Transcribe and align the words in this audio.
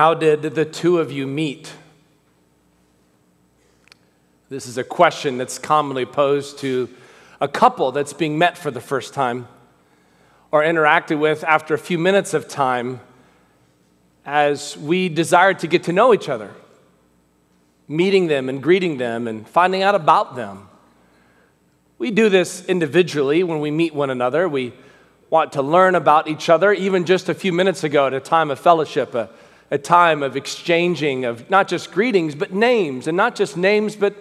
How 0.00 0.14
did 0.14 0.40
the 0.40 0.64
two 0.64 0.98
of 0.98 1.12
you 1.12 1.26
meet? 1.26 1.74
This 4.48 4.66
is 4.66 4.78
a 4.78 4.82
question 4.82 5.36
that's 5.36 5.58
commonly 5.58 6.06
posed 6.06 6.60
to 6.60 6.88
a 7.38 7.46
couple 7.46 7.92
that's 7.92 8.14
being 8.14 8.38
met 8.38 8.56
for 8.56 8.70
the 8.70 8.80
first 8.80 9.12
time 9.12 9.46
or 10.50 10.62
interacted 10.62 11.18
with 11.18 11.44
after 11.44 11.74
a 11.74 11.78
few 11.78 11.98
minutes 11.98 12.32
of 12.32 12.48
time 12.48 13.00
as 14.24 14.74
we 14.78 15.10
desire 15.10 15.52
to 15.52 15.66
get 15.66 15.82
to 15.82 15.92
know 15.92 16.14
each 16.14 16.30
other, 16.30 16.50
meeting 17.86 18.26
them 18.26 18.48
and 18.48 18.62
greeting 18.62 18.96
them 18.96 19.28
and 19.28 19.46
finding 19.46 19.82
out 19.82 19.94
about 19.94 20.34
them. 20.34 20.66
We 21.98 22.10
do 22.10 22.30
this 22.30 22.64
individually 22.64 23.42
when 23.42 23.60
we 23.60 23.70
meet 23.70 23.94
one 23.94 24.08
another. 24.08 24.48
We 24.48 24.72
want 25.28 25.52
to 25.52 25.62
learn 25.62 25.94
about 25.94 26.26
each 26.26 26.48
other, 26.48 26.72
even 26.72 27.04
just 27.04 27.28
a 27.28 27.34
few 27.34 27.52
minutes 27.52 27.84
ago 27.84 28.06
at 28.06 28.14
a 28.14 28.20
time 28.20 28.50
of 28.50 28.58
fellowship, 28.58 29.14
a 29.14 29.28
a 29.70 29.78
time 29.78 30.22
of 30.22 30.36
exchanging 30.36 31.24
of 31.24 31.48
not 31.48 31.68
just 31.68 31.92
greetings, 31.92 32.34
but 32.34 32.52
names, 32.52 33.06
and 33.06 33.16
not 33.16 33.36
just 33.36 33.56
names, 33.56 33.94
but 33.94 34.14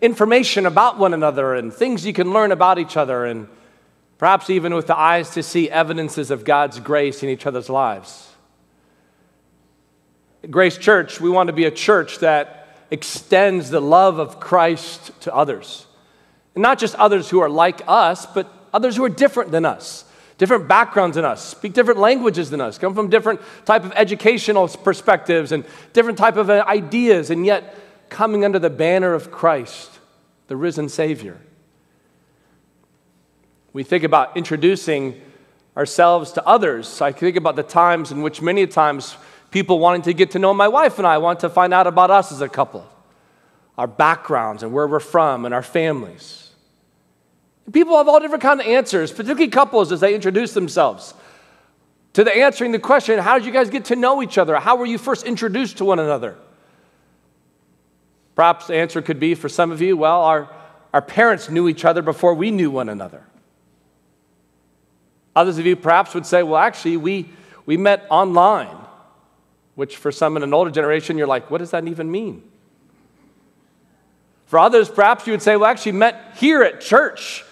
information 0.00 0.66
about 0.66 0.98
one 0.98 1.14
another 1.14 1.54
and 1.54 1.72
things 1.72 2.04
you 2.04 2.12
can 2.12 2.32
learn 2.32 2.52
about 2.52 2.78
each 2.78 2.96
other, 2.96 3.24
and 3.24 3.48
perhaps 4.18 4.50
even 4.50 4.74
with 4.74 4.86
the 4.86 4.98
eyes 4.98 5.30
to 5.30 5.42
see 5.42 5.70
evidences 5.70 6.30
of 6.30 6.44
God's 6.44 6.80
grace 6.80 7.22
in 7.22 7.28
each 7.28 7.46
other's 7.46 7.70
lives. 7.70 8.32
Grace 10.50 10.78
Church, 10.78 11.20
we 11.20 11.30
want 11.30 11.48
to 11.48 11.52
be 11.52 11.64
a 11.64 11.70
church 11.70 12.18
that 12.18 12.68
extends 12.90 13.70
the 13.70 13.80
love 13.80 14.18
of 14.18 14.38
Christ 14.38 15.18
to 15.22 15.34
others. 15.34 15.86
And 16.54 16.62
not 16.62 16.78
just 16.78 16.94
others 16.96 17.28
who 17.28 17.40
are 17.40 17.50
like 17.50 17.82
us, 17.86 18.26
but 18.26 18.52
others 18.72 18.96
who 18.96 19.04
are 19.04 19.08
different 19.08 19.50
than 19.50 19.64
us 19.64 20.04
different 20.38 20.68
backgrounds 20.68 21.16
than 21.16 21.24
us, 21.24 21.42
speak 21.42 21.72
different 21.72 21.98
languages 21.98 22.50
than 22.50 22.60
us, 22.60 22.78
come 22.78 22.94
from 22.94 23.08
different 23.08 23.40
type 23.64 23.84
of 23.84 23.92
educational 23.96 24.68
perspectives 24.68 25.52
and 25.52 25.64
different 25.92 26.18
type 26.18 26.36
of 26.36 26.50
uh, 26.50 26.64
ideas, 26.66 27.30
and 27.30 27.46
yet 27.46 27.74
coming 28.08 28.44
under 28.44 28.58
the 28.58 28.70
banner 28.70 29.14
of 29.14 29.30
Christ, 29.30 29.98
the 30.48 30.56
risen 30.56 30.88
Savior. 30.88 31.38
We 33.72 33.82
think 33.82 34.04
about 34.04 34.36
introducing 34.36 35.20
ourselves 35.76 36.32
to 36.32 36.46
others. 36.46 37.02
I 37.02 37.12
think 37.12 37.36
about 37.36 37.56
the 37.56 37.62
times 37.62 38.10
in 38.10 38.22
which 38.22 38.40
many 38.40 38.66
times 38.66 39.16
people 39.50 39.78
wanting 39.78 40.02
to 40.02 40.14
get 40.14 40.30
to 40.32 40.38
know 40.38 40.54
my 40.54 40.68
wife 40.68 40.98
and 40.98 41.06
I 41.06 41.18
want 41.18 41.40
to 41.40 41.50
find 41.50 41.74
out 41.74 41.86
about 41.86 42.10
us 42.10 42.32
as 42.32 42.40
a 42.40 42.48
couple, 42.48 42.86
our 43.76 43.86
backgrounds 43.86 44.62
and 44.62 44.72
where 44.72 44.86
we're 44.86 45.00
from 45.00 45.44
and 45.44 45.52
our 45.52 45.62
families. 45.62 46.45
People 47.72 47.96
have 47.96 48.08
all 48.08 48.20
different 48.20 48.42
kind 48.42 48.60
of 48.60 48.66
answers, 48.66 49.10
particularly 49.10 49.48
couples 49.48 49.90
as 49.90 50.00
they 50.00 50.14
introduce 50.14 50.52
themselves. 50.52 51.14
To 52.12 52.24
the 52.24 52.34
answering 52.34 52.72
the 52.72 52.78
question, 52.78 53.18
how 53.18 53.38
did 53.38 53.46
you 53.46 53.52
guys 53.52 53.70
get 53.70 53.86
to 53.86 53.96
know 53.96 54.22
each 54.22 54.38
other? 54.38 54.56
How 54.56 54.76
were 54.76 54.86
you 54.86 54.98
first 54.98 55.24
introduced 55.24 55.78
to 55.78 55.84
one 55.84 55.98
another? 55.98 56.36
Perhaps 58.34 58.68
the 58.68 58.76
answer 58.76 59.02
could 59.02 59.18
be 59.18 59.34
for 59.34 59.48
some 59.48 59.72
of 59.72 59.82
you, 59.82 59.96
well, 59.96 60.22
our, 60.22 60.48
our 60.94 61.02
parents 61.02 61.50
knew 61.50 61.68
each 61.68 61.84
other 61.84 62.02
before 62.02 62.34
we 62.34 62.50
knew 62.50 62.70
one 62.70 62.88
another. 62.88 63.22
Others 65.34 65.58
of 65.58 65.66
you 65.66 65.74
perhaps 65.74 66.14
would 66.14 66.24
say, 66.24 66.42
well, 66.42 66.60
actually, 66.60 66.96
we, 66.96 67.28
we 67.66 67.76
met 67.76 68.06
online, 68.10 68.76
which 69.74 69.96
for 69.96 70.12
some 70.12 70.36
in 70.36 70.42
an 70.42 70.54
older 70.54 70.70
generation, 70.70 71.18
you're 71.18 71.26
like, 71.26 71.50
what 71.50 71.58
does 71.58 71.72
that 71.72 71.86
even 71.86 72.10
mean? 72.10 72.42
For 74.46 74.58
others, 74.58 74.88
perhaps 74.88 75.26
you 75.26 75.32
would 75.32 75.42
say, 75.42 75.56
well, 75.56 75.68
actually, 75.68 75.92
met 75.92 76.34
here 76.36 76.62
at 76.62 76.80
church. 76.80 77.44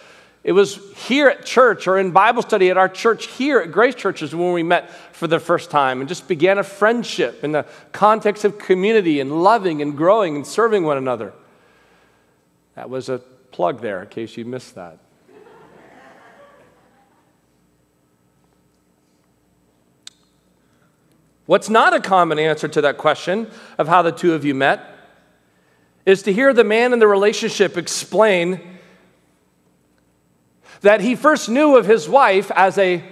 It 0.45 0.53
was 0.53 0.79
here 1.09 1.29
at 1.29 1.47
church 1.47 1.89
or 1.89 1.99
in 1.99 2.11
Bible 2.11 2.43
study 2.43 2.69
at 2.69 2.77
our 2.77 2.89
church 2.89 3.29
here 3.29 3.61
at 3.61 3.73
Grace 3.73 3.95
Churches 3.95 4.35
when 4.35 4.53
we 4.53 4.63
met 4.63 4.91
for 5.15 5.27
the 5.27 5.41
first 5.41 5.71
time 5.71 6.01
and 6.01 6.09
just 6.09 6.29
began 6.29 6.59
a 6.59 6.63
friendship 6.63 7.43
in 7.43 7.53
the 7.53 7.65
context 7.93 8.45
of 8.45 8.59
community 8.59 9.21
and 9.21 9.43
loving 9.43 9.81
and 9.81 9.97
growing 9.97 10.37
and 10.37 10.47
serving 10.47 10.85
one 10.85 10.99
another. 10.99 11.33
That 12.75 12.91
was 12.91 13.09
a 13.09 13.19
plug 13.53 13.81
there 13.81 14.03
in 14.03 14.09
case 14.09 14.37
you 14.37 14.45
missed 14.45 14.75
that. 14.75 14.99
What's 21.47 21.71
not 21.71 21.95
a 21.95 22.01
common 22.01 22.39
answer 22.39 22.69
to 22.69 22.83
that 22.83 22.99
question 22.99 23.51
of 23.79 23.89
how 23.89 24.03
the 24.03 24.13
two 24.13 24.35
of 24.35 24.45
you 24.45 24.55
met 24.55 24.91
is 26.05 26.23
to 26.25 26.33
hear 26.33 26.53
the 26.53 26.65
man 26.65 26.93
in 26.93 26.99
the 26.99 27.07
relationship 27.07 27.79
explain 27.79 28.74
that 30.81 31.01
he 31.01 31.15
first 31.15 31.49
knew 31.49 31.77
of 31.77 31.87
his 31.87 32.09
wife 32.09 32.51
as 32.55 32.79
a 32.79 33.03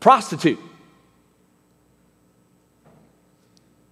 prostitute. 0.00 0.60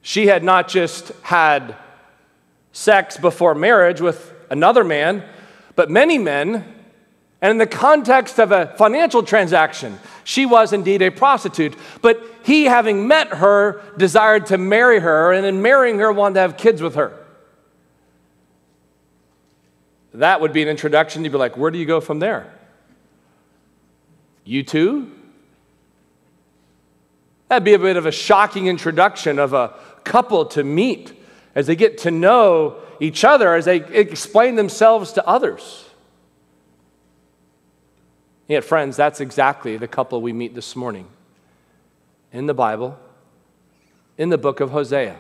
She 0.02 0.28
had 0.28 0.44
not 0.44 0.68
just 0.68 1.10
had 1.22 1.74
sex 2.72 3.16
before 3.16 3.54
marriage 3.54 4.00
with 4.00 4.32
another 4.50 4.84
man, 4.84 5.24
but 5.74 5.90
many 5.90 6.18
men. 6.18 6.64
And 7.42 7.50
in 7.50 7.58
the 7.58 7.66
context 7.66 8.38
of 8.38 8.52
a 8.52 8.68
financial 8.78 9.22
transaction, 9.22 9.98
she 10.24 10.46
was 10.46 10.72
indeed 10.72 11.02
a 11.02 11.10
prostitute. 11.10 11.74
But 12.02 12.22
he, 12.44 12.64
having 12.64 13.08
met 13.08 13.28
her, 13.28 13.82
desired 13.96 14.46
to 14.46 14.58
marry 14.58 15.00
her, 15.00 15.32
and 15.32 15.44
in 15.44 15.60
marrying 15.60 15.98
her, 15.98 16.12
wanted 16.12 16.34
to 16.34 16.40
have 16.40 16.56
kids 16.56 16.80
with 16.80 16.94
her. 16.94 17.12
That 20.14 20.40
would 20.40 20.52
be 20.52 20.62
an 20.62 20.68
introduction. 20.68 21.24
You'd 21.24 21.32
be 21.32 21.38
like, 21.38 21.56
where 21.56 21.70
do 21.70 21.78
you 21.78 21.84
go 21.84 22.00
from 22.00 22.20
there? 22.20 22.55
You 24.46 24.62
too? 24.62 25.10
That'd 27.48 27.64
be 27.64 27.74
a 27.74 27.78
bit 27.78 27.96
of 27.96 28.06
a 28.06 28.12
shocking 28.12 28.68
introduction 28.68 29.38
of 29.38 29.52
a 29.52 29.74
couple 30.04 30.46
to 30.46 30.64
meet 30.64 31.12
as 31.54 31.66
they 31.66 31.76
get 31.76 31.98
to 31.98 32.10
know 32.10 32.76
each 33.00 33.24
other, 33.24 33.54
as 33.54 33.64
they 33.64 33.76
explain 33.76 34.54
themselves 34.54 35.12
to 35.12 35.26
others. 35.26 35.84
Yet, 38.48 38.62
friends, 38.62 38.96
that's 38.96 39.20
exactly 39.20 39.76
the 39.76 39.88
couple 39.88 40.22
we 40.22 40.32
meet 40.32 40.54
this 40.54 40.76
morning 40.76 41.08
in 42.32 42.46
the 42.46 42.54
Bible, 42.54 42.96
in 44.16 44.28
the 44.28 44.38
book 44.38 44.60
of 44.60 44.70
Hosea. 44.70 45.14
I 45.14 45.18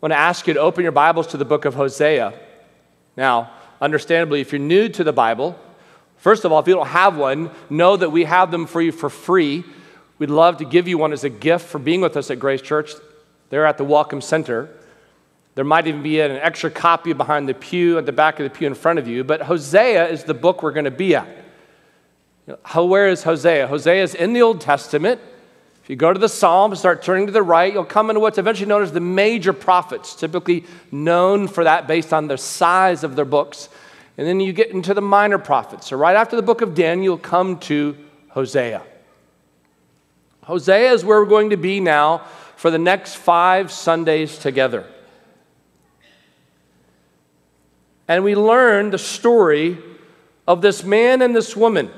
want 0.00 0.12
to 0.12 0.18
ask 0.18 0.46
you 0.46 0.54
to 0.54 0.60
open 0.60 0.82
your 0.82 0.92
Bibles 0.92 1.26
to 1.28 1.36
the 1.36 1.44
book 1.44 1.66
of 1.66 1.74
Hosea. 1.74 2.32
Now, 3.16 3.50
understandably, 3.80 4.40
if 4.40 4.52
you're 4.52 4.60
new 4.60 4.88
to 4.90 5.04
the 5.04 5.12
Bible, 5.12 5.58
First 6.26 6.44
of 6.44 6.50
all, 6.50 6.58
if 6.58 6.66
you 6.66 6.74
don't 6.74 6.88
have 6.88 7.16
one, 7.16 7.52
know 7.70 7.96
that 7.96 8.10
we 8.10 8.24
have 8.24 8.50
them 8.50 8.66
for 8.66 8.82
you 8.82 8.90
for 8.90 9.08
free. 9.08 9.62
We'd 10.18 10.28
love 10.28 10.56
to 10.56 10.64
give 10.64 10.88
you 10.88 10.98
one 10.98 11.12
as 11.12 11.22
a 11.22 11.28
gift 11.30 11.66
for 11.68 11.78
being 11.78 12.00
with 12.00 12.16
us 12.16 12.32
at 12.32 12.40
Grace 12.40 12.60
Church. 12.60 12.94
They're 13.48 13.64
at 13.64 13.78
the 13.78 13.84
Welcome 13.84 14.20
Center. 14.20 14.68
There 15.54 15.64
might 15.64 15.86
even 15.86 16.02
be 16.02 16.18
an 16.18 16.32
extra 16.32 16.68
copy 16.68 17.12
behind 17.12 17.48
the 17.48 17.54
pew 17.54 17.96
at 17.96 18.06
the 18.06 18.12
back 18.12 18.40
of 18.40 18.42
the 18.42 18.50
pew 18.50 18.66
in 18.66 18.74
front 18.74 18.98
of 18.98 19.06
you. 19.06 19.22
But 19.22 19.42
Hosea 19.42 20.08
is 20.08 20.24
the 20.24 20.34
book 20.34 20.64
we're 20.64 20.72
going 20.72 20.86
to 20.86 20.90
be 20.90 21.14
at. 21.14 21.28
Where 22.74 23.06
is 23.06 23.22
Hosea? 23.22 23.68
Hosea 23.68 24.02
is 24.02 24.16
in 24.16 24.32
the 24.32 24.42
Old 24.42 24.60
Testament. 24.60 25.20
If 25.84 25.90
you 25.90 25.94
go 25.94 26.12
to 26.12 26.18
the 26.18 26.28
Psalms, 26.28 26.80
start 26.80 27.02
turning 27.02 27.26
to 27.26 27.32
the 27.32 27.44
right, 27.44 27.72
you'll 27.72 27.84
come 27.84 28.10
into 28.10 28.18
what's 28.18 28.38
eventually 28.38 28.66
known 28.68 28.82
as 28.82 28.90
the 28.90 28.98
major 28.98 29.52
prophets, 29.52 30.16
typically 30.16 30.64
known 30.90 31.46
for 31.46 31.62
that 31.62 31.86
based 31.86 32.12
on 32.12 32.26
the 32.26 32.36
size 32.36 33.04
of 33.04 33.14
their 33.14 33.24
books. 33.24 33.68
And 34.18 34.26
then 34.26 34.40
you 34.40 34.52
get 34.52 34.70
into 34.70 34.94
the 34.94 35.02
minor 35.02 35.38
prophets. 35.38 35.88
So, 35.88 35.96
right 35.96 36.16
after 36.16 36.36
the 36.36 36.42
book 36.42 36.62
of 36.62 36.74
Daniel, 36.74 37.18
come 37.18 37.58
to 37.60 37.96
Hosea. 38.28 38.82
Hosea 40.44 40.92
is 40.92 41.04
where 41.04 41.20
we're 41.20 41.28
going 41.28 41.50
to 41.50 41.56
be 41.56 41.80
now 41.80 42.18
for 42.56 42.70
the 42.70 42.78
next 42.78 43.16
five 43.16 43.70
Sundays 43.70 44.38
together. 44.38 44.86
And 48.08 48.24
we 48.24 48.34
learn 48.34 48.90
the 48.90 48.98
story 48.98 49.76
of 50.46 50.62
this 50.62 50.84
man 50.84 51.20
and 51.20 51.34
this 51.34 51.56
woman 51.56 51.90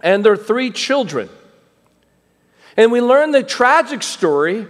and 0.00 0.24
their 0.24 0.36
three 0.36 0.70
children. 0.70 1.30
And 2.76 2.92
we 2.92 3.00
learn 3.00 3.32
the 3.32 3.42
tragic 3.42 4.02
story 4.02 4.66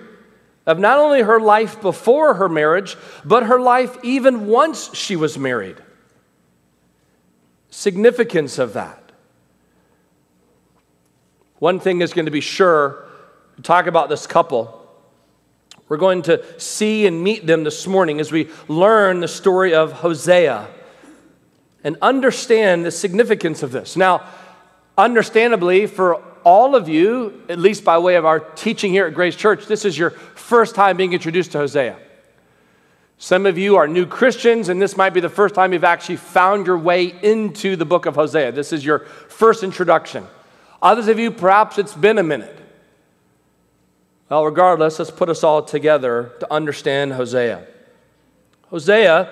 of 0.65 0.79
not 0.79 0.99
only 0.99 1.23
her 1.23 1.41
life 1.41 1.83
before 1.83 2.35
her 2.35 2.49
marriage, 2.49 2.97
but 3.25 3.43
her 3.43 3.61
life 3.61 3.99
even 4.03 4.47
once 4.47 4.95
she 4.95 5.17
was 5.17 5.37
married 5.37 5.77
significance 7.71 8.59
of 8.59 8.73
that. 8.75 9.13
One 11.59 11.81
thing 11.81 12.03
is 12.03 12.13
going 12.13 12.27
to 12.27 12.31
be 12.31 12.41
sure 12.41 13.05
to 13.57 13.63
talk 13.63 13.87
about 13.87 14.09
this 14.09 14.27
couple. 14.27 14.75
We're 15.89 15.97
going 15.97 16.23
to 16.23 16.45
see 16.61 17.07
and 17.07 17.23
meet 17.23 17.47
them 17.47 17.65
this 17.65 17.87
morning 17.87 18.21
as 18.21 18.31
we 18.31 18.49
learn 18.69 19.21
the 19.21 19.29
story 19.29 19.75
of 19.75 19.93
Hosea 19.93 20.69
and 21.83 21.97
understand 22.03 22.85
the 22.85 22.91
significance 22.91 23.63
of 23.63 23.73
this. 23.73 23.97
Now, 23.97 24.25
understandably, 24.97 25.87
for 25.87 26.23
all 26.45 26.75
of 26.75 26.89
you, 26.89 27.43
at 27.49 27.59
least 27.59 27.85
by 27.85 27.99
way 27.99 28.17
of 28.17 28.25
our 28.25 28.41
teaching 28.41 28.93
here 28.93 29.07
at 29.07 29.15
Grace 29.15 29.37
Church, 29.37 29.67
this 29.67 29.85
is 29.85 29.99
your 29.99 30.11
first 30.11 30.75
time 30.75 30.97
being 30.97 31.13
introduced 31.13 31.53
to 31.53 31.59
Hosea. 31.59 31.97
Some 33.21 33.47
of 33.47 33.59
you 33.59 33.75
are 33.75 33.89
new 33.89 34.07
Christians, 34.07 34.69
and 34.69 34.81
this 34.81 34.97
might 34.97 35.11
be 35.11 35.19
the 35.19 35.29
first 35.29 35.57
time 35.57 35.73
you've 35.73 35.83
actually 35.83 36.17
found 36.17 36.67
your 36.67 36.79
way 36.79 37.07
into 37.07 37.75
the 37.75 37.85
book 37.85 38.07
of 38.07 38.15
Hosea. 38.15 38.53
This 38.53 38.73
is 38.73 38.85
your 38.85 39.01
first 39.01 39.65
introduction. 39.65 40.25
Others 40.81 41.09
of 41.09 41.19
you, 41.19 41.33
perhaps 41.33 41.79
it's 41.79 41.95
been 41.95 42.19
a 42.19 42.23
minute. 42.23 42.57
Well, 44.31 44.45
regardless, 44.45 45.01
let's 45.01 45.11
put 45.11 45.29
us 45.29 45.43
all 45.43 45.63
together 45.63 46.33
to 46.39 46.53
understand 46.53 47.15
Hosea. 47.15 47.67
Hosea 48.71 49.31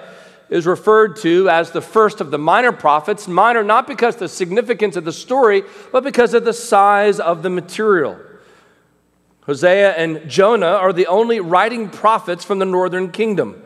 is 0.48 0.66
referred 0.66 1.16
to 1.16 1.48
as 1.48 1.70
the 1.70 1.80
first 1.80 2.20
of 2.20 2.32
the 2.32 2.38
minor 2.38 2.72
prophets. 2.72 3.28
Minor 3.28 3.62
not 3.62 3.86
because 3.86 4.14
of 4.14 4.20
the 4.20 4.28
significance 4.28 4.96
of 4.96 5.04
the 5.04 5.12
story, 5.12 5.62
but 5.92 6.02
because 6.02 6.34
of 6.34 6.44
the 6.44 6.52
size 6.52 7.20
of 7.20 7.44
the 7.44 7.50
material. 7.50 8.18
Hosea 9.42 9.92
and 9.92 10.28
Jonah 10.28 10.66
are 10.66 10.92
the 10.92 11.06
only 11.06 11.38
writing 11.38 11.88
prophets 11.88 12.44
from 12.44 12.58
the 12.58 12.64
northern 12.64 13.12
kingdom. 13.12 13.62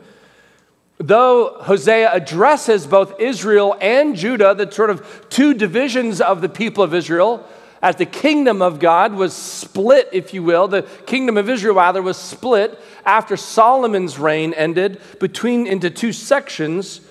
Though 1.03 1.57
Hosea 1.61 2.11
addresses 2.13 2.85
both 2.85 3.19
Israel 3.19 3.75
and 3.81 4.15
Judah, 4.15 4.53
the 4.53 4.71
sort 4.71 4.91
of 4.91 5.25
two 5.29 5.55
divisions 5.55 6.21
of 6.21 6.41
the 6.41 6.49
people 6.49 6.83
of 6.83 6.93
Israel, 6.93 7.47
as 7.81 7.95
the 7.95 8.05
kingdom 8.05 8.61
of 8.61 8.79
God 8.79 9.15
was 9.15 9.33
split, 9.33 10.09
if 10.11 10.31
you 10.31 10.43
will, 10.43 10.67
the 10.67 10.83
kingdom 11.07 11.37
of 11.37 11.49
Israel 11.49 11.73
rather 11.73 12.03
was 12.03 12.17
split 12.17 12.79
after 13.03 13.35
Solomon's 13.35 14.19
reign 14.19 14.53
ended 14.53 15.01
between 15.19 15.65
into 15.65 15.89
two 15.89 16.13
sections. 16.13 17.01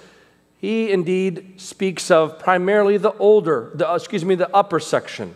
He 0.59 0.93
indeed 0.93 1.55
speaks 1.61 2.13
of 2.13 2.39
primarily 2.39 2.97
the 2.97 3.13
older, 3.15 3.73
the, 3.75 3.93
excuse 3.93 4.25
me, 4.25 4.37
the 4.37 4.55
upper 4.55 4.79
section. 4.79 5.35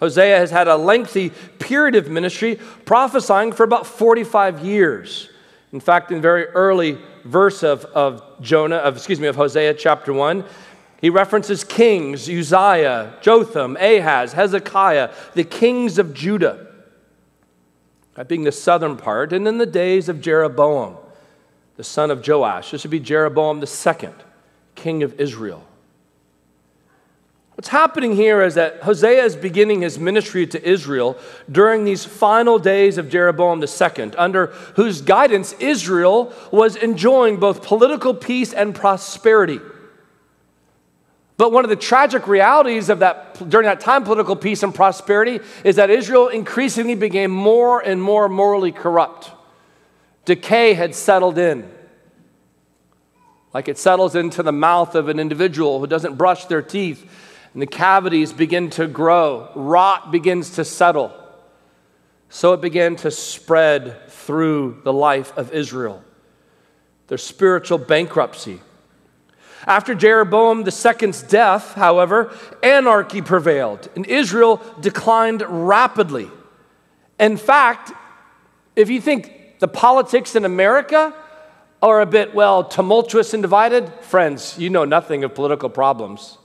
Hosea 0.00 0.36
has 0.36 0.50
had 0.50 0.68
a 0.68 0.76
lengthy 0.76 1.30
period 1.58 1.94
of 1.94 2.10
ministry, 2.10 2.58
prophesying 2.84 3.52
for 3.52 3.64
about 3.64 3.86
45 3.86 4.62
years. 4.62 5.30
In 5.72 5.80
fact, 5.80 6.12
in 6.12 6.20
very 6.20 6.46
early 6.48 6.98
verse 7.24 7.62
of, 7.62 7.84
of 7.86 8.22
Jonah, 8.40 8.76
of, 8.76 8.96
excuse 8.96 9.18
me, 9.18 9.26
of 9.26 9.36
Hosea 9.36 9.74
chapter 9.74 10.12
1, 10.12 10.44
he 11.00 11.10
references 11.10 11.64
kings 11.64 12.28
Uzziah, 12.28 13.14
Jotham, 13.22 13.76
Ahaz, 13.76 14.34
Hezekiah, 14.34 15.12
the 15.34 15.44
kings 15.44 15.98
of 15.98 16.14
Judah, 16.14 16.68
that 18.14 18.28
being 18.28 18.44
the 18.44 18.52
southern 18.52 18.96
part, 18.96 19.32
and 19.32 19.48
in 19.48 19.58
the 19.58 19.66
days 19.66 20.08
of 20.08 20.20
Jeroboam, 20.20 20.96
the 21.76 21.84
son 21.84 22.10
of 22.10 22.26
Joash. 22.26 22.70
This 22.70 22.84
would 22.84 22.90
be 22.90 23.00
Jeroboam 23.00 23.60
the 23.60 23.66
second, 23.66 24.14
king 24.74 25.02
of 25.02 25.18
Israel. 25.18 25.66
What's 27.54 27.68
happening 27.68 28.16
here 28.16 28.42
is 28.42 28.54
that 28.54 28.82
Hosea 28.82 29.24
is 29.24 29.36
beginning 29.36 29.82
his 29.82 29.98
ministry 29.98 30.46
to 30.48 30.68
Israel 30.68 31.18
during 31.50 31.84
these 31.84 32.04
final 32.04 32.58
days 32.58 32.96
of 32.96 33.10
Jeroboam 33.10 33.62
II, 33.62 34.12
under 34.16 34.46
whose 34.76 35.02
guidance 35.02 35.52
Israel 35.60 36.32
was 36.50 36.76
enjoying 36.76 37.36
both 37.36 37.62
political 37.62 38.14
peace 38.14 38.54
and 38.54 38.74
prosperity. 38.74 39.60
But 41.36 41.52
one 41.52 41.64
of 41.64 41.70
the 41.70 41.76
tragic 41.76 42.26
realities 42.26 42.88
of 42.88 43.00
that 43.00 43.48
during 43.50 43.66
that 43.66 43.80
time, 43.80 44.04
political 44.04 44.36
peace 44.36 44.62
and 44.62 44.74
prosperity, 44.74 45.40
is 45.62 45.76
that 45.76 45.90
Israel 45.90 46.28
increasingly 46.28 46.94
became 46.94 47.30
more 47.30 47.80
and 47.80 48.02
more 48.02 48.28
morally 48.28 48.72
corrupt. 48.72 49.30
Decay 50.24 50.74
had 50.74 50.94
settled 50.94 51.36
in. 51.36 51.70
Like 53.52 53.68
it 53.68 53.76
settles 53.76 54.14
into 54.14 54.42
the 54.42 54.52
mouth 54.52 54.94
of 54.94 55.08
an 55.08 55.18
individual 55.18 55.80
who 55.80 55.86
doesn't 55.86 56.16
brush 56.16 56.46
their 56.46 56.62
teeth, 56.62 57.10
and 57.52 57.62
the 57.62 57.66
cavities 57.66 58.32
begin 58.32 58.70
to 58.70 58.86
grow, 58.86 59.50
rot 59.54 60.10
begins 60.10 60.50
to 60.50 60.64
settle. 60.64 61.12
So 62.28 62.54
it 62.54 62.60
began 62.60 62.96
to 62.96 63.10
spread 63.10 64.08
through 64.08 64.80
the 64.84 64.92
life 64.92 65.36
of 65.36 65.52
Israel. 65.52 66.02
Their 67.08 67.18
spiritual 67.18 67.78
bankruptcy 67.78 68.60
after 69.66 69.94
Jeroboam 69.94 70.64
II's 70.66 71.22
death, 71.22 71.74
however, 71.74 72.34
anarchy 72.62 73.22
prevailed 73.22 73.88
and 73.94 74.06
Israel 74.06 74.60
declined 74.80 75.42
rapidly. 75.46 76.30
In 77.20 77.36
fact, 77.36 77.92
if 78.74 78.90
you 78.90 79.00
think 79.00 79.58
the 79.60 79.68
politics 79.68 80.34
in 80.34 80.44
America 80.44 81.14
are 81.80 82.00
a 82.00 82.06
bit, 82.06 82.34
well, 82.34 82.64
tumultuous 82.64 83.34
and 83.34 83.42
divided, 83.42 83.92
friends, 84.00 84.58
you 84.58 84.70
know 84.70 84.84
nothing 84.84 85.24
of 85.24 85.34
political 85.34 85.68
problems. 85.68 86.38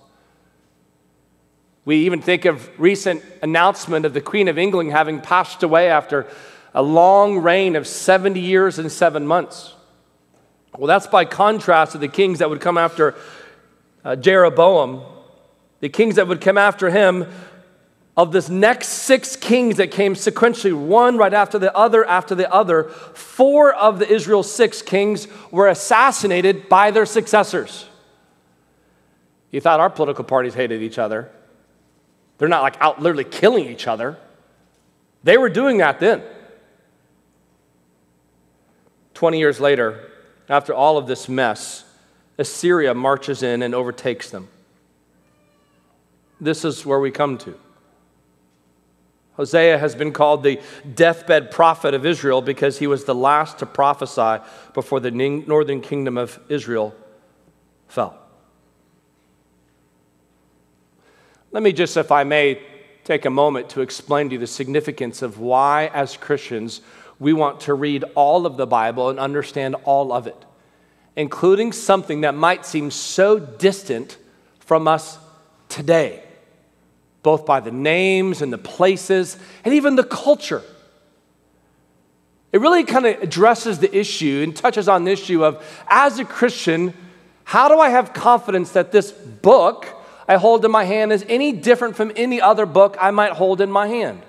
We 1.88 2.00
even 2.00 2.22
think 2.22 2.44
of 2.44 2.70
recent 2.78 3.24
announcement 3.42 4.06
of 4.06 4.14
the 4.14 4.20
Queen 4.20 4.50
of 4.50 4.58
England 4.58 4.92
having 4.92 5.22
passed 5.22 5.64
away 5.64 5.90
after 5.90 6.28
a 6.74 6.84
long 6.84 7.38
reign 7.38 7.78
of 7.78 7.88
70 7.88 8.42
years 8.42 8.78
and 8.78 8.92
7 8.92 9.26
months. 9.26 9.74
Well, 10.78 10.88
that's 10.88 11.08
by 11.08 11.24
contrast 11.24 11.94
to 11.94 11.98
the 11.98 12.10
kings 12.10 12.40
that 12.40 12.50
would 12.50 12.60
come 12.60 12.78
after 12.78 13.16
uh, 14.04 14.18
Jeroboam. 14.18 15.02
The 15.80 15.88
kings 15.88 16.16
that 16.16 16.28
would 16.28 16.42
come 16.42 16.58
after 16.58 16.90
him, 16.90 17.26
of 18.18 18.34
this 18.34 18.50
next 18.50 18.90
six 18.90 19.38
kings 19.38 19.78
that 19.78 19.90
came 19.90 20.14
sequentially, 20.14 20.74
one 20.74 21.16
right 21.16 21.34
after 21.34 21.58
the 21.58 21.74
other 21.74 22.04
after 22.04 22.36
the 22.36 22.52
other, 22.52 22.90
four 23.14 23.74
of 23.74 24.00
the 24.00 24.12
Israel's 24.14 24.52
six 24.54 24.82
kings 24.82 25.30
were 25.52 25.70
assassinated 25.70 26.68
by 26.68 26.92
their 26.92 27.06
successors. 27.06 27.86
You 29.52 29.62
thought 29.62 29.80
our 29.80 29.90
political 29.90 30.26
parties 30.26 30.54
hated 30.54 30.82
each 30.82 31.00
other. 31.00 31.32
They're 32.38 32.48
not 32.48 32.62
like 32.62 32.78
out 32.80 33.02
literally 33.02 33.24
killing 33.24 33.66
each 33.66 33.88
other. 33.88 34.18
They 35.24 35.38
were 35.38 35.50
doing 35.50 35.78
that 35.80 36.00
then. 36.00 36.22
20 39.14 39.40
years 39.40 39.60
later, 39.60 40.12
after 40.48 40.74
all 40.74 40.98
of 40.98 41.08
this 41.08 41.28
mess, 41.28 41.84
Assyria 42.38 42.94
marches 42.94 43.42
in 43.42 43.64
and 43.64 43.74
overtakes 43.74 44.30
them. 44.30 44.48
This 46.40 46.64
is 46.64 46.86
where 46.86 47.00
we 47.00 47.10
come 47.10 47.38
to. 47.40 47.58
Hosea 49.38 49.78
has 49.78 49.96
been 49.96 50.14
called 50.14 50.44
the 50.44 50.60
deathbed 50.96 51.52
prophet 51.52 51.94
of 51.94 52.06
Israel 52.06 52.42
because 52.42 52.80
he 52.80 52.88
was 52.88 53.06
the 53.06 53.16
last 53.16 53.60
to 53.60 53.66
prophesy 53.66 54.44
before 54.74 55.00
the 55.00 55.12
northern 55.12 55.82
kingdom 55.82 56.18
of 56.18 56.40
Israel 56.50 56.96
fell. 57.88 58.18
Let 61.52 61.64
me 61.64 61.72
just, 61.72 61.96
if 61.96 62.12
I 62.12 62.24
may, 62.24 62.62
take 63.04 63.26
a 63.26 63.30
moment 63.30 63.70
to 63.70 63.82
explain 63.82 64.28
to 64.30 64.34
you 64.34 64.40
the 64.40 64.48
significance 64.48 65.22
of 65.22 65.40
why, 65.40 65.90
as 65.94 66.18
Christians, 66.18 66.82
we 67.20 67.32
want 67.32 67.62
to 67.62 67.74
read 67.74 68.04
all 68.16 68.46
of 68.46 68.58
the 68.58 68.68
Bible 68.68 69.10
and 69.10 69.18
understand 69.18 69.76
all 69.86 70.12
of 70.12 70.28
it, 70.28 70.36
including 71.16 71.72
something 71.72 72.22
that 72.22 72.36
might 72.36 72.66
seem 72.66 72.92
so 72.92 73.40
distant 73.40 74.18
from 74.60 74.88
us 74.88 75.18
today, 75.70 76.22
both 77.24 77.46
by 77.46 77.62
the 77.62 77.72
names 77.72 78.42
and 78.42 78.52
the 78.52 78.58
places 78.58 79.38
and 79.64 79.74
even 79.74 79.96
the 79.96 80.04
culture. 80.04 80.62
It 82.52 82.60
really 82.60 82.84
kind 82.84 83.06
of 83.06 83.22
addresses 83.24 83.80
the 83.80 83.98
issue 83.98 84.42
and 84.44 84.56
touches 84.56 84.90
on 84.90 85.06
the 85.06 85.12
issue 85.12 85.46
of, 85.46 85.64
as 85.88 86.20
a 86.20 86.26
Christian, 86.26 86.94
how 87.46 87.70
do 87.70 87.80
I 87.80 87.90
have 87.90 88.14
confidence 88.14 88.74
that 88.74 88.92
this 88.92 89.12
book 89.12 89.97
I 90.28 90.36
hold 90.36 90.66
in 90.66 90.72
my 90.72 90.84
hand 90.84 91.14
is 91.14 91.26
any 91.30 91.52
different 91.54 91.96
from 91.96 92.12
any 92.16 92.42
other 92.42 92.66
book 92.66 92.98
I 93.00 93.12
might 93.12 93.34
hold 93.34 93.62
in 93.62 93.72
my 93.72 93.88
hand? 93.88 94.22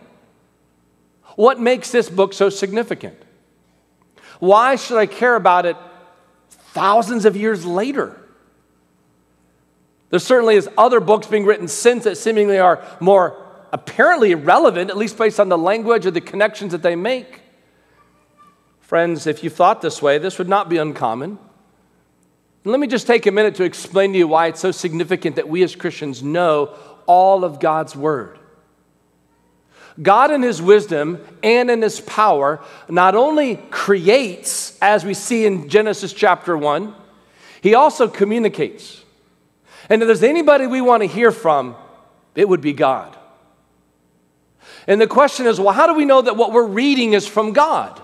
What 1.34 1.60
makes 1.60 1.90
this 1.90 2.08
book 2.08 2.32
so 2.32 2.50
significant? 2.50 3.20
Why 4.38 4.76
should 4.76 4.98
I 4.98 5.06
care 5.06 5.34
about 5.34 5.66
it 5.66 5.76
thousands 6.50 7.24
of 7.24 7.36
years 7.36 7.64
later? 7.64 8.16
There 10.10 10.20
certainly 10.20 10.56
is 10.56 10.68
other 10.78 11.00
books 11.00 11.26
being 11.26 11.44
written 11.44 11.68
since 11.68 12.04
that 12.04 12.16
seemingly 12.16 12.58
are 12.58 12.82
more 13.00 13.44
apparently 13.72 14.30
irrelevant, 14.30 14.90
at 14.90 14.96
least 14.96 15.18
based 15.18 15.38
on 15.38 15.48
the 15.48 15.58
language 15.58 16.06
or 16.06 16.10
the 16.10 16.20
connections 16.20 16.72
that 16.72 16.82
they 16.82 16.96
make. 16.96 17.42
Friends, 18.80 19.26
if 19.26 19.44
you 19.44 19.50
thought 19.50 19.82
this 19.82 20.00
way, 20.00 20.16
this 20.16 20.38
would 20.38 20.48
not 20.48 20.68
be 20.68 20.78
uncommon. 20.78 21.38
Let 22.68 22.80
me 22.80 22.86
just 22.86 23.06
take 23.06 23.24
a 23.24 23.32
minute 23.32 23.54
to 23.54 23.64
explain 23.64 24.12
to 24.12 24.18
you 24.18 24.28
why 24.28 24.48
it's 24.48 24.60
so 24.60 24.72
significant 24.72 25.36
that 25.36 25.48
we 25.48 25.62
as 25.62 25.74
Christians 25.74 26.22
know 26.22 26.74
all 27.06 27.42
of 27.42 27.60
God's 27.60 27.96
Word. 27.96 28.38
God, 30.02 30.30
in 30.30 30.42
His 30.42 30.60
wisdom 30.60 31.24
and 31.42 31.70
in 31.70 31.80
His 31.80 31.98
power, 31.98 32.60
not 32.90 33.14
only 33.14 33.56
creates, 33.70 34.76
as 34.82 35.02
we 35.02 35.14
see 35.14 35.46
in 35.46 35.70
Genesis 35.70 36.12
chapter 36.12 36.58
1, 36.58 36.94
He 37.62 37.74
also 37.74 38.06
communicates. 38.06 39.02
And 39.88 40.02
if 40.02 40.06
there's 40.06 40.22
anybody 40.22 40.66
we 40.66 40.82
want 40.82 41.02
to 41.02 41.08
hear 41.08 41.32
from, 41.32 41.74
it 42.34 42.46
would 42.46 42.60
be 42.60 42.74
God. 42.74 43.16
And 44.86 45.00
the 45.00 45.06
question 45.06 45.46
is 45.46 45.58
well, 45.58 45.72
how 45.72 45.86
do 45.86 45.94
we 45.94 46.04
know 46.04 46.20
that 46.20 46.36
what 46.36 46.52
we're 46.52 46.66
reading 46.66 47.14
is 47.14 47.26
from 47.26 47.54
God? 47.54 48.02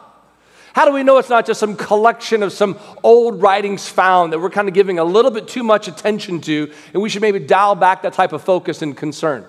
How 0.75 0.85
do 0.85 0.93
we 0.93 1.05
know 1.05 1.19
it's 1.19 1.29
not 1.29 1.47
just 1.47 1.61
some 1.61 1.77
collection 1.77 2.43
of 2.43 2.53
some 2.53 2.79
old 3.05 3.41
writings 3.41 3.89
found 3.89 4.33
that 4.33 4.41
we're 4.41 4.51
kind 4.51 4.67
of 4.67 4.75
giving 4.75 4.99
a 4.99 5.05
little 5.05 5.31
bit 5.31 5.47
too 5.47 5.63
much 5.63 5.87
attention 5.87 6.41
to, 6.43 6.73
and 6.93 7.01
we 7.01 7.09
should 7.09 7.23
maybe 7.23 7.39
dial 7.39 7.77
back 7.77 8.03
that 8.03 8.13
type 8.13 8.33
of 8.33 8.43
focus 8.43 8.83
and 8.83 8.97
concern? 8.97 9.47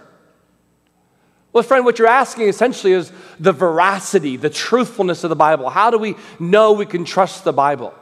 Well, 1.51 1.63
friend, 1.63 1.83
what 1.83 1.97
you're 1.97 2.07
asking 2.07 2.47
essentially 2.47 2.93
is 2.93 3.11
the 3.39 3.53
veracity, 3.53 4.37
the 4.37 4.51
truthfulness 4.51 5.23
of 5.23 5.29
the 5.29 5.35
Bible. 5.35 5.71
How 5.71 5.89
do 5.89 5.97
we 5.97 6.15
know 6.37 6.73
we 6.73 6.85
can 6.85 7.05
trust 7.05 7.43
the 7.43 7.53
Bible? 7.53 7.93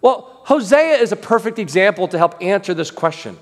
Well, 0.00 0.40
Hosea 0.44 0.98
is 0.98 1.10
a 1.10 1.16
perfect 1.16 1.58
example 1.58 2.06
to 2.08 2.18
help 2.18 2.40
answer 2.40 2.74
this 2.74 2.92
question. 2.92 3.38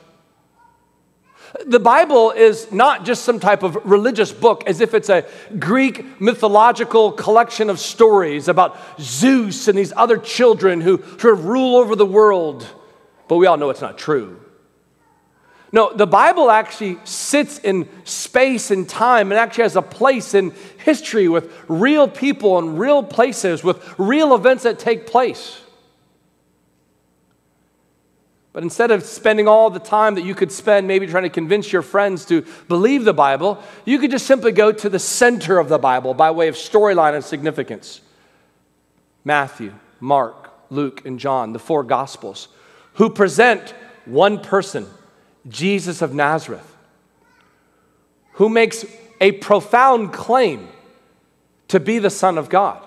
The 1.64 1.80
Bible 1.80 2.30
is 2.30 2.70
not 2.70 3.06
just 3.06 3.24
some 3.24 3.40
type 3.40 3.62
of 3.62 3.76
religious 3.84 4.32
book 4.32 4.64
as 4.66 4.80
if 4.80 4.92
it's 4.92 5.08
a 5.08 5.24
Greek 5.58 6.20
mythological 6.20 7.12
collection 7.12 7.70
of 7.70 7.78
stories 7.78 8.48
about 8.48 8.76
Zeus 9.00 9.66
and 9.68 9.78
these 9.78 9.92
other 9.96 10.18
children 10.18 10.80
who 10.80 11.02
sort 11.18 11.34
of 11.34 11.46
rule 11.46 11.76
over 11.76 11.96
the 11.96 12.06
world. 12.06 12.66
But 13.28 13.36
we 13.36 13.46
all 13.46 13.56
know 13.56 13.70
it's 13.70 13.80
not 13.80 13.96
true. 13.96 14.40
No, 15.70 15.92
the 15.94 16.06
Bible 16.06 16.50
actually 16.50 16.98
sits 17.04 17.58
in 17.58 17.88
space 18.04 18.70
and 18.70 18.88
time 18.88 19.30
and 19.30 19.38
actually 19.38 19.64
has 19.64 19.76
a 19.76 19.82
place 19.82 20.34
in 20.34 20.54
history 20.84 21.28
with 21.28 21.52
real 21.68 22.08
people 22.08 22.58
and 22.58 22.78
real 22.78 23.02
places, 23.02 23.62
with 23.62 23.98
real 23.98 24.34
events 24.34 24.62
that 24.64 24.78
take 24.78 25.06
place. 25.06 25.60
But 28.58 28.64
instead 28.64 28.90
of 28.90 29.04
spending 29.04 29.46
all 29.46 29.70
the 29.70 29.78
time 29.78 30.16
that 30.16 30.24
you 30.24 30.34
could 30.34 30.50
spend 30.50 30.88
maybe 30.88 31.06
trying 31.06 31.22
to 31.22 31.28
convince 31.28 31.72
your 31.72 31.80
friends 31.80 32.24
to 32.24 32.44
believe 32.66 33.04
the 33.04 33.14
Bible, 33.14 33.62
you 33.84 34.00
could 34.00 34.10
just 34.10 34.26
simply 34.26 34.50
go 34.50 34.72
to 34.72 34.88
the 34.88 34.98
center 34.98 35.60
of 35.60 35.68
the 35.68 35.78
Bible 35.78 36.12
by 36.12 36.32
way 36.32 36.48
of 36.48 36.56
storyline 36.56 37.14
and 37.14 37.22
significance. 37.22 38.00
Matthew, 39.24 39.74
Mark, 40.00 40.50
Luke, 40.70 41.06
and 41.06 41.20
John, 41.20 41.52
the 41.52 41.60
four 41.60 41.84
Gospels, 41.84 42.48
who 42.94 43.10
present 43.10 43.74
one 44.06 44.40
person, 44.40 44.88
Jesus 45.48 46.02
of 46.02 46.12
Nazareth, 46.12 46.76
who 48.32 48.48
makes 48.48 48.84
a 49.20 49.30
profound 49.30 50.12
claim 50.12 50.66
to 51.68 51.78
be 51.78 52.00
the 52.00 52.10
Son 52.10 52.36
of 52.36 52.48
God, 52.48 52.84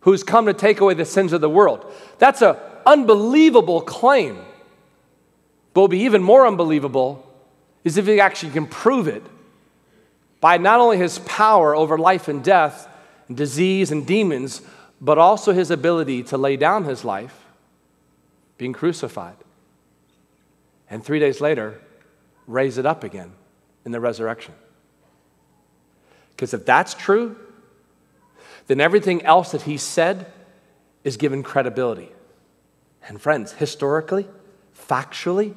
who's 0.00 0.24
come 0.24 0.46
to 0.46 0.54
take 0.54 0.80
away 0.80 0.94
the 0.94 1.04
sins 1.04 1.32
of 1.32 1.40
the 1.40 1.48
world. 1.48 1.86
That's 2.18 2.42
a 2.42 2.69
unbelievable 2.86 3.80
claim. 3.80 4.38
But 5.72 5.82
will 5.82 5.88
be 5.88 6.00
even 6.00 6.22
more 6.22 6.46
unbelievable 6.46 7.26
is 7.84 7.96
if 7.96 8.06
he 8.06 8.20
actually 8.20 8.52
can 8.52 8.66
prove 8.66 9.08
it 9.08 9.22
by 10.40 10.58
not 10.58 10.80
only 10.80 10.96
his 10.96 11.18
power 11.20 11.74
over 11.74 11.98
life 11.98 12.28
and 12.28 12.42
death, 12.42 12.88
and 13.28 13.36
disease 13.36 13.92
and 13.92 14.06
demons, 14.06 14.60
but 15.00 15.16
also 15.16 15.52
his 15.52 15.70
ability 15.70 16.24
to 16.24 16.36
lay 16.36 16.56
down 16.56 16.84
his 16.84 17.04
life, 17.04 17.46
being 18.58 18.72
crucified, 18.72 19.36
and 20.90 21.04
three 21.04 21.20
days 21.20 21.40
later, 21.40 21.80
raise 22.46 22.76
it 22.76 22.84
up 22.84 23.04
again 23.04 23.32
in 23.84 23.92
the 23.92 24.00
resurrection. 24.00 24.52
Because 26.30 26.52
if 26.52 26.66
that's 26.66 26.92
true, 26.94 27.36
then 28.66 28.80
everything 28.80 29.22
else 29.22 29.52
that 29.52 29.62
he 29.62 29.76
said 29.76 30.26
is 31.04 31.16
given 31.16 31.42
credibility. 31.42 32.10
And 33.08 33.20
friends, 33.20 33.52
historically, 33.52 34.26
factually, 34.88 35.54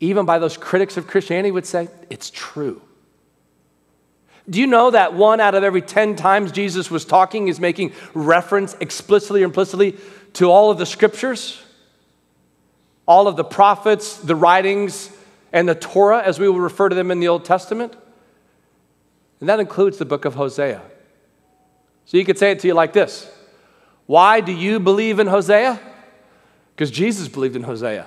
even 0.00 0.26
by 0.26 0.38
those 0.38 0.56
critics 0.56 0.96
of 0.96 1.06
Christianity, 1.06 1.50
would 1.50 1.66
say 1.66 1.88
it's 2.10 2.30
true. 2.30 2.82
Do 4.48 4.60
you 4.60 4.66
know 4.66 4.90
that 4.90 5.14
one 5.14 5.40
out 5.40 5.54
of 5.54 5.64
every 5.64 5.82
10 5.82 6.16
times 6.16 6.52
Jesus 6.52 6.90
was 6.90 7.04
talking 7.04 7.48
is 7.48 7.58
making 7.58 7.92
reference 8.14 8.76
explicitly 8.80 9.42
or 9.42 9.46
implicitly 9.46 9.96
to 10.34 10.50
all 10.50 10.70
of 10.70 10.78
the 10.78 10.86
scriptures? 10.86 11.60
All 13.06 13.26
of 13.26 13.36
the 13.36 13.44
prophets, 13.44 14.16
the 14.18 14.36
writings, 14.36 15.10
and 15.52 15.68
the 15.68 15.74
Torah, 15.74 16.22
as 16.22 16.38
we 16.38 16.48
will 16.48 16.60
refer 16.60 16.88
to 16.88 16.94
them 16.94 17.10
in 17.10 17.18
the 17.18 17.28
Old 17.28 17.44
Testament? 17.44 17.96
And 19.40 19.48
that 19.48 19.60
includes 19.60 19.98
the 19.98 20.04
book 20.04 20.24
of 20.24 20.34
Hosea. 20.34 20.82
So 22.04 22.16
you 22.16 22.24
could 22.24 22.38
say 22.38 22.52
it 22.52 22.60
to 22.60 22.68
you 22.68 22.74
like 22.74 22.92
this 22.92 23.28
Why 24.06 24.40
do 24.40 24.52
you 24.52 24.78
believe 24.78 25.18
in 25.18 25.26
Hosea? 25.26 25.80
Because 26.76 26.90
Jesus 26.90 27.26
believed 27.26 27.56
in 27.56 27.62
Hosea. 27.62 28.06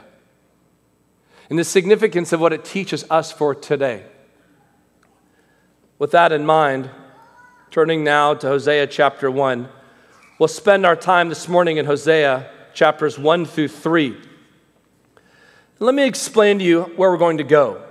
And 1.49 1.57
the 1.57 1.63
significance 1.63 2.31
of 2.31 2.39
what 2.39 2.53
it 2.53 2.63
teaches 2.63 3.03
us 3.09 3.31
for 3.31 3.55
today. 3.55 4.05
With 5.97 6.11
that 6.11 6.31
in 6.31 6.45
mind, 6.45 6.91
turning 7.71 8.03
now 8.03 8.35
to 8.35 8.47
Hosea 8.47 8.85
chapter 8.85 9.31
1, 9.31 9.67
we'll 10.37 10.47
spend 10.47 10.85
our 10.85 10.95
time 10.95 11.29
this 11.29 11.47
morning 11.47 11.77
in 11.77 11.87
Hosea 11.87 12.47
chapters 12.75 13.17
1 13.17 13.45
through 13.47 13.69
3. 13.69 14.15
Let 15.79 15.95
me 15.95 16.05
explain 16.05 16.59
to 16.59 16.63
you 16.63 16.83
where 16.95 17.09
we're 17.09 17.17
going 17.17 17.39
to 17.39 17.43
go. 17.43 17.81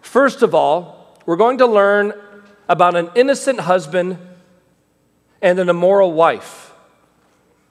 First 0.00 0.42
of 0.42 0.54
all, 0.54 1.18
we're 1.26 1.36
going 1.36 1.58
to 1.58 1.66
learn 1.66 2.12
about 2.68 2.94
an 2.94 3.10
innocent 3.16 3.58
husband 3.60 4.16
and 5.42 5.58
an 5.58 5.68
immoral 5.68 6.12
wife. 6.12 6.72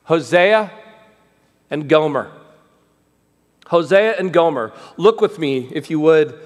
Hosea 0.04 0.72
and 1.70 1.90
Gomer. 1.90 2.32
Hosea 3.68 4.16
and 4.18 4.32
Gomer. 4.32 4.72
Look 4.96 5.22
with 5.22 5.40
me, 5.40 5.70
if 5.74 5.90
you 5.90 6.00
would, 6.00 6.40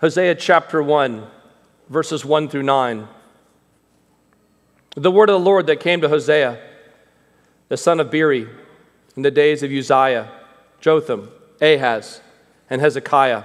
Hosea 0.00 0.36
chapter 0.36 0.82
1, 0.82 1.26
verses 1.88 2.24
1 2.24 2.48
through 2.48 2.62
9. 2.62 3.08
The 4.96 5.10
word 5.10 5.28
of 5.28 5.40
the 5.40 5.44
Lord 5.44 5.66
that 5.66 5.80
came 5.80 6.00
to 6.02 6.08
Hosea, 6.08 6.60
the 7.68 7.76
son 7.76 7.98
of 7.98 8.10
Beeri, 8.10 8.48
in 9.16 9.22
the 9.22 9.30
days 9.30 9.62
of 9.62 9.72
Uzziah, 9.72 10.30
Jotham, 10.80 11.30
Ahaz, 11.60 12.20
and 12.70 12.80
Hezekiah, 12.80 13.42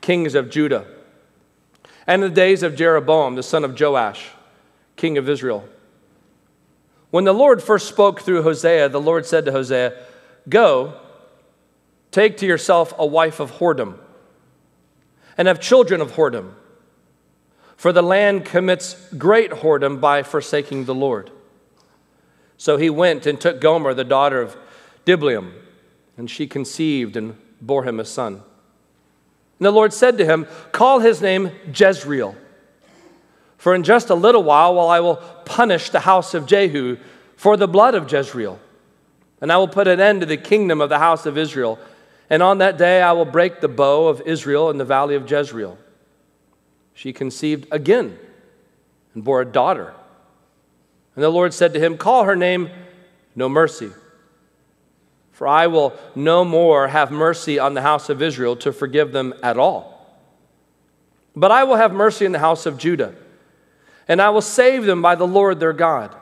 kings 0.00 0.34
of 0.34 0.50
Judah, 0.50 0.86
and 2.06 2.22
in 2.22 2.30
the 2.30 2.34
days 2.34 2.62
of 2.62 2.76
Jeroboam, 2.76 3.36
the 3.36 3.42
son 3.42 3.64
of 3.64 3.78
Joash, 3.78 4.28
king 4.96 5.16
of 5.16 5.28
Israel. 5.28 5.66
When 7.10 7.24
the 7.24 7.32
Lord 7.32 7.62
first 7.62 7.88
spoke 7.88 8.20
through 8.20 8.42
Hosea, 8.42 8.88
the 8.88 9.00
Lord 9.00 9.24
said 9.24 9.44
to 9.44 9.52
Hosea, 9.52 9.94
Go, 10.48 10.94
take 12.10 12.36
to 12.38 12.46
yourself 12.46 12.92
a 12.98 13.06
wife 13.06 13.40
of 13.40 13.52
whoredom, 13.52 13.98
and 15.36 15.48
have 15.48 15.60
children 15.60 16.00
of 16.00 16.12
whoredom. 16.12 16.54
For 17.76 17.92
the 17.92 18.02
land 18.02 18.44
commits 18.44 18.94
great 19.14 19.50
whoredom 19.50 20.00
by 20.00 20.22
forsaking 20.22 20.84
the 20.84 20.94
Lord. 20.94 21.30
So 22.56 22.76
he 22.76 22.90
went 22.90 23.26
and 23.26 23.40
took 23.40 23.60
Gomer, 23.60 23.94
the 23.94 24.04
daughter 24.04 24.40
of 24.40 24.56
Diblaim, 25.04 25.52
and 26.16 26.30
she 26.30 26.46
conceived 26.46 27.16
and 27.16 27.36
bore 27.60 27.84
him 27.84 27.98
a 27.98 28.04
son. 28.04 28.34
And 28.34 29.66
the 29.66 29.72
Lord 29.72 29.92
said 29.92 30.18
to 30.18 30.24
him, 30.24 30.46
Call 30.70 31.00
his 31.00 31.20
name 31.20 31.50
Jezreel. 31.74 32.36
For 33.58 33.74
in 33.74 33.84
just 33.84 34.10
a 34.10 34.14
little 34.14 34.42
while, 34.42 34.74
while 34.74 34.88
I 34.88 35.00
will 35.00 35.16
punish 35.44 35.90
the 35.90 36.00
house 36.00 36.34
of 36.34 36.46
Jehu 36.46 36.98
for 37.36 37.56
the 37.56 37.68
blood 37.68 37.94
of 37.94 38.10
Jezreel 38.10 38.58
and 39.42 39.50
I 39.50 39.56
will 39.58 39.68
put 39.68 39.88
an 39.88 40.00
end 40.00 40.20
to 40.20 40.26
the 40.26 40.36
kingdom 40.36 40.80
of 40.80 40.88
the 40.88 41.00
house 41.00 41.26
of 41.26 41.36
Israel. 41.36 41.80
And 42.30 42.44
on 42.44 42.58
that 42.58 42.78
day 42.78 43.02
I 43.02 43.10
will 43.10 43.24
break 43.24 43.60
the 43.60 43.68
bow 43.68 44.06
of 44.06 44.22
Israel 44.24 44.70
in 44.70 44.78
the 44.78 44.84
valley 44.84 45.16
of 45.16 45.28
Jezreel. 45.28 45.76
She 46.94 47.12
conceived 47.12 47.66
again 47.72 48.16
and 49.14 49.24
bore 49.24 49.40
a 49.40 49.44
daughter. 49.44 49.94
And 51.16 51.24
the 51.24 51.28
Lord 51.28 51.52
said 51.52 51.74
to 51.74 51.80
him, 51.80 51.98
Call 51.98 52.22
her 52.22 52.36
name 52.36 52.70
No 53.34 53.48
Mercy. 53.48 53.90
For 55.32 55.48
I 55.48 55.66
will 55.66 55.98
no 56.14 56.44
more 56.44 56.86
have 56.86 57.10
mercy 57.10 57.58
on 57.58 57.74
the 57.74 57.82
house 57.82 58.08
of 58.08 58.22
Israel 58.22 58.54
to 58.56 58.72
forgive 58.72 59.10
them 59.10 59.34
at 59.42 59.58
all. 59.58 60.06
But 61.34 61.50
I 61.50 61.64
will 61.64 61.76
have 61.76 61.92
mercy 61.92 62.26
on 62.26 62.32
the 62.32 62.38
house 62.38 62.64
of 62.64 62.78
Judah, 62.78 63.14
and 64.06 64.22
I 64.22 64.30
will 64.30 64.40
save 64.40 64.84
them 64.84 65.02
by 65.02 65.16
the 65.16 65.26
Lord 65.26 65.58
their 65.58 65.72
God. 65.72 66.14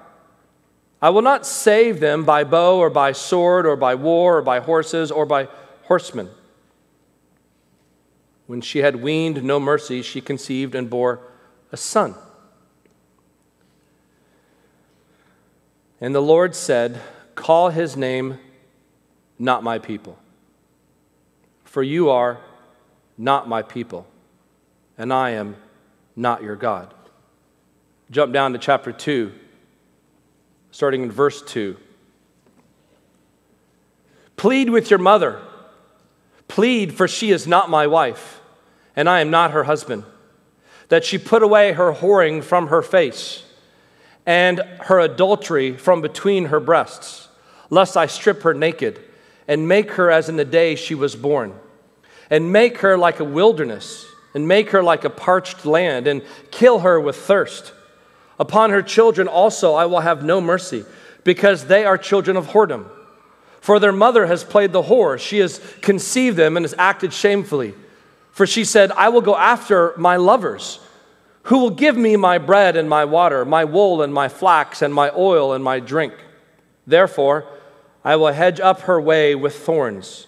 I 1.03 1.11
will 1.11 1.23
not 1.23 1.47
save 1.47 2.01
them 2.01 2.25
by 2.25 2.45
bow 2.45 2.77
or 2.77 2.91
by 2.91 3.13
sword 3.13 3.67
or 3.67 3.77
by 3.77 3.95
war 3.95 4.39
or 4.39 4.43
by 4.43 4.61
horses 4.61 5.11
or 5.11 5.25
by 5.25 5.49
horsemen. 5.85 6.29
When 8.47 8.61
she 8.61 8.81
had 8.81 8.97
weaned 8.97 9.43
no 9.43 9.59
mercy, 9.59 10.03
she 10.03 10.21
conceived 10.21 10.75
and 10.75 10.91
bore 10.91 11.21
a 11.73 11.77
son. 11.77 12.15
And 16.01 16.15
the 16.15 16.21
Lord 16.21 16.55
said, 16.55 17.01
Call 17.35 17.71
his 17.71 17.97
name 17.97 18.39
not 19.39 19.63
my 19.63 19.79
people, 19.79 20.19
for 21.65 21.83
you 21.83 22.11
are 22.11 22.41
not 23.17 23.49
my 23.49 23.63
people, 23.63 24.07
and 24.99 25.13
I 25.13 25.31
am 25.31 25.57
not 26.15 26.43
your 26.43 26.57
God. 26.57 26.93
Jump 28.11 28.33
down 28.33 28.53
to 28.53 28.59
chapter 28.59 28.93
2 28.93 29.33
starting 30.71 31.03
in 31.03 31.11
verse 31.11 31.43
2. 31.43 31.77
Plead 34.37 34.71
with 34.71 34.91
your 34.91 34.99
mother. 34.99 35.41
Plead, 36.49 36.95
for 36.95 37.07
she 37.07 37.31
is 37.31 37.47
not 37.47 37.71
my 37.71 37.87
wife, 37.87 38.41
and 38.97 39.09
I 39.09 39.21
am 39.21 39.31
not 39.31 39.51
her 39.53 39.65
husband, 39.65 40.05
that 40.89 41.05
she 41.05 41.19
put 41.19 41.43
away 41.43 41.73
her 41.73 41.93
whoring 41.93 42.43
from 42.43 42.69
her 42.69 42.83
face, 42.83 43.45
and 44.27 44.61
her 44.81 44.99
adultery 44.99 45.77
from 45.77 46.01
between 46.01 46.47
her 46.47 46.61
breasts, 46.61 47.29
lest 47.69 47.97
I 47.97 48.07
strip 48.07 48.43
her 48.43 48.55
naked 48.55 49.01
and 49.51 49.67
make 49.67 49.91
her 49.93 50.13
as 50.13 50.29
in 50.29 50.37
the 50.37 50.45
day 50.45 50.77
she 50.77 50.95
was 50.95 51.17
born, 51.17 51.53
and 52.31 52.53
make 52.53 52.79
her 52.79 52.97
like 52.97 53.19
a 53.19 53.25
wilderness, 53.25 54.07
and 54.33 54.47
make 54.47 54.71
her 54.71 54.81
like 54.81 55.05
a 55.05 55.11
parched 55.11 55.67
land, 55.67 56.07
and 56.07 56.23
kill 56.53 56.79
her 56.79 57.01
with 57.01 57.17
thirst. 57.17 57.73
Upon 58.41 58.71
her 58.71 58.83
children 58.83 59.29
also 59.29 59.75
I 59.75 59.85
will 59.87 60.01
have 60.01 60.25
no 60.25 60.41
mercy, 60.41 60.85
because 61.23 61.67
they 61.67 61.85
are 61.85 61.99
children 61.99 62.37
of 62.37 62.49
whoredom. 62.49 62.87
For 63.61 63.79
their 63.79 63.93
mother 63.93 64.27
has 64.27 64.43
played 64.43 64.73
the 64.73 64.83
whore, 64.83 65.19
she 65.21 65.39
has 65.39 65.61
conceived 65.83 66.37
them 66.37 66.57
and 66.57 66.65
has 66.65 66.75
acted 66.79 67.13
shamefully. 67.13 67.75
For 68.33 68.47
she 68.47 68.65
said, 68.65 68.91
I 68.93 69.11
will 69.11 69.21
go 69.21 69.37
after 69.37 69.93
my 69.99 70.17
lovers 70.17 70.81
who 71.45 71.59
will 71.59 71.71
give 71.71 71.97
me 71.97 72.17
my 72.17 72.39
bread 72.39 72.77
and 72.77 72.89
my 72.89 73.05
water, 73.05 73.45
my 73.45 73.65
wool 73.65 74.03
and 74.03 74.13
my 74.13 74.29
flax, 74.29 74.83
and 74.83 74.93
my 74.93 75.11
oil 75.17 75.53
and 75.53 75.65
my 75.65 75.81
drink? 75.81 76.15
Therefore, 76.87 77.47
I 78.05 78.17
will 78.17 78.33
hedge 78.33 78.61
up 78.61 78.81
her 78.83 79.01
way 79.01 79.35
with 79.35 79.57
thorns, 79.57 80.27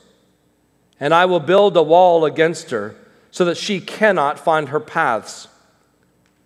and 1.00 1.14
I 1.14 1.24
will 1.26 1.40
build 1.40 1.76
a 1.76 1.82
wall 1.82 2.24
against 2.24 2.70
her, 2.70 2.94
so 3.30 3.44
that 3.46 3.56
she 3.56 3.80
cannot 3.80 4.38
find 4.38 4.68
her 4.68 4.80
paths. 4.80 5.48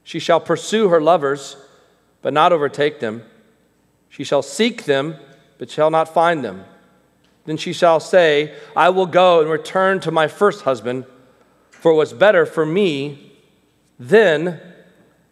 She 0.06 0.20
shall 0.20 0.38
pursue 0.38 0.88
her 0.88 1.00
lovers, 1.00 1.56
but 2.22 2.32
not 2.32 2.52
overtake 2.52 3.00
them. 3.00 3.24
She 4.08 4.22
shall 4.22 4.40
seek 4.40 4.84
them, 4.84 5.16
but 5.58 5.68
shall 5.68 5.90
not 5.90 6.14
find 6.14 6.44
them. 6.44 6.64
Then 7.44 7.56
she 7.56 7.72
shall 7.72 7.98
say, 7.98 8.54
I 8.76 8.90
will 8.90 9.06
go 9.06 9.40
and 9.40 9.50
return 9.50 9.98
to 10.02 10.12
my 10.12 10.28
first 10.28 10.62
husband, 10.62 11.06
for 11.70 11.90
it 11.90 11.96
was 11.96 12.12
better 12.12 12.46
for 12.46 12.64
me 12.64 13.32
then 13.98 14.60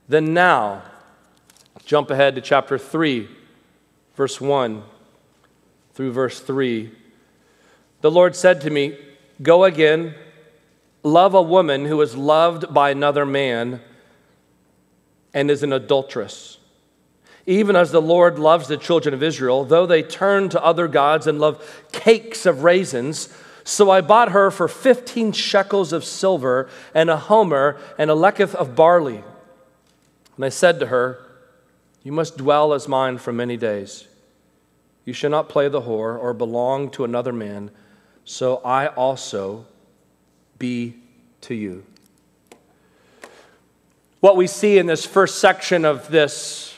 than 0.08 0.34
now. 0.34 0.82
Jump 1.84 2.10
ahead 2.10 2.34
to 2.34 2.40
chapter 2.40 2.76
3, 2.76 3.28
verse 4.16 4.40
1 4.40 4.82
through 5.92 6.10
verse 6.10 6.40
3. 6.40 6.90
The 8.00 8.10
Lord 8.10 8.34
said 8.34 8.60
to 8.62 8.70
me, 8.70 8.98
Go 9.40 9.62
again, 9.62 10.16
love 11.04 11.32
a 11.32 11.42
woman 11.42 11.84
who 11.84 12.00
is 12.00 12.16
loved 12.16 12.74
by 12.74 12.90
another 12.90 13.24
man 13.24 13.80
and 15.34 15.50
is 15.50 15.62
an 15.64 15.72
adulteress. 15.72 16.58
Even 17.44 17.76
as 17.76 17.90
the 17.90 18.00
Lord 18.00 18.38
loves 18.38 18.68
the 18.68 18.78
children 18.78 19.12
of 19.12 19.22
Israel, 19.22 19.64
though 19.64 19.84
they 19.84 20.02
turn 20.02 20.48
to 20.48 20.64
other 20.64 20.88
gods 20.88 21.26
and 21.26 21.38
love 21.38 21.84
cakes 21.92 22.46
of 22.46 22.62
raisins, 22.62 23.28
so 23.64 23.90
I 23.90 24.00
bought 24.00 24.30
her 24.32 24.50
for 24.50 24.68
15 24.68 25.32
shekels 25.32 25.92
of 25.92 26.04
silver 26.04 26.70
and 26.94 27.10
a 27.10 27.16
homer 27.16 27.78
and 27.98 28.10
a 28.10 28.14
leketh 28.14 28.54
of 28.54 28.74
barley. 28.74 29.24
And 30.36 30.44
I 30.44 30.48
said 30.50 30.80
to 30.80 30.86
her, 30.86 31.18
You 32.02 32.12
must 32.12 32.38
dwell 32.38 32.72
as 32.72 32.88
mine 32.88 33.18
for 33.18 33.32
many 33.32 33.56
days. 33.56 34.06
You 35.04 35.12
shall 35.12 35.30
not 35.30 35.48
play 35.48 35.68
the 35.68 35.82
whore 35.82 36.18
or 36.18 36.32
belong 36.32 36.90
to 36.92 37.04
another 37.04 37.32
man, 37.32 37.70
so 38.24 38.56
I 38.64 38.86
also 38.86 39.66
be 40.58 40.94
to 41.42 41.54
you. 41.54 41.84
What 44.24 44.38
we 44.38 44.46
see 44.46 44.78
in 44.78 44.86
this 44.86 45.04
first 45.04 45.38
section 45.38 45.84
of 45.84 46.08
this 46.08 46.74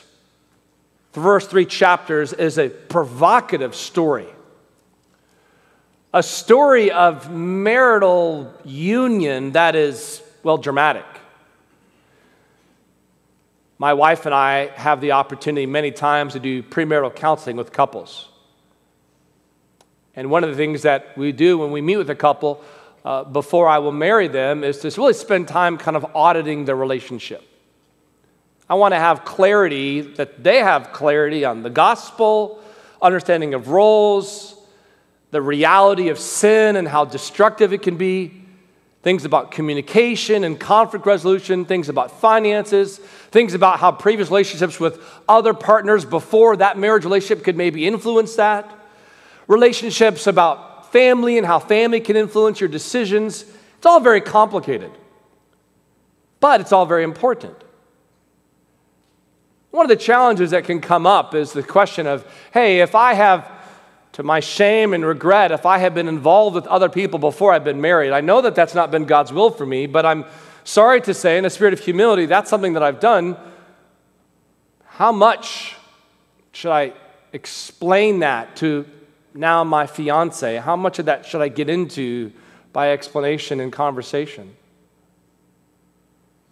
first 1.13 1.49
three 1.49 1.65
chapters 1.65 2.33
is 2.33 2.57
a 2.57 2.67
provocative 2.67 3.73
story 3.73 4.27
a 6.13 6.21
story 6.21 6.91
of 6.91 7.31
marital 7.31 8.53
union 8.65 9.53
that 9.53 9.77
is, 9.77 10.21
well, 10.43 10.57
dramatic. 10.57 11.05
My 13.77 13.93
wife 13.93 14.25
and 14.25 14.35
I 14.35 14.67
have 14.75 14.99
the 14.99 15.13
opportunity 15.13 15.65
many 15.65 15.91
times 15.91 16.33
to 16.33 16.41
do 16.41 16.61
premarital 16.61 17.15
counseling 17.15 17.55
with 17.55 17.71
couples. 17.71 18.27
And 20.17 20.29
one 20.29 20.43
of 20.43 20.49
the 20.49 20.57
things 20.57 20.81
that 20.81 21.17
we 21.17 21.31
do 21.31 21.57
when 21.57 21.71
we 21.71 21.79
meet 21.79 21.95
with 21.95 22.09
a 22.09 22.15
couple 22.15 22.61
uh, 23.05 23.23
before 23.23 23.67
I 23.67 23.79
will 23.79 23.91
marry 23.91 24.27
them 24.27 24.63
is 24.63 24.79
to 24.79 24.89
really 24.97 25.13
spend 25.13 25.47
time 25.47 25.77
kind 25.77 25.95
of 25.95 26.05
auditing 26.15 26.65
the 26.65 26.75
relationship. 26.75 27.43
I 28.69 28.75
want 28.75 28.93
to 28.93 28.99
have 28.99 29.23
clarity 29.23 30.01
that 30.01 30.43
they 30.43 30.57
have 30.57 30.91
clarity 30.91 31.45
on 31.45 31.63
the 31.63 31.69
gospel, 31.69 32.61
understanding 33.01 33.53
of 33.53 33.69
roles, 33.69 34.57
the 35.31 35.41
reality 35.41 36.09
of 36.09 36.19
sin 36.19 36.75
and 36.75 36.87
how 36.87 37.05
destructive 37.05 37.71
it 37.71 37.81
can 37.81 37.97
be, 37.97 38.43
things 39.03 39.23
about 39.23 39.51
communication 39.51 40.43
and 40.43 40.59
conflict 40.59 41.05
resolution, 41.05 41.63
things 41.63 41.87
about 41.87 42.19
finances, 42.19 42.97
things 43.31 43.53
about 43.53 43.79
how 43.79 43.91
previous 43.91 44.29
relationships 44.29 44.79
with 44.79 45.01
other 45.29 45.53
partners 45.53 46.03
before 46.03 46.57
that 46.57 46.77
marriage 46.77 47.05
relationship 47.05 47.43
could 47.43 47.55
maybe 47.55 47.87
influence 47.87 48.35
that, 48.35 48.69
relationships 49.47 50.27
about 50.27 50.76
family 50.97 51.37
and 51.37 51.45
how 51.45 51.59
family 51.59 51.99
can 51.99 52.15
influence 52.15 52.59
your 52.59 52.69
decisions. 52.69 53.45
It's 53.77 53.85
all 53.85 53.99
very 53.99 54.19
complicated, 54.19 54.91
but 56.39 56.59
it's 56.59 56.71
all 56.71 56.87
very 56.87 57.03
important. 57.03 57.55
One 59.69 59.85
of 59.85 59.89
the 59.89 60.03
challenges 60.03 60.49
that 60.51 60.63
can 60.63 60.81
come 60.81 61.05
up 61.05 61.35
is 61.35 61.53
the 61.53 61.61
question 61.61 62.07
of 62.07 62.25
hey, 62.51 62.79
if 62.79 62.95
I 62.95 63.13
have 63.13 63.51
to 64.13 64.23
my 64.23 64.39
shame 64.39 64.95
and 64.95 65.05
regret 65.05 65.51
if 65.51 65.67
I 65.67 65.77
have 65.77 65.93
been 65.93 66.07
involved 66.07 66.55
with 66.55 66.65
other 66.65 66.89
people 66.89 67.19
before 67.19 67.53
I've 67.53 67.63
been 67.63 67.81
married. 67.81 68.11
I 68.11 68.21
know 68.21 68.41
that 68.41 68.55
that's 68.55 68.73
not 68.73 68.89
been 68.89 69.05
God's 69.05 69.31
will 69.31 69.51
for 69.51 69.67
me, 69.67 69.85
but 69.85 70.03
I'm 70.03 70.25
sorry 70.63 71.01
to 71.01 71.13
say, 71.13 71.37
in 71.37 71.45
a 71.45 71.51
spirit 71.51 71.73
of 71.73 71.79
humility, 71.79 72.25
that's 72.25 72.49
something 72.49 72.73
that 72.73 72.81
I've 72.81 72.99
done. 72.99 73.37
How 74.85 75.11
much 75.11 75.75
should 76.53 76.71
I 76.71 76.93
explain 77.33 78.21
that 78.21 78.55
to 78.55 78.87
now 79.37 79.63
my 79.63 79.87
fiance? 79.87 80.57
How 80.57 80.75
much 80.75 80.99
of 80.99 81.05
that 81.05 81.25
should 81.25 81.41
I 81.41 81.47
get 81.47 81.69
into 81.69 82.31
by 82.73 82.91
explanation 82.91 83.59
and 83.59 83.71
conversation? 83.71 84.55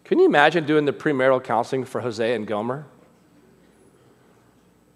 Can 0.04 0.20
you 0.20 0.26
imagine 0.26 0.66
doing 0.66 0.86
the 0.86 0.94
premarital 0.94 1.44
counseling 1.44 1.84
for 1.84 2.00
Hosea 2.02 2.36
and 2.36 2.46
Gomer? 2.46 2.86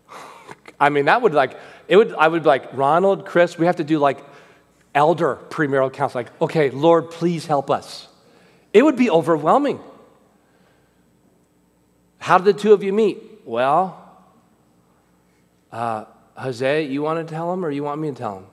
I 0.79 0.89
mean, 0.89 1.05
that 1.05 1.21
would 1.21 1.33
like 1.33 1.57
it 1.89 1.97
would, 1.97 2.13
I 2.13 2.27
would 2.27 2.43
be 2.43 2.47
like, 2.47 2.71
Ronald, 2.77 3.25
Chris, 3.25 3.57
we 3.57 3.65
have 3.65 3.77
to 3.77 3.83
do 3.83 3.97
like 3.97 4.23
elder 4.93 5.39
premarital 5.49 5.91
counseling. 5.91 6.25
Like, 6.25 6.41
okay, 6.41 6.69
Lord, 6.69 7.09
please 7.09 7.47
help 7.47 7.71
us. 7.71 8.07
It 8.73 8.83
would 8.83 8.95
be 8.95 9.09
overwhelming. 9.09 9.79
How 12.19 12.37
did 12.37 12.45
the 12.55 12.61
two 12.61 12.73
of 12.73 12.83
you 12.83 12.93
meet? 12.93 13.41
Well, 13.43 14.05
uh, 15.71 16.05
Hosea, 16.39 16.81
you 16.81 17.01
want 17.01 17.25
to 17.25 17.31
tell 17.31 17.51
him 17.53 17.65
or 17.65 17.71
you 17.71 17.83
want 17.83 18.01
me 18.01 18.09
to 18.09 18.15
tell 18.15 18.37
him? 18.37 18.45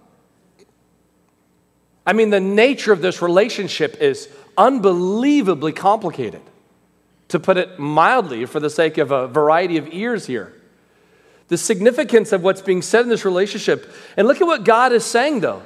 I 2.06 2.12
mean, 2.12 2.30
the 2.30 2.40
nature 2.40 2.92
of 2.92 3.00
this 3.00 3.20
relationship 3.20 3.96
is 4.00 4.28
unbelievably 4.56 5.72
complicated, 5.72 6.42
to 7.28 7.40
put 7.40 7.56
it 7.56 7.78
mildly, 7.78 8.44
for 8.46 8.60
the 8.60 8.70
sake 8.70 8.98
of 8.98 9.10
a 9.10 9.26
variety 9.26 9.76
of 9.76 9.92
ears 9.92 10.26
here 10.26 10.52
the 11.48 11.56
significance 11.56 12.32
of 12.32 12.42
what's 12.42 12.60
being 12.60 12.82
said 12.82 13.02
in 13.02 13.08
this 13.08 13.24
relationship. 13.24 13.92
And 14.16 14.26
look 14.26 14.40
at 14.40 14.46
what 14.46 14.64
God 14.64 14.92
is 14.92 15.04
saying, 15.04 15.40
though. 15.40 15.62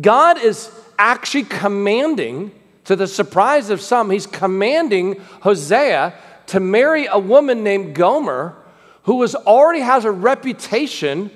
God 0.00 0.38
is 0.38 0.70
actually 0.98 1.44
commanding, 1.44 2.52
to 2.84 2.96
the 2.96 3.06
surprise 3.06 3.70
of 3.70 3.80
some, 3.80 4.10
he's 4.10 4.26
commanding 4.26 5.20
Hosea 5.42 6.14
to 6.46 6.60
marry 6.60 7.06
a 7.06 7.18
woman 7.18 7.62
named 7.62 7.94
Gomer 7.94 8.56
who 9.04 9.16
was, 9.16 9.34
already 9.34 9.80
has 9.80 10.04
a 10.04 10.10
reputation 10.10 11.30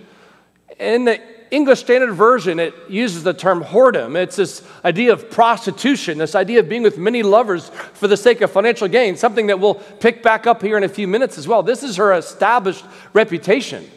in 0.79 1.05
the 1.05 1.21
English 1.51 1.81
Standard 1.81 2.15
Version, 2.15 2.59
it 2.59 2.75
uses 2.89 3.23
the 3.23 3.35
term 3.35 3.63
whoredom. 3.63 4.17
It's 4.17 4.37
this 4.37 4.63
idea 4.85 5.13
of 5.13 5.31
prostitution, 5.31 6.19
this 6.19 6.35
idea 6.35 6.61
of 6.61 6.69
being 6.69 6.83
with 6.83 6.99
many 6.99 7.23
lovers 7.23 7.69
for 7.93 8.09
the 8.09 8.17
sake 8.17 8.41
of 8.41 8.51
financial 8.51 8.89
gain, 8.89 9.17
something 9.17 9.47
that 9.47 9.61
we'll 9.61 9.75
pick 9.75 10.23
back 10.23 10.47
up 10.47 10.63
here 10.63 10.77
in 10.77 10.85
a 10.85 10.89
few 10.89 11.07
minutes 11.07 11.39
as 11.39 11.47
well. 11.47 11.63
This 11.63 11.83
is 11.83 11.97
her 11.97 12.13
established 12.13 12.85
reputation. 13.13 13.89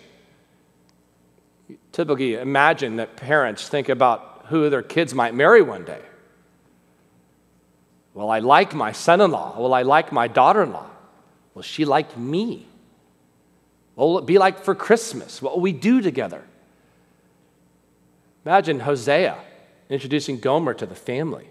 Typically, 1.91 2.35
imagine 2.35 2.97
that 2.97 3.15
parents 3.15 3.67
think 3.67 3.89
about 3.89 4.45
who 4.49 4.69
their 4.69 4.83
kids 4.83 5.15
might 5.15 5.33
marry 5.33 5.61
one 5.61 5.83
day. 5.83 6.01
Well, 8.13 8.29
I 8.29 8.39
like 8.39 8.73
my 8.73 8.91
son 8.91 9.21
in 9.21 9.31
law. 9.31 9.59
Well, 9.59 9.73
I 9.73 9.81
like 9.81 10.11
my 10.11 10.27
daughter 10.27 10.63
in 10.63 10.73
law. 10.73 10.87
Will 11.53 11.63
she 11.63 11.85
like 11.85 12.15
me. 12.17 12.67
What 13.95 14.05
will 14.05 14.19
it 14.19 14.25
be 14.27 14.37
like 14.37 14.59
for 14.63 14.75
Christmas? 14.75 15.41
What 15.41 15.55
will 15.55 15.61
we 15.61 15.71
do 15.71 16.01
together? 16.01 16.43
Imagine 18.47 18.79
Hosea 18.79 19.37
introducing 19.89 20.39
Gomer 20.39 20.73
to 20.73 20.85
the 20.85 20.95
family. 20.95 21.49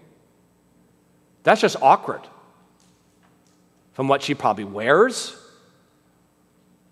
That's 1.43 1.61
just 1.61 1.75
awkward. 1.79 2.21
From 3.93 4.07
what 4.07 4.23
she 4.23 4.33
probably 4.33 4.63
wears, 4.63 5.37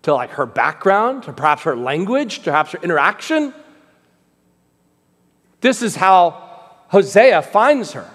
to 0.02 0.14
like 0.14 0.30
her 0.30 0.46
background, 0.46 1.24
to 1.24 1.32
perhaps 1.32 1.62
her 1.62 1.74
language, 1.74 2.38
to 2.38 2.44
perhaps 2.44 2.70
her 2.70 2.78
interaction. 2.84 3.52
This 5.60 5.82
is 5.82 5.96
how 5.96 6.40
Hosea 6.86 7.42
finds 7.42 7.90
her. 7.94 8.08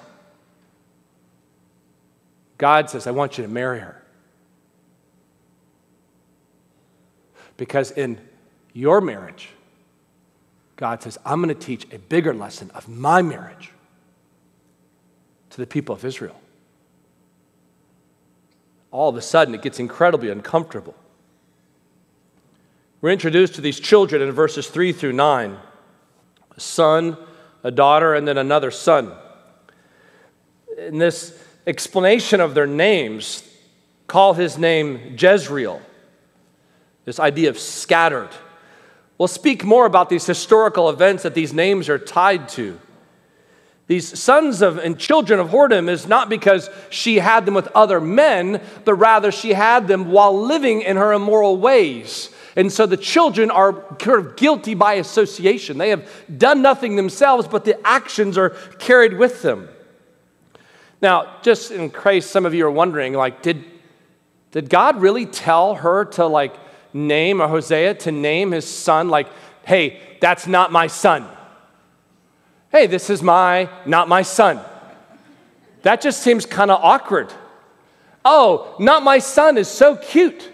God 2.57 2.89
says, 2.89 3.05
I 3.05 3.11
want 3.11 3.37
you 3.37 3.43
to 3.43 3.49
marry 3.49 3.81
her. 3.81 4.01
Because 7.57 7.91
in 7.91 8.17
your 8.71 9.01
marriage, 9.01 9.49
God 10.81 11.03
says, 11.03 11.19
I'm 11.23 11.43
going 11.43 11.55
to 11.55 11.61
teach 11.65 11.85
a 11.93 11.99
bigger 11.99 12.33
lesson 12.33 12.71
of 12.71 12.89
my 12.89 13.21
marriage 13.21 13.69
to 15.51 15.57
the 15.57 15.67
people 15.67 15.93
of 15.93 16.03
Israel. 16.03 16.41
All 18.89 19.07
of 19.07 19.15
a 19.15 19.21
sudden, 19.21 19.53
it 19.53 19.61
gets 19.61 19.79
incredibly 19.79 20.31
uncomfortable. 20.31 20.95
We're 22.99 23.11
introduced 23.11 23.53
to 23.55 23.61
these 23.61 23.79
children 23.79 24.23
in 24.23 24.31
verses 24.31 24.67
3 24.69 24.91
through 24.91 25.13
9 25.13 25.55
a 26.55 26.59
son, 26.59 27.15
a 27.63 27.69
daughter, 27.69 28.15
and 28.15 28.27
then 28.27 28.39
another 28.39 28.71
son. 28.71 29.11
In 30.79 30.97
this 30.97 31.39
explanation 31.67 32.41
of 32.41 32.55
their 32.55 32.65
names, 32.65 33.47
call 34.07 34.33
his 34.33 34.57
name 34.57 35.15
Jezreel. 35.15 35.79
This 37.05 37.19
idea 37.19 37.51
of 37.51 37.59
scattered. 37.59 38.31
We'll 39.21 39.27
speak 39.27 39.63
more 39.63 39.85
about 39.85 40.09
these 40.09 40.25
historical 40.25 40.89
events 40.89 41.21
that 41.21 41.35
these 41.35 41.53
names 41.53 41.89
are 41.89 41.99
tied 41.99 42.49
to. 42.49 42.79
These 43.85 44.19
sons 44.19 44.63
of 44.63 44.79
and 44.79 44.97
children 44.97 45.39
of 45.39 45.49
whoredom 45.49 45.89
is 45.89 46.07
not 46.07 46.27
because 46.27 46.71
she 46.89 47.19
had 47.19 47.45
them 47.45 47.53
with 47.53 47.67
other 47.75 48.01
men, 48.01 48.63
but 48.83 48.95
rather 48.95 49.31
she 49.31 49.53
had 49.53 49.87
them 49.87 50.09
while 50.09 50.35
living 50.35 50.81
in 50.81 50.97
her 50.97 51.13
immoral 51.13 51.57
ways. 51.57 52.33
And 52.55 52.71
so 52.71 52.87
the 52.87 52.97
children 52.97 53.51
are 53.51 53.73
kind 53.73 54.25
of 54.25 54.37
guilty 54.37 54.73
by 54.73 54.95
association. 54.95 55.77
They 55.77 55.89
have 55.89 56.09
done 56.35 56.63
nothing 56.63 56.95
themselves, 56.95 57.47
but 57.47 57.63
the 57.63 57.79
actions 57.85 58.39
are 58.39 58.49
carried 58.79 59.19
with 59.19 59.43
them. 59.43 59.69
Now, 60.99 61.37
just 61.43 61.69
in 61.69 61.91
case 61.91 62.25
some 62.25 62.47
of 62.47 62.55
you 62.55 62.65
are 62.65 62.71
wondering, 62.71 63.13
like, 63.13 63.43
did, 63.43 63.65
did 64.49 64.67
God 64.67 64.99
really 64.99 65.27
tell 65.27 65.75
her 65.75 66.05
to 66.05 66.25
like 66.25 66.55
name, 66.93 67.41
or 67.41 67.47
Hosea 67.47 67.95
to 67.95 68.11
name 68.11 68.51
his 68.51 68.67
son, 68.67 69.09
like, 69.09 69.27
hey, 69.63 69.99
that's 70.19 70.47
not 70.47 70.71
my 70.71 70.87
son? 70.87 71.27
Hey, 72.71 72.87
this 72.87 73.09
is 73.09 73.21
my, 73.21 73.69
not 73.85 74.07
my 74.07 74.21
son. 74.21 74.59
That 75.81 76.01
just 76.01 76.21
seems 76.21 76.45
kind 76.45 76.71
of 76.71 76.79
awkward. 76.81 77.33
Oh, 78.23 78.75
not 78.79 79.03
my 79.03 79.19
son 79.19 79.57
is 79.57 79.67
so 79.67 79.95
cute. 79.95 80.49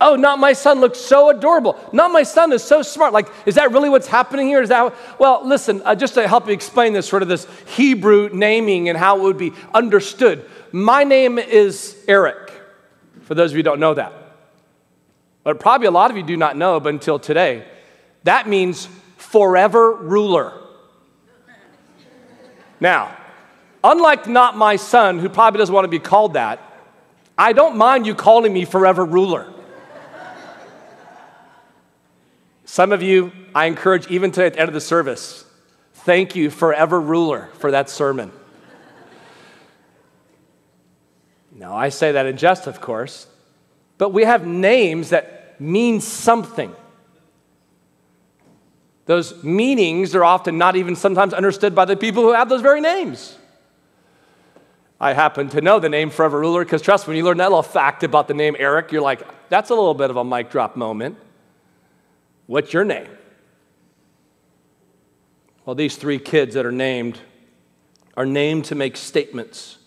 Oh, 0.00 0.14
not 0.14 0.38
my 0.38 0.52
son 0.52 0.80
looks 0.80 0.98
so 0.98 1.30
adorable. 1.30 1.78
Not 1.92 2.12
my 2.12 2.22
son 2.22 2.52
is 2.52 2.62
so 2.62 2.82
smart. 2.82 3.12
Like, 3.12 3.28
is 3.46 3.56
that 3.56 3.72
really 3.72 3.88
what's 3.88 4.06
happening 4.06 4.46
here? 4.46 4.62
Is 4.62 4.68
that, 4.68 4.94
well, 5.18 5.42
listen, 5.44 5.82
uh, 5.84 5.94
just 5.94 6.14
to 6.14 6.28
help 6.28 6.46
you 6.46 6.52
explain 6.52 6.92
this, 6.92 7.08
sort 7.08 7.22
of 7.22 7.28
this 7.28 7.46
Hebrew 7.74 8.30
naming 8.32 8.88
and 8.88 8.96
how 8.96 9.18
it 9.18 9.22
would 9.22 9.38
be 9.38 9.52
understood. 9.74 10.48
My 10.70 11.02
name 11.02 11.38
is 11.38 11.96
Eric, 12.06 12.52
for 13.22 13.34
those 13.34 13.50
of 13.50 13.56
you 13.56 13.60
who 13.60 13.64
don't 13.64 13.80
know 13.80 13.94
that. 13.94 14.12
But 15.48 15.60
probably 15.60 15.86
a 15.86 15.90
lot 15.90 16.10
of 16.10 16.18
you 16.18 16.22
do 16.22 16.36
not 16.36 16.58
know, 16.58 16.78
but 16.78 16.90
until 16.90 17.18
today, 17.18 17.64
that 18.24 18.46
means 18.46 18.86
forever 19.16 19.94
ruler. 19.94 20.52
Now, 22.80 23.16
unlike 23.82 24.26
not 24.26 24.58
my 24.58 24.76
son, 24.76 25.18
who 25.18 25.30
probably 25.30 25.56
doesn't 25.56 25.74
want 25.74 25.86
to 25.86 25.88
be 25.88 26.00
called 26.00 26.34
that, 26.34 26.60
I 27.38 27.54
don't 27.54 27.78
mind 27.78 28.06
you 28.06 28.14
calling 28.14 28.52
me 28.52 28.66
forever 28.66 29.06
ruler. 29.06 29.50
Some 32.66 32.92
of 32.92 33.00
you, 33.00 33.32
I 33.54 33.64
encourage 33.64 34.06
even 34.08 34.30
today 34.30 34.48
at 34.48 34.52
the 34.52 34.60
end 34.60 34.68
of 34.68 34.74
the 34.74 34.82
service, 34.82 35.46
thank 35.94 36.36
you, 36.36 36.50
forever 36.50 37.00
ruler, 37.00 37.48
for 37.54 37.70
that 37.70 37.88
sermon. 37.88 38.32
now, 41.56 41.74
I 41.74 41.88
say 41.88 42.12
that 42.12 42.26
in 42.26 42.36
jest, 42.36 42.66
of 42.66 42.82
course, 42.82 43.26
but 43.96 44.10
we 44.10 44.24
have 44.24 44.46
names 44.46 45.08
that 45.08 45.37
mean 45.58 46.00
something. 46.00 46.74
Those 49.06 49.42
meanings 49.42 50.14
are 50.14 50.24
often 50.24 50.58
not 50.58 50.76
even 50.76 50.94
sometimes 50.94 51.32
understood 51.32 51.74
by 51.74 51.86
the 51.86 51.96
people 51.96 52.22
who 52.22 52.32
have 52.32 52.48
those 52.48 52.60
very 52.60 52.80
names. 52.80 53.36
I 55.00 55.12
happen 55.12 55.48
to 55.50 55.60
know 55.60 55.78
the 55.78 55.88
name 55.88 56.10
Forever 56.10 56.40
Ruler 56.40 56.64
because, 56.64 56.82
trust 56.82 57.06
me, 57.06 57.12
when 57.12 57.16
you 57.18 57.24
learn 57.24 57.38
that 57.38 57.48
little 57.48 57.62
fact 57.62 58.02
about 58.02 58.28
the 58.28 58.34
name 58.34 58.56
Eric, 58.58 58.92
you're 58.92 59.00
like, 59.00 59.22
that's 59.48 59.70
a 59.70 59.74
little 59.74 59.94
bit 59.94 60.10
of 60.10 60.16
a 60.16 60.24
mic 60.24 60.50
drop 60.50 60.76
moment. 60.76 61.16
What's 62.46 62.72
your 62.72 62.84
name? 62.84 63.08
Well, 65.64 65.74
these 65.74 65.96
three 65.96 66.18
kids 66.18 66.54
that 66.54 66.66
are 66.66 66.72
named 66.72 67.20
are 68.16 68.26
named 68.26 68.64
to 68.66 68.74
make 68.74 68.96
statements 68.96 69.78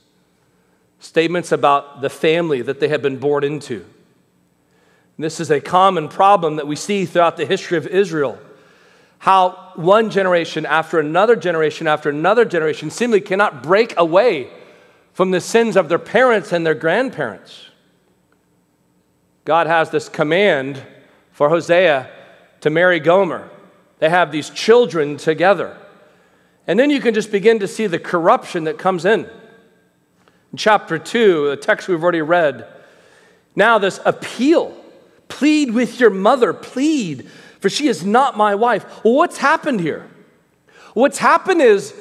statements 1.01 1.51
about 1.51 2.01
the 2.01 2.09
family 2.09 2.61
that 2.61 2.79
they 2.79 2.87
have 2.87 3.01
been 3.01 3.17
born 3.17 3.43
into. 3.43 3.85
This 5.21 5.39
is 5.39 5.51
a 5.51 5.61
common 5.61 6.07
problem 6.07 6.55
that 6.55 6.67
we 6.67 6.75
see 6.75 7.05
throughout 7.05 7.37
the 7.37 7.45
history 7.45 7.77
of 7.77 7.85
Israel. 7.87 8.39
How 9.19 9.71
one 9.75 10.09
generation 10.09 10.65
after 10.65 10.99
another 10.99 11.35
generation 11.35 11.87
after 11.87 12.09
another 12.09 12.43
generation 12.43 12.89
seemingly 12.89 13.21
cannot 13.21 13.61
break 13.61 13.93
away 13.97 14.49
from 15.13 15.31
the 15.31 15.39
sins 15.39 15.77
of 15.77 15.89
their 15.89 15.99
parents 15.99 16.51
and 16.51 16.65
their 16.65 16.73
grandparents. 16.73 17.67
God 19.45 19.67
has 19.67 19.91
this 19.91 20.09
command 20.09 20.81
for 21.31 21.49
Hosea 21.49 22.09
to 22.61 22.69
marry 22.69 22.99
Gomer. 22.99 23.49
They 23.99 24.09
have 24.09 24.31
these 24.31 24.49
children 24.49 25.17
together. 25.17 25.77
And 26.65 26.79
then 26.79 26.89
you 26.89 26.99
can 26.99 27.13
just 27.13 27.31
begin 27.31 27.59
to 27.59 27.67
see 27.67 27.85
the 27.87 27.99
corruption 27.99 28.63
that 28.63 28.77
comes 28.77 29.05
in. 29.05 29.25
In 30.51 30.57
chapter 30.57 30.97
2, 30.97 31.49
the 31.49 31.57
text 31.57 31.87
we've 31.87 32.01
already 32.01 32.21
read, 32.21 32.67
now 33.55 33.77
this 33.77 33.99
appeal 34.05 34.80
plead 35.31 35.71
with 35.71 35.99
your 35.99 36.09
mother, 36.09 36.53
plead, 36.53 37.29
for 37.59 37.69
she 37.69 37.87
is 37.87 38.05
not 38.05 38.37
my 38.37 38.53
wife. 38.53 38.85
Well, 39.03 39.15
what's 39.15 39.37
happened 39.37 39.79
here? 39.79 40.09
What's 40.93 41.17
happened 41.17 41.61
is 41.61 41.95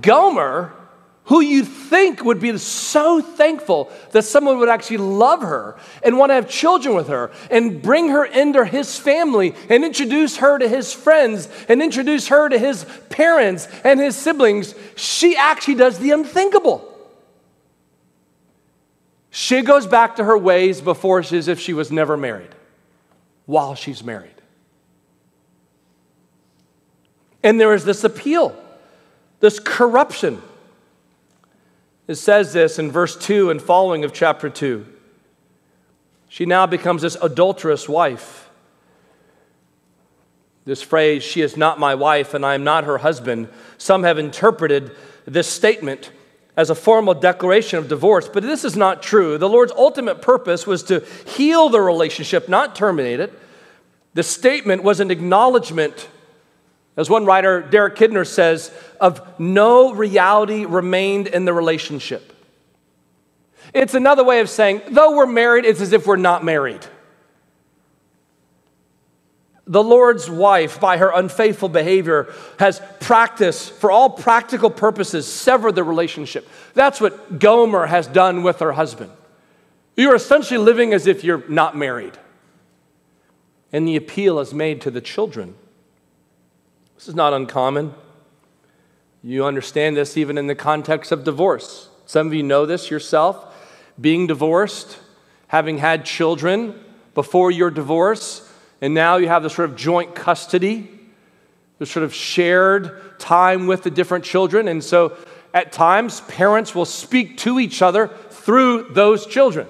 Gomer 0.00 0.72
who 1.26 1.40
you 1.40 1.64
think 1.64 2.22
would 2.22 2.38
be 2.38 2.56
so 2.58 3.22
thankful 3.22 3.90
that 4.10 4.24
someone 4.24 4.58
would 4.58 4.68
actually 4.68 4.98
love 4.98 5.40
her 5.40 5.76
and 6.02 6.18
want 6.18 6.28
to 6.28 6.34
have 6.34 6.48
children 6.48 6.94
with 6.94 7.08
her 7.08 7.30
and 7.50 7.80
bring 7.80 8.10
her 8.10 8.26
into 8.26 8.64
his 8.64 8.98
family 8.98 9.54
and 9.70 9.84
introduce 9.84 10.36
her 10.36 10.58
to 10.58 10.68
his 10.68 10.92
friends 10.92 11.48
and 11.68 11.82
introduce 11.82 12.28
her 12.28 12.48
to 12.50 12.58
his 12.58 12.84
parents 13.08 13.68
and 13.84 14.00
his 14.00 14.14
siblings, 14.14 14.74
she 14.96 15.34
actually 15.34 15.76
does 15.76 15.98
the 15.98 16.10
unthinkable. 16.10 16.90
She 19.30 19.62
goes 19.62 19.86
back 19.86 20.16
to 20.16 20.24
her 20.24 20.36
ways 20.36 20.82
before 20.82 21.20
as 21.20 21.48
if 21.48 21.58
she 21.58 21.72
was 21.72 21.90
never 21.90 22.18
married, 22.18 22.54
while 23.46 23.74
she's 23.74 24.02
married. 24.02 24.30
And 27.42 27.60
there 27.60 27.74
is 27.74 27.84
this 27.84 28.04
appeal, 28.04 28.56
this 29.40 29.58
corruption 29.58 30.40
it 32.06 32.16
says 32.16 32.52
this 32.52 32.78
in 32.78 32.90
verse 32.90 33.16
2 33.16 33.50
and 33.50 33.60
following 33.60 34.04
of 34.04 34.12
chapter 34.12 34.50
2. 34.50 34.86
She 36.28 36.46
now 36.46 36.66
becomes 36.66 37.02
this 37.02 37.16
adulterous 37.22 37.88
wife. 37.88 38.50
This 40.64 40.82
phrase, 40.82 41.22
she 41.22 41.40
is 41.40 41.56
not 41.56 41.78
my 41.78 41.94
wife 41.94 42.34
and 42.34 42.44
I 42.44 42.54
am 42.54 42.64
not 42.64 42.84
her 42.84 42.98
husband, 42.98 43.48
some 43.78 44.02
have 44.02 44.18
interpreted 44.18 44.90
this 45.26 45.46
statement 45.46 46.10
as 46.56 46.70
a 46.70 46.74
formal 46.74 47.14
declaration 47.14 47.78
of 47.78 47.88
divorce, 47.88 48.28
but 48.28 48.42
this 48.42 48.64
is 48.64 48.76
not 48.76 49.02
true. 49.02 49.38
The 49.38 49.48
Lord's 49.48 49.72
ultimate 49.72 50.22
purpose 50.22 50.66
was 50.66 50.82
to 50.84 51.00
heal 51.26 51.68
the 51.68 51.80
relationship, 51.80 52.48
not 52.48 52.76
terminate 52.76 53.20
it. 53.20 53.36
The 54.14 54.22
statement 54.22 54.84
was 54.84 55.00
an 55.00 55.10
acknowledgement 55.10 56.08
as 56.96 57.10
one 57.10 57.24
writer, 57.24 57.60
Derek 57.60 57.96
Kidner, 57.96 58.26
says, 58.26 58.70
of 59.00 59.20
no 59.40 59.92
reality 59.94 60.64
remained 60.64 61.26
in 61.26 61.44
the 61.44 61.52
relationship. 61.52 62.32
It's 63.72 63.94
another 63.94 64.22
way 64.22 64.40
of 64.40 64.48
saying, 64.48 64.82
though 64.90 65.16
we're 65.16 65.26
married, 65.26 65.64
it's 65.64 65.80
as 65.80 65.92
if 65.92 66.06
we're 66.06 66.16
not 66.16 66.44
married. 66.44 66.86
The 69.66 69.82
Lord's 69.82 70.28
wife, 70.28 70.78
by 70.78 70.98
her 70.98 71.10
unfaithful 71.10 71.70
behavior, 71.70 72.32
has 72.58 72.82
practiced, 73.00 73.72
for 73.72 73.90
all 73.90 74.10
practical 74.10 74.70
purposes, 74.70 75.26
severed 75.26 75.74
the 75.74 75.84
relationship. 75.84 76.46
That's 76.74 77.00
what 77.00 77.38
Gomer 77.38 77.86
has 77.86 78.06
done 78.06 78.42
with 78.42 78.60
her 78.60 78.72
husband. 78.72 79.10
You're 79.96 80.14
essentially 80.14 80.58
living 80.58 80.92
as 80.92 81.06
if 81.06 81.24
you're 81.24 81.48
not 81.48 81.76
married. 81.76 82.18
And 83.72 83.88
the 83.88 83.96
appeal 83.96 84.38
is 84.38 84.52
made 84.52 84.82
to 84.82 84.90
the 84.90 85.00
children. 85.00 85.54
This 86.96 87.08
is 87.08 87.14
not 87.14 87.32
uncommon. 87.32 87.94
You 89.22 89.46
understand 89.46 89.96
this 89.96 90.18
even 90.18 90.36
in 90.36 90.46
the 90.46 90.54
context 90.54 91.10
of 91.10 91.24
divorce. 91.24 91.88
Some 92.04 92.26
of 92.26 92.34
you 92.34 92.42
know 92.42 92.66
this 92.66 92.90
yourself. 92.90 93.54
Being 93.98 94.26
divorced, 94.26 94.98
having 95.48 95.78
had 95.78 96.04
children 96.04 96.78
before 97.14 97.50
your 97.50 97.70
divorce, 97.70 98.50
and 98.80 98.94
now 98.94 99.16
you 99.16 99.28
have 99.28 99.42
this 99.42 99.54
sort 99.54 99.70
of 99.70 99.76
joint 99.76 100.14
custody, 100.14 100.90
this 101.78 101.90
sort 101.90 102.04
of 102.04 102.14
shared 102.14 103.18
time 103.18 103.66
with 103.66 103.82
the 103.82 103.90
different 103.90 104.24
children. 104.24 104.68
And 104.68 104.82
so 104.82 105.16
at 105.54 105.72
times, 105.72 106.20
parents 106.22 106.74
will 106.74 106.84
speak 106.84 107.38
to 107.38 107.60
each 107.60 107.80
other 107.80 108.08
through 108.30 108.88
those 108.90 109.24
children. 109.24 109.68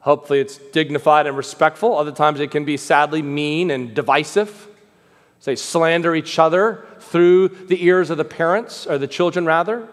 Hopefully, 0.00 0.40
it's 0.40 0.58
dignified 0.58 1.26
and 1.26 1.36
respectful. 1.36 1.96
Other 1.96 2.10
times, 2.10 2.40
it 2.40 2.50
can 2.50 2.64
be 2.64 2.76
sadly 2.76 3.22
mean 3.22 3.70
and 3.70 3.94
divisive. 3.94 4.66
They 5.44 5.56
slander 5.56 6.14
each 6.14 6.38
other 6.38 6.84
through 6.98 7.48
the 7.48 7.84
ears 7.84 8.10
of 8.10 8.18
the 8.18 8.24
parents, 8.24 8.86
or 8.86 8.98
the 8.98 9.06
children, 9.06 9.46
rather. 9.46 9.88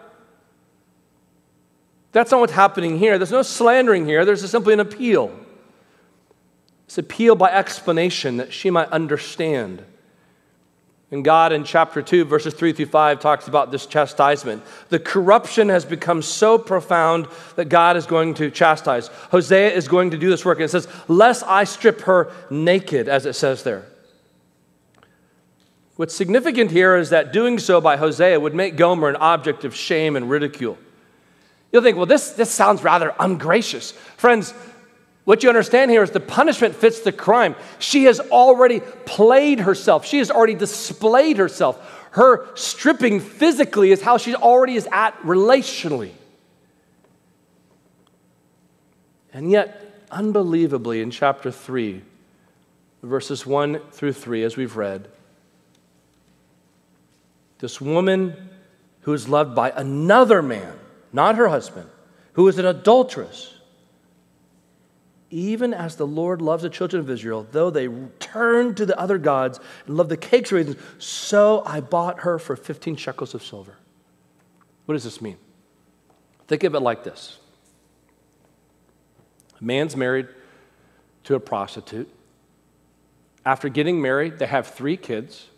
That's 2.12 2.30
not 2.30 2.40
what's 2.40 2.52
happening 2.52 2.98
here. 2.98 3.18
There's 3.18 3.30
no 3.30 3.42
slandering 3.42 4.06
here, 4.06 4.24
there's 4.24 4.48
simply 4.50 4.74
an 4.74 4.80
appeal. 4.80 5.32
It's 6.88 6.96
appeal 6.96 7.34
by 7.34 7.50
explanation 7.50 8.38
that 8.38 8.50
she 8.50 8.70
might 8.70 8.88
understand. 8.88 9.84
And 11.10 11.22
God 11.22 11.52
in 11.52 11.64
chapter 11.64 12.00
2, 12.00 12.24
verses 12.24 12.54
3 12.54 12.72
through 12.72 12.86
5, 12.86 13.20
talks 13.20 13.46
about 13.46 13.70
this 13.70 13.84
chastisement. 13.84 14.62
The 14.88 14.98
corruption 14.98 15.68
has 15.68 15.84
become 15.84 16.22
so 16.22 16.56
profound 16.56 17.28
that 17.56 17.66
God 17.66 17.98
is 17.98 18.06
going 18.06 18.32
to 18.34 18.50
chastise. 18.50 19.08
Hosea 19.30 19.70
is 19.70 19.86
going 19.86 20.12
to 20.12 20.16
do 20.16 20.30
this 20.30 20.46
work. 20.46 20.60
And 20.60 20.64
it 20.64 20.70
says, 20.70 20.88
Lest 21.08 21.44
I 21.46 21.64
strip 21.64 22.00
her 22.02 22.32
naked, 22.48 23.06
as 23.06 23.26
it 23.26 23.34
says 23.34 23.64
there. 23.64 23.84
What's 25.96 26.14
significant 26.14 26.70
here 26.70 26.96
is 26.96 27.10
that 27.10 27.34
doing 27.34 27.58
so 27.58 27.82
by 27.82 27.98
Hosea 27.98 28.40
would 28.40 28.54
make 28.54 28.76
Gomer 28.78 29.10
an 29.10 29.16
object 29.16 29.66
of 29.66 29.76
shame 29.76 30.16
and 30.16 30.30
ridicule. 30.30 30.78
You'll 31.70 31.82
think, 31.82 31.98
well, 31.98 32.06
this, 32.06 32.30
this 32.30 32.50
sounds 32.50 32.82
rather 32.82 33.14
ungracious. 33.20 33.92
Friends, 33.92 34.54
what 35.28 35.42
you 35.42 35.50
understand 35.50 35.90
here 35.90 36.02
is 36.02 36.10
the 36.10 36.20
punishment 36.20 36.74
fits 36.74 37.00
the 37.00 37.12
crime. 37.12 37.54
She 37.78 38.04
has 38.04 38.18
already 38.18 38.80
played 38.80 39.60
herself, 39.60 40.06
she 40.06 40.20
has 40.20 40.30
already 40.30 40.54
displayed 40.54 41.36
herself. 41.36 42.08
Her 42.12 42.48
stripping 42.56 43.20
physically 43.20 43.90
is 43.90 44.00
how 44.00 44.16
she 44.16 44.34
already 44.34 44.76
is 44.76 44.88
at 44.90 45.14
relationally. 45.18 46.12
And 49.30 49.50
yet, 49.50 50.06
unbelievably, 50.10 51.02
in 51.02 51.10
chapter 51.10 51.50
3, 51.50 52.00
verses 53.02 53.44
1 53.44 53.80
through 53.90 54.14
3, 54.14 54.44
as 54.44 54.56
we've 54.56 54.78
read, 54.78 55.08
this 57.58 57.82
woman 57.82 58.48
who 59.02 59.12
is 59.12 59.28
loved 59.28 59.54
by 59.54 59.74
another 59.76 60.40
man, 60.40 60.72
not 61.12 61.34
her 61.34 61.48
husband, 61.48 61.90
who 62.32 62.48
is 62.48 62.58
an 62.58 62.64
adulteress, 62.64 63.57
even 65.30 65.74
as 65.74 65.96
the 65.96 66.06
Lord 66.06 66.40
loves 66.40 66.62
the 66.62 66.70
children 66.70 67.00
of 67.00 67.10
Israel, 67.10 67.46
though 67.50 67.70
they 67.70 67.88
turn 68.18 68.74
to 68.76 68.86
the 68.86 68.98
other 68.98 69.18
gods 69.18 69.60
and 69.86 69.96
love 69.96 70.08
the 70.08 70.16
cakes 70.16 70.52
raisins, 70.52 70.76
so 70.98 71.62
I 71.66 71.80
bought 71.80 72.20
her 72.20 72.38
for 72.38 72.56
15 72.56 72.96
shekels 72.96 73.34
of 73.34 73.42
silver. 73.42 73.76
What 74.86 74.94
does 74.94 75.04
this 75.04 75.20
mean? 75.20 75.36
Think 76.46 76.64
of 76.64 76.74
it 76.74 76.80
like 76.80 77.04
this 77.04 77.38
a 79.60 79.64
man's 79.64 79.96
married 79.96 80.28
to 81.24 81.34
a 81.34 81.40
prostitute. 81.40 82.08
After 83.44 83.68
getting 83.68 84.00
married, 84.00 84.38
they 84.38 84.46
have 84.46 84.66
three 84.66 84.96
kids. 84.96 85.48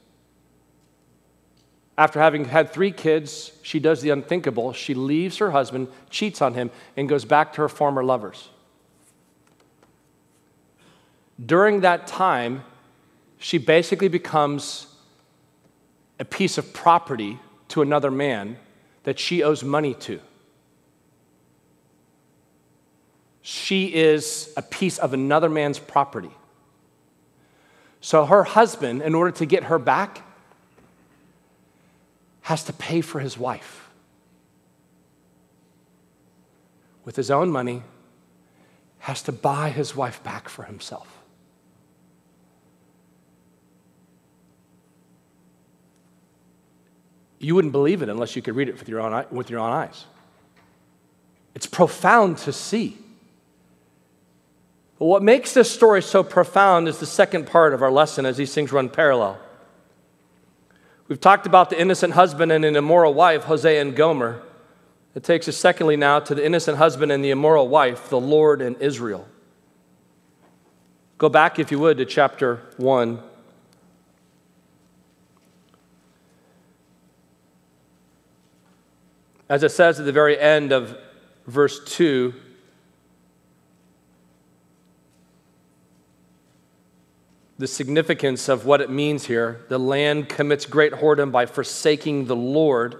After 1.98 2.18
having 2.18 2.46
had 2.46 2.72
three 2.72 2.92
kids, 2.92 3.52
she 3.62 3.78
does 3.78 4.00
the 4.00 4.10
unthinkable. 4.10 4.72
She 4.72 4.94
leaves 4.94 5.36
her 5.38 5.50
husband, 5.50 5.88
cheats 6.08 6.40
on 6.40 6.54
him, 6.54 6.70
and 6.96 7.08
goes 7.08 7.24
back 7.24 7.52
to 7.54 7.62
her 7.62 7.68
former 7.68 8.02
lovers. 8.02 8.48
During 11.44 11.80
that 11.80 12.06
time, 12.06 12.64
she 13.38 13.58
basically 13.58 14.08
becomes 14.08 14.86
a 16.18 16.24
piece 16.24 16.58
of 16.58 16.72
property 16.72 17.38
to 17.68 17.82
another 17.82 18.10
man 18.10 18.58
that 19.04 19.18
she 19.18 19.42
owes 19.42 19.64
money 19.64 19.94
to. 19.94 20.20
She 23.40 23.94
is 23.94 24.52
a 24.56 24.62
piece 24.62 24.98
of 24.98 25.14
another 25.14 25.48
man's 25.48 25.78
property. 25.78 26.30
So 28.02 28.26
her 28.26 28.44
husband, 28.44 29.02
in 29.02 29.14
order 29.14 29.30
to 29.32 29.46
get 29.46 29.64
her 29.64 29.78
back, 29.78 30.22
has 32.42 32.64
to 32.64 32.72
pay 32.72 33.00
for 33.00 33.20
his 33.20 33.38
wife 33.38 33.88
with 37.04 37.16
his 37.16 37.30
own 37.30 37.50
money, 37.50 37.82
has 38.98 39.22
to 39.22 39.32
buy 39.32 39.70
his 39.70 39.96
wife 39.96 40.22
back 40.22 40.48
for 40.48 40.64
himself. 40.64 41.19
You 47.40 47.54
wouldn't 47.54 47.72
believe 47.72 48.02
it 48.02 48.10
unless 48.10 48.36
you 48.36 48.42
could 48.42 48.54
read 48.54 48.68
it 48.68 48.78
with 48.78 48.88
your 48.88 49.00
own, 49.00 49.24
with 49.30 49.48
your 49.48 49.60
own 49.60 49.72
eyes. 49.72 50.04
It's 51.54 51.66
profound 51.66 52.38
to 52.38 52.52
see. 52.52 52.98
But 54.98 55.06
what 55.06 55.22
makes 55.22 55.54
this 55.54 55.70
story 55.70 56.02
so 56.02 56.22
profound 56.22 56.86
is 56.86 56.98
the 56.98 57.06
second 57.06 57.46
part 57.46 57.72
of 57.72 57.82
our 57.82 57.90
lesson 57.90 58.26
as 58.26 58.36
these 58.36 58.54
things 58.54 58.70
run 58.70 58.90
parallel. 58.90 59.40
We've 61.08 61.20
talked 61.20 61.46
about 61.46 61.70
the 61.70 61.80
innocent 61.80 62.12
husband 62.12 62.52
and 62.52 62.64
an 62.64 62.76
immoral 62.76 63.14
wife, 63.14 63.44
Hosea 63.44 63.80
and 63.80 63.96
Gomer. 63.96 64.42
It 65.14 65.24
takes 65.24 65.48
us, 65.48 65.56
secondly, 65.56 65.96
now 65.96 66.20
to 66.20 66.34
the 66.34 66.44
innocent 66.44 66.76
husband 66.76 67.10
and 67.10 67.24
the 67.24 67.30
immoral 67.30 67.66
wife, 67.66 68.10
the 68.10 68.20
Lord 68.20 68.60
and 68.60 68.76
Israel. 68.76 69.26
Go 71.16 71.30
back, 71.30 71.58
if 71.58 71.72
you 71.72 71.78
would, 71.78 71.96
to 71.96 72.04
chapter 72.04 72.60
1. 72.76 73.20
As 79.50 79.64
it 79.64 79.72
says 79.72 79.98
at 79.98 80.06
the 80.06 80.12
very 80.12 80.38
end 80.38 80.70
of 80.70 80.96
verse 81.44 81.84
2, 81.84 82.32
the 87.58 87.66
significance 87.66 88.48
of 88.48 88.64
what 88.64 88.80
it 88.80 88.88
means 88.90 89.26
here. 89.26 89.60
The 89.68 89.78
land 89.78 90.28
commits 90.28 90.66
great 90.66 90.92
whoredom 90.92 91.32
by 91.32 91.46
forsaking 91.46 92.26
the 92.26 92.36
Lord. 92.36 92.94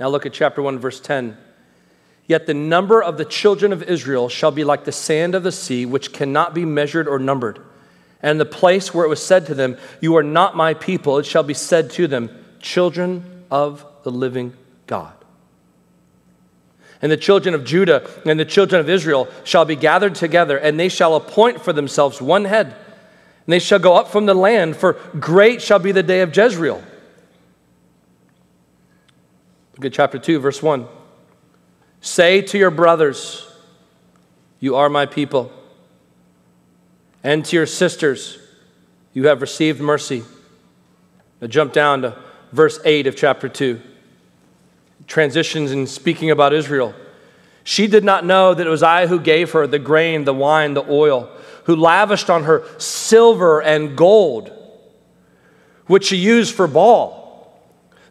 Now 0.00 0.08
look 0.08 0.26
at 0.26 0.32
chapter 0.32 0.60
1, 0.60 0.80
verse 0.80 1.00
10. 1.00 1.38
Yet 2.26 2.46
the 2.46 2.54
number 2.54 3.00
of 3.00 3.16
the 3.16 3.24
children 3.24 3.72
of 3.72 3.84
Israel 3.84 4.28
shall 4.28 4.50
be 4.50 4.64
like 4.64 4.84
the 4.84 4.92
sand 4.92 5.36
of 5.36 5.44
the 5.44 5.52
sea, 5.52 5.86
which 5.86 6.12
cannot 6.12 6.52
be 6.52 6.64
measured 6.64 7.06
or 7.06 7.20
numbered. 7.20 7.64
And 8.22 8.40
the 8.40 8.44
place 8.44 8.92
where 8.92 9.06
it 9.06 9.08
was 9.08 9.24
said 9.24 9.46
to 9.46 9.54
them, 9.54 9.78
You 10.00 10.16
are 10.16 10.22
not 10.24 10.56
my 10.56 10.74
people, 10.74 11.18
it 11.18 11.26
shall 11.26 11.44
be 11.44 11.54
said 11.54 11.90
to 11.92 12.08
them, 12.08 12.28
Children 12.58 13.44
of 13.52 13.86
the 14.02 14.10
living 14.10 14.52
God. 14.88 15.19
And 17.02 17.10
the 17.10 17.16
children 17.16 17.54
of 17.54 17.64
Judah 17.64 18.08
and 18.26 18.38
the 18.38 18.44
children 18.44 18.80
of 18.80 18.88
Israel 18.88 19.28
shall 19.44 19.64
be 19.64 19.76
gathered 19.76 20.14
together, 20.14 20.58
and 20.58 20.78
they 20.78 20.88
shall 20.88 21.16
appoint 21.16 21.62
for 21.62 21.72
themselves 21.72 22.20
one 22.20 22.44
head. 22.44 22.66
And 22.66 23.52
they 23.52 23.58
shall 23.58 23.78
go 23.78 23.96
up 23.96 24.08
from 24.08 24.26
the 24.26 24.34
land, 24.34 24.76
for 24.76 24.94
great 25.18 25.62
shall 25.62 25.78
be 25.78 25.92
the 25.92 26.02
day 26.02 26.20
of 26.20 26.36
Jezreel. 26.36 26.82
Look 29.76 29.86
at 29.86 29.92
chapter 29.92 30.18
2, 30.18 30.40
verse 30.40 30.62
1. 30.62 30.86
Say 32.02 32.42
to 32.42 32.58
your 32.58 32.70
brothers, 32.70 33.50
You 34.58 34.76
are 34.76 34.90
my 34.90 35.06
people, 35.06 35.50
and 37.24 37.44
to 37.46 37.56
your 37.56 37.66
sisters, 37.66 38.38
You 39.14 39.28
have 39.28 39.40
received 39.40 39.80
mercy. 39.80 40.22
Now 41.40 41.46
jump 41.46 41.72
down 41.72 42.02
to 42.02 42.18
verse 42.52 42.78
8 42.84 43.06
of 43.06 43.16
chapter 43.16 43.48
2 43.48 43.80
transitions 45.10 45.72
in 45.72 45.88
speaking 45.88 46.30
about 46.30 46.52
Israel. 46.52 46.94
She 47.64 47.88
did 47.88 48.04
not 48.04 48.24
know 48.24 48.54
that 48.54 48.64
it 48.64 48.70
was 48.70 48.84
I 48.84 49.08
who 49.08 49.18
gave 49.18 49.50
her 49.50 49.66
the 49.66 49.80
grain, 49.80 50.24
the 50.24 50.32
wine, 50.32 50.74
the 50.74 50.88
oil, 50.88 51.28
who 51.64 51.74
lavished 51.74 52.30
on 52.30 52.44
her 52.44 52.62
silver 52.78 53.60
and 53.60 53.96
gold, 53.96 54.52
which 55.86 56.06
she 56.06 56.16
used 56.16 56.54
for 56.54 56.68
Baal. 56.68 57.18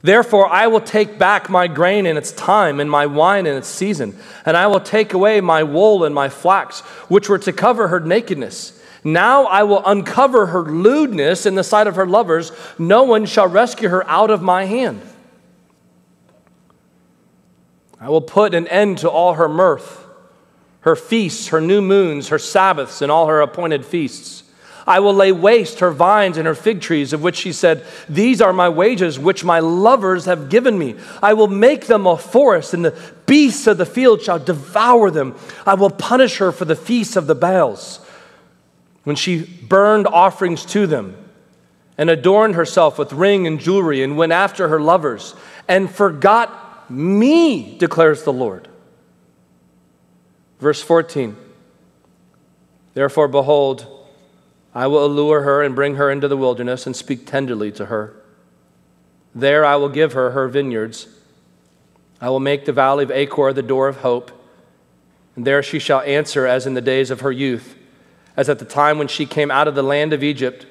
Therefore, 0.02 0.50
I 0.50 0.68
will 0.68 0.82
take 0.82 1.18
back 1.18 1.50
my 1.50 1.68
grain 1.68 2.06
in 2.06 2.18
its 2.18 2.34
time 2.34 2.82
and 2.82 2.92
my 2.92 3.06
wine 3.06 3.46
in 3.46 3.56
its 3.56 3.70
season, 3.70 4.18
and 4.46 4.58
I 4.58 4.68
will 4.68 4.82
take 4.82 5.14
away 5.14 5.40
my 5.40 5.64
wool 5.64 6.04
and 6.04 6.14
my 6.14 6.28
flax, 6.28 6.82
which 7.08 7.30
were 7.30 7.40
to 7.40 7.54
cover 7.54 7.88
her 7.88 8.02
nakedness. 8.02 8.78
Now 9.06 9.46
I 9.46 9.64
will 9.64 9.86
uncover 9.86 10.48
her 10.48 10.64
lewdness 10.64 11.46
in 11.46 11.56
the 11.56 11.64
sight 11.64 11.88
of 11.88 11.96
her 11.96 12.06
lovers. 12.06 12.52
No 12.78 13.04
one 13.04 13.26
shall 13.26 13.48
rescue 13.48 13.88
her 13.88 14.06
out 14.10 14.30
of 14.30 14.42
my 14.42 14.66
hand. 14.66 15.02
I 18.00 18.10
will 18.10 18.22
put 18.22 18.54
an 18.54 18.68
end 18.68 19.00
to 19.00 19.10
all 19.10 19.34
her 19.34 19.50
mirth, 19.50 20.06
her 20.82 20.96
feasts, 20.96 21.48
her 21.48 21.60
new 21.60 21.82
moons, 21.82 22.30
her 22.30 22.40
Sabbaths, 22.40 23.02
and 23.02 23.12
all 23.12 23.28
her 23.28 23.42
appointed 23.42 23.86
feasts. 23.86 24.44
I 24.88 25.02
will 25.02 25.14
lay 25.14 25.32
waste 25.32 25.80
her 25.82 25.92
vines 25.92 26.38
and 26.38 26.48
her 26.48 26.56
fig 26.56 26.82
trees, 26.82 27.14
of 27.14 27.22
which 27.22 27.36
she 27.36 27.54
said, 27.54 27.86
These 28.08 28.42
are 28.42 28.54
my 28.54 28.70
wages, 28.70 29.20
which 29.20 29.44
my 29.44 29.60
lovers 29.60 30.26
have 30.26 30.50
given 30.50 30.80
me. 30.80 30.96
I 31.22 31.34
will 31.34 31.48
make 31.48 31.86
them 31.86 32.08
a 32.08 32.18
forest, 32.18 32.74
and 32.74 32.84
the 32.84 33.00
beasts 33.28 33.68
of 33.68 33.78
the 33.78 33.86
field 33.86 34.22
shall 34.22 34.40
devour 34.40 35.12
them. 35.12 35.36
I 35.66 35.76
will 35.76 35.92
punish 35.92 36.38
her 36.38 36.52
for 36.52 36.66
the 36.66 36.76
feasts 36.76 37.16
of 37.16 37.28
the 37.28 37.36
Baals, 37.36 38.00
when 39.04 39.16
she 39.16 39.44
burned 39.44 40.08
offerings 40.08 40.66
to 40.68 40.88
them, 40.88 41.16
and 41.98 42.10
adorned 42.10 42.56
herself 42.56 42.98
with 42.98 43.14
ring 43.14 43.46
and 43.46 43.60
jewelry, 43.60 44.02
and 44.02 44.18
went 44.18 44.32
after 44.32 44.70
her 44.70 44.80
lovers, 44.80 45.36
and 45.68 45.92
forgot 45.92 46.69
me, 46.90 47.78
declares 47.78 48.24
the 48.24 48.34
Lord. 48.34 48.68
Verse 50.60 50.82
14 50.82 51.36
Therefore, 52.94 53.28
behold, 53.28 53.88
I 54.74 54.88
will 54.88 55.06
allure 55.06 55.42
her 55.42 55.62
and 55.62 55.76
bring 55.76 55.96
her 55.96 56.12
into 56.12 56.28
the 56.28 56.38
wilderness 56.38 56.86
and 56.86 56.96
speak 56.96 57.26
tenderly 57.26 57.72
to 57.74 57.86
her. 57.86 58.16
There 59.34 59.66
I 59.66 59.76
will 59.76 59.90
give 59.90 60.14
her 60.14 60.32
her 60.32 60.48
vineyards. 60.48 61.08
I 62.22 62.30
will 62.30 62.40
make 62.40 62.66
the 62.66 62.74
valley 62.74 63.04
of 63.04 63.12
Achor 63.12 63.54
the 63.54 63.62
door 63.62 63.88
of 63.88 63.98
hope, 63.98 64.32
and 65.36 65.46
there 65.46 65.64
she 65.64 65.80
shall 65.80 66.02
answer 66.02 66.46
as 66.46 66.68
in 66.68 66.74
the 66.74 66.82
days 66.82 67.12
of 67.12 67.22
her 67.22 67.32
youth, 67.32 67.78
as 68.36 68.50
at 68.50 68.60
the 68.60 68.66
time 68.66 68.98
when 68.98 69.08
she 69.08 69.26
came 69.26 69.50
out 69.50 69.68
of 69.68 69.76
the 69.76 69.84
land 69.84 70.12
of 70.12 70.24
Egypt. 70.24 70.66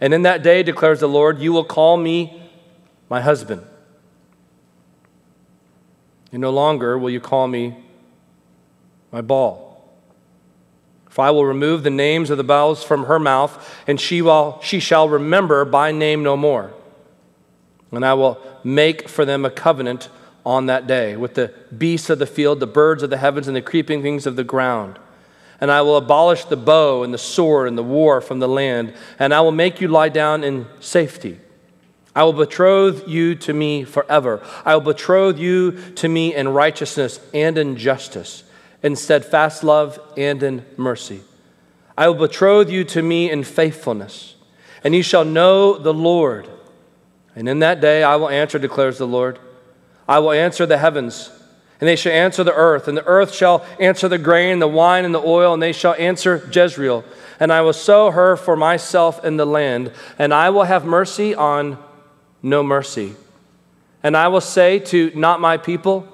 And 0.00 0.14
in 0.14 0.22
that 0.22 0.42
day, 0.42 0.62
declares 0.62 1.00
the 1.00 1.08
Lord, 1.08 1.38
you 1.40 1.52
will 1.52 1.64
call 1.64 1.96
me 1.96 2.42
my 3.08 3.20
husband. 3.20 3.66
And 6.34 6.40
no 6.40 6.50
longer 6.50 6.98
will 6.98 7.10
you 7.10 7.20
call 7.20 7.46
me 7.46 7.76
my 9.12 9.20
Baal. 9.20 9.80
For 11.08 11.24
I 11.24 11.30
will 11.30 11.46
remove 11.46 11.84
the 11.84 11.90
names 11.90 12.28
of 12.28 12.38
the 12.38 12.42
Baals 12.42 12.82
from 12.82 13.04
her 13.04 13.20
mouth, 13.20 13.72
and 13.86 14.00
she, 14.00 14.20
will, 14.20 14.58
she 14.60 14.80
shall 14.80 15.08
remember 15.08 15.64
by 15.64 15.92
name 15.92 16.24
no 16.24 16.36
more. 16.36 16.74
And 17.92 18.04
I 18.04 18.14
will 18.14 18.42
make 18.64 19.08
for 19.08 19.24
them 19.24 19.44
a 19.44 19.50
covenant 19.50 20.08
on 20.44 20.66
that 20.66 20.88
day 20.88 21.14
with 21.14 21.34
the 21.34 21.54
beasts 21.78 22.10
of 22.10 22.18
the 22.18 22.26
field, 22.26 22.58
the 22.58 22.66
birds 22.66 23.04
of 23.04 23.10
the 23.10 23.18
heavens, 23.18 23.46
and 23.46 23.54
the 23.54 23.62
creeping 23.62 24.02
things 24.02 24.26
of 24.26 24.34
the 24.34 24.42
ground. 24.42 24.98
And 25.60 25.70
I 25.70 25.82
will 25.82 25.96
abolish 25.96 26.46
the 26.46 26.56
bow 26.56 27.04
and 27.04 27.14
the 27.14 27.16
sword 27.16 27.68
and 27.68 27.78
the 27.78 27.84
war 27.84 28.20
from 28.20 28.40
the 28.40 28.48
land, 28.48 28.92
and 29.20 29.32
I 29.32 29.40
will 29.40 29.52
make 29.52 29.80
you 29.80 29.86
lie 29.86 30.08
down 30.08 30.42
in 30.42 30.66
safety. 30.80 31.38
I 32.14 32.22
will 32.22 32.32
betroth 32.32 33.08
you 33.08 33.34
to 33.36 33.52
me 33.52 33.84
forever. 33.84 34.40
I 34.64 34.74
will 34.74 34.92
betroth 34.92 35.38
you 35.38 35.72
to 35.96 36.08
me 36.08 36.34
in 36.34 36.48
righteousness 36.48 37.20
and 37.32 37.58
in 37.58 37.76
justice 37.76 38.44
in 38.84 38.94
steadfast 38.94 39.64
love 39.64 39.98
and 40.16 40.42
in 40.42 40.64
mercy. 40.76 41.22
I 41.96 42.06
will 42.08 42.28
betroth 42.28 42.68
you 42.68 42.84
to 42.84 43.02
me 43.02 43.30
in 43.30 43.42
faithfulness, 43.42 44.36
and 44.84 44.94
you 44.94 45.02
shall 45.02 45.24
know 45.24 45.78
the 45.78 45.94
Lord. 45.94 46.46
And 47.34 47.48
in 47.48 47.60
that 47.60 47.80
day 47.80 48.04
I 48.04 48.16
will 48.16 48.28
answer, 48.28 48.58
declares 48.58 48.98
the 48.98 49.06
Lord. 49.06 49.38
I 50.06 50.18
will 50.18 50.32
answer 50.32 50.66
the 50.66 50.76
heavens, 50.76 51.30
and 51.80 51.88
they 51.88 51.96
shall 51.96 52.12
answer 52.12 52.44
the 52.44 52.52
earth, 52.52 52.86
and 52.86 52.96
the 52.96 53.06
earth 53.06 53.34
shall 53.34 53.64
answer 53.80 54.06
the 54.06 54.18
grain, 54.18 54.58
the 54.58 54.68
wine, 54.68 55.06
and 55.06 55.14
the 55.14 55.22
oil, 55.22 55.54
and 55.54 55.62
they 55.62 55.72
shall 55.72 55.94
answer 55.94 56.46
Jezreel. 56.52 57.04
And 57.40 57.50
I 57.50 57.62
will 57.62 57.72
sow 57.72 58.10
her 58.10 58.36
for 58.36 58.54
myself 58.54 59.24
in 59.24 59.38
the 59.38 59.46
land, 59.46 59.92
and 60.18 60.34
I 60.34 60.50
will 60.50 60.64
have 60.64 60.84
mercy 60.84 61.34
on 61.34 61.78
no 62.44 62.62
mercy. 62.62 63.16
And 64.02 64.16
I 64.16 64.28
will 64.28 64.40
say 64.40 64.78
to 64.78 65.10
not 65.14 65.40
my 65.40 65.56
people, 65.56 66.06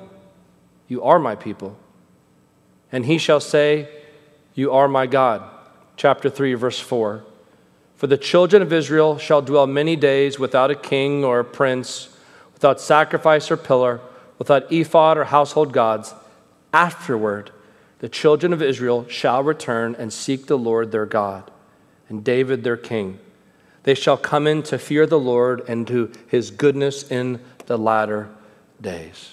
You 0.89 1.03
are 1.03 1.19
my 1.19 1.35
people 1.35 1.77
and 2.93 3.07
he 3.07 3.19
shall 3.19 3.41
say, 3.41 3.89
You 4.55 4.73
are 4.73 4.89
my 4.89 5.07
God. 5.07 5.43
Chapter 5.97 6.31
3, 6.31 6.55
verse 6.55 6.81
4. 6.81 7.25
For 7.97 8.07
the 8.07 8.17
children 8.17 8.63
of 8.63 8.73
Israel 8.73 9.19
shall 9.19 9.43
dwell 9.43 9.67
many 9.67 9.95
days 9.97 10.39
without 10.39 10.71
a 10.71 10.75
king 10.75 11.25
or 11.25 11.41
a 11.41 11.45
prince, 11.45 12.09
without 12.55 12.81
sacrifice 12.81 13.51
or 13.51 13.57
pillar, 13.57 14.01
without 14.39 14.73
ephod 14.73 15.19
or 15.19 15.25
household 15.25 15.73
gods. 15.73 16.15
Afterward, 16.73 17.51
the 17.99 18.09
children 18.09 18.53
of 18.53 18.63
Israel 18.63 19.07
shall 19.09 19.43
return 19.43 19.95
and 19.99 20.13
seek 20.13 20.47
the 20.47 20.57
Lord 20.57 20.91
their 20.91 21.07
God, 21.07 21.51
and 22.09 22.25
David 22.25 22.65
their 22.65 22.79
king. 22.79 23.19
They 23.83 23.95
shall 23.95 24.17
come 24.17 24.47
in 24.47 24.63
to 24.65 24.79
fear 24.79 25.07
the 25.07 25.19
Lord 25.19 25.63
and 25.69 25.87
to 25.87 26.13
his 26.29 26.51
goodness 26.51 27.11
in 27.11 27.41
the 27.67 27.79
latter 27.79 28.29
days. 28.81 29.31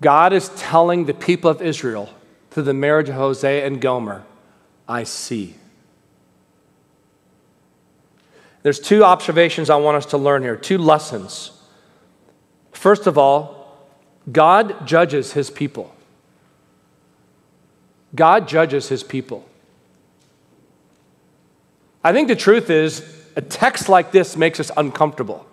God 0.00 0.32
is 0.32 0.48
telling 0.56 1.04
the 1.04 1.14
people 1.14 1.50
of 1.50 1.60
Israel 1.60 2.12
through 2.50 2.64
the 2.64 2.74
marriage 2.74 3.08
of 3.08 3.14
Hosea 3.14 3.66
and 3.66 3.80
Gomer, 3.80 4.24
I 4.88 5.04
see. 5.04 5.54
There's 8.62 8.80
two 8.80 9.04
observations 9.04 9.70
I 9.70 9.76
want 9.76 9.96
us 9.96 10.06
to 10.06 10.18
learn 10.18 10.42
here, 10.42 10.56
two 10.56 10.78
lessons. 10.78 11.52
First 12.72 13.06
of 13.06 13.16
all, 13.16 13.78
God 14.30 14.86
judges 14.86 15.32
his 15.32 15.50
people. 15.50 15.94
God 18.14 18.48
judges 18.48 18.88
his 18.88 19.02
people. 19.02 19.48
I 22.02 22.12
think 22.12 22.28
the 22.28 22.36
truth 22.36 22.70
is, 22.70 23.04
a 23.36 23.40
text 23.40 23.88
like 23.88 24.12
this 24.12 24.36
makes 24.36 24.58
us 24.60 24.70
uncomfortable. 24.76 25.46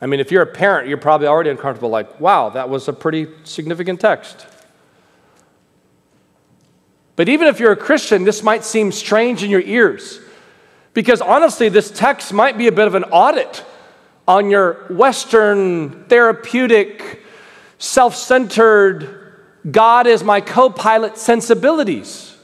I 0.00 0.06
mean, 0.06 0.20
if 0.20 0.30
you're 0.30 0.42
a 0.42 0.46
parent, 0.46 0.88
you're 0.88 0.98
probably 0.98 1.26
already 1.26 1.50
uncomfortable, 1.50 1.88
like, 1.88 2.20
wow, 2.20 2.50
that 2.50 2.68
was 2.68 2.86
a 2.88 2.92
pretty 2.92 3.28
significant 3.44 4.00
text. 4.00 4.46
But 7.16 7.28
even 7.28 7.48
if 7.48 7.58
you're 7.58 7.72
a 7.72 7.76
Christian, 7.76 8.24
this 8.24 8.42
might 8.42 8.64
seem 8.64 8.92
strange 8.92 9.42
in 9.42 9.50
your 9.50 9.62
ears. 9.62 10.20
Because 10.94 11.20
honestly, 11.20 11.68
this 11.68 11.90
text 11.90 12.32
might 12.32 12.56
be 12.56 12.68
a 12.68 12.72
bit 12.72 12.86
of 12.86 12.94
an 12.94 13.04
audit 13.04 13.64
on 14.28 14.50
your 14.50 14.86
Western, 14.90 16.04
therapeutic, 16.04 17.24
self 17.78 18.14
centered, 18.14 19.18
God 19.68 20.06
is 20.06 20.22
my 20.22 20.40
co 20.40 20.70
pilot 20.70 21.16
sensibilities. 21.18 22.36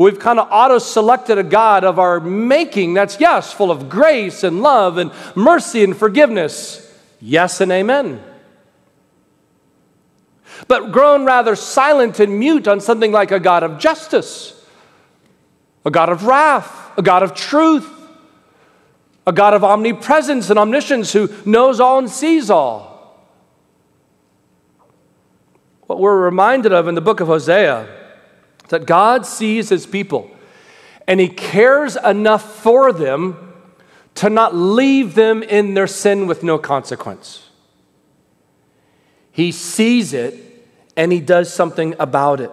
We've 0.00 0.18
kind 0.18 0.40
of 0.40 0.48
auto 0.50 0.78
selected 0.78 1.36
a 1.36 1.42
God 1.42 1.84
of 1.84 1.98
our 1.98 2.20
making 2.20 2.94
that's, 2.94 3.20
yes, 3.20 3.52
full 3.52 3.70
of 3.70 3.90
grace 3.90 4.42
and 4.42 4.62
love 4.62 4.96
and 4.96 5.12
mercy 5.34 5.84
and 5.84 5.94
forgiveness. 5.94 6.90
Yes 7.20 7.60
and 7.60 7.70
amen. 7.70 8.24
But 10.68 10.90
grown 10.90 11.26
rather 11.26 11.54
silent 11.54 12.18
and 12.18 12.38
mute 12.38 12.66
on 12.66 12.80
something 12.80 13.12
like 13.12 13.30
a 13.30 13.38
God 13.38 13.62
of 13.62 13.78
justice, 13.78 14.66
a 15.84 15.90
God 15.90 16.08
of 16.08 16.24
wrath, 16.24 16.96
a 16.96 17.02
God 17.02 17.22
of 17.22 17.34
truth, 17.34 17.86
a 19.26 19.32
God 19.32 19.52
of 19.52 19.62
omnipresence 19.62 20.48
and 20.48 20.58
omniscience 20.58 21.12
who 21.12 21.28
knows 21.44 21.78
all 21.78 21.98
and 21.98 22.08
sees 22.08 22.48
all. 22.48 23.22
What 25.82 25.98
we're 25.98 26.24
reminded 26.24 26.72
of 26.72 26.88
in 26.88 26.94
the 26.94 27.02
book 27.02 27.20
of 27.20 27.26
Hosea 27.26 27.99
that 28.70 28.86
God 28.86 29.26
sees 29.26 29.68
his 29.68 29.86
people 29.86 30.30
and 31.06 31.20
he 31.20 31.28
cares 31.28 31.96
enough 31.96 32.62
for 32.62 32.92
them 32.92 33.52
to 34.14 34.30
not 34.30 34.54
leave 34.54 35.14
them 35.14 35.42
in 35.42 35.74
their 35.74 35.86
sin 35.86 36.26
with 36.26 36.42
no 36.42 36.56
consequence. 36.58 37.48
He 39.32 39.52
sees 39.52 40.12
it 40.12 40.34
and 40.96 41.12
he 41.12 41.20
does 41.20 41.52
something 41.52 41.94
about 41.98 42.40
it. 42.40 42.50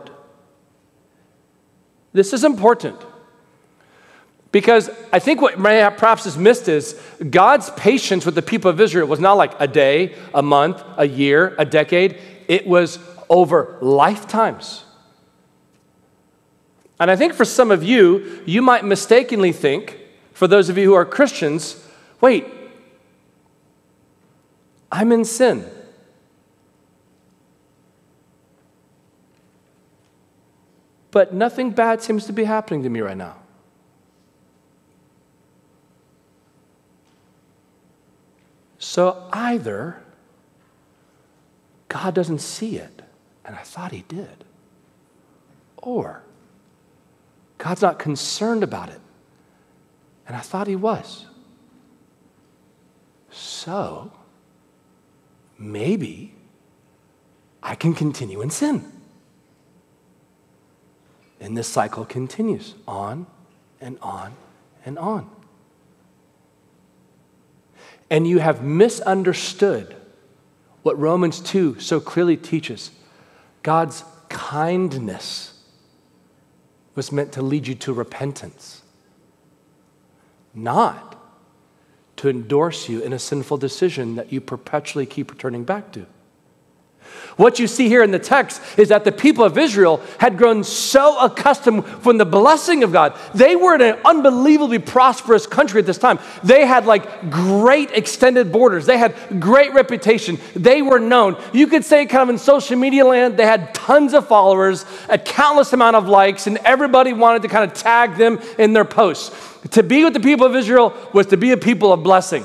This 2.14 2.34
is 2.34 2.44
important 2.44 3.00
because 4.52 4.90
I 5.14 5.20
think 5.20 5.42
what 5.42 5.56
perhaps 5.58 6.26
is 6.26 6.38
missed 6.38 6.68
is 6.68 7.00
God's 7.30 7.70
patience 7.72 8.26
with 8.26 8.34
the 8.34 8.42
people 8.42 8.72
of 8.72 8.82
Israel 8.82 9.08
was 9.08 9.20
not 9.20 9.34
like 9.34 9.54
a 9.60 9.68
day, 9.68 10.16
a 10.34 10.42
month, 10.42 10.84
a 10.98 11.08
year, 11.08 11.54
a 11.60 11.66
decade. 11.66 12.20
It 12.48 12.66
was 12.66 12.98
over 13.30 13.78
lifetimes. 13.82 14.84
And 17.00 17.12
I 17.12 17.16
think 17.16 17.34
for 17.34 17.46
some 17.46 17.70
of 17.72 17.84
you, 17.84 18.42
you 18.46 18.62
might 18.62 18.84
mistakenly 18.84 19.52
think, 19.52 20.00
for 20.34 20.48
those 20.48 20.70
of 20.70 20.78
you 20.78 20.86
who 20.86 20.94
are 20.94 21.06
Christians, 21.06 21.84
wait, 22.22 22.46
I'm 24.92 25.12
in 25.12 25.26
sin. 25.26 25.70
But 31.12 31.34
nothing 31.34 31.72
bad 31.72 32.02
seems 32.02 32.26
to 32.26 32.34
be 32.34 32.44
happening 32.44 32.84
to 32.84 32.90
me 32.90 33.02
right 33.02 33.18
now. 33.18 33.38
So 38.80 39.28
either 39.32 40.02
God 41.90 42.14
doesn't 42.14 42.40
see 42.40 42.78
it, 42.78 43.02
and 43.44 43.56
I 43.56 43.62
thought 43.62 43.92
He 43.92 44.04
did, 44.08 44.44
or 45.78 46.24
God's 47.58 47.82
not 47.82 48.00
concerned 48.00 48.64
about 48.64 48.90
it. 48.90 49.00
And 50.28 50.36
I 50.36 50.42
thought 50.42 50.68
he 50.68 50.76
was. 50.76 51.26
So, 53.30 54.12
maybe 55.58 56.36
I 57.64 57.76
can 57.76 57.94
continue 57.94 58.42
in 58.42 58.50
sin. 58.50 58.92
And 61.40 61.56
this 61.56 61.68
cycle 61.68 62.06
continues 62.06 62.74
on 62.88 63.28
and 63.80 63.98
on 64.02 64.34
and 64.86 64.98
on. 64.98 65.30
And 68.10 68.28
you 68.28 68.40
have 68.40 68.64
misunderstood 68.64 69.96
what 70.82 70.98
Romans 70.98 71.42
2 71.42 71.80
so 71.80 72.00
clearly 72.00 72.38
teaches 72.38 72.92
God's 73.64 74.04
kindness 74.30 75.57
was 76.98 77.12
meant 77.12 77.32
to 77.32 77.44
lead 77.44 77.68
you 77.68 77.76
to 77.76 77.94
repentance, 77.94 78.82
not 80.56 81.16
to 82.16 82.28
endorse 82.28 82.90
you 82.90 83.02
in 83.02 83.14
a 83.14 83.20
sinful 83.20 83.58
decision 83.58 84.16
that 84.16 84.34
you 84.34 84.42
perpetually 84.42 85.06
keep 85.06 85.30
returning 85.30 85.64
back 85.64 85.92
to. 85.92 86.08
What 87.38 87.60
you 87.60 87.68
see 87.68 87.88
here 87.88 88.02
in 88.02 88.10
the 88.10 88.18
text 88.18 88.62
is 88.78 88.90
that 88.90 89.04
the 89.04 89.12
people 89.12 89.44
of 89.44 89.60
Israel 89.60 90.02
had 90.18 90.40
grown 90.40 90.64
so 90.64 91.20
accustomed 91.20 91.86
from 91.86 92.18
the 92.18 92.26
blessing 92.26 92.84
of 92.84 92.92
God. 92.92 93.16
They 93.36 93.56
were 93.56 93.76
in 93.76 93.82
an 93.82 94.00
unbelievably 94.04 94.80
prosperous 94.80 95.46
country 95.46 95.80
at 95.80 95.86
this 95.86 96.00
time. 96.00 96.18
They 96.44 96.66
had 96.66 96.88
like 96.88 97.30
great 97.30 97.92
extended 97.92 98.52
borders, 98.52 98.88
they 98.88 98.98
had 98.98 99.16
great 99.40 99.72
reputation, 99.74 100.40
they 100.56 100.82
were 100.82 101.00
known. 101.00 101.38
You 101.54 101.68
could 101.68 101.86
say, 101.86 102.08
kind 102.08 102.24
of 102.24 102.30
in 102.30 102.40
social 102.40 102.76
media 102.76 103.06
land, 103.06 103.38
they 103.38 103.46
had 103.46 103.72
tons 103.76 104.16
of 104.16 104.28
followers, 104.28 104.86
a 105.08 105.20
countless 105.20 105.74
amount 105.74 105.96
of 105.96 106.08
likes, 106.08 106.48
and 106.48 106.58
everybody 106.66 107.14
wanted 107.14 107.44
to 107.44 107.50
kind 107.50 107.70
of 107.70 107.78
tag 107.78 108.16
them 108.16 108.40
in 108.58 108.74
their 108.74 108.86
posts. 108.86 109.32
To 109.72 109.84
be 109.84 110.04
with 110.04 110.14
the 110.14 110.20
people 110.20 110.48
of 110.48 110.56
Israel 110.56 110.92
was 111.14 111.28
to 111.28 111.38
be 111.38 111.52
a 111.52 111.58
people 111.58 111.94
of 111.94 112.02
blessing. 112.02 112.44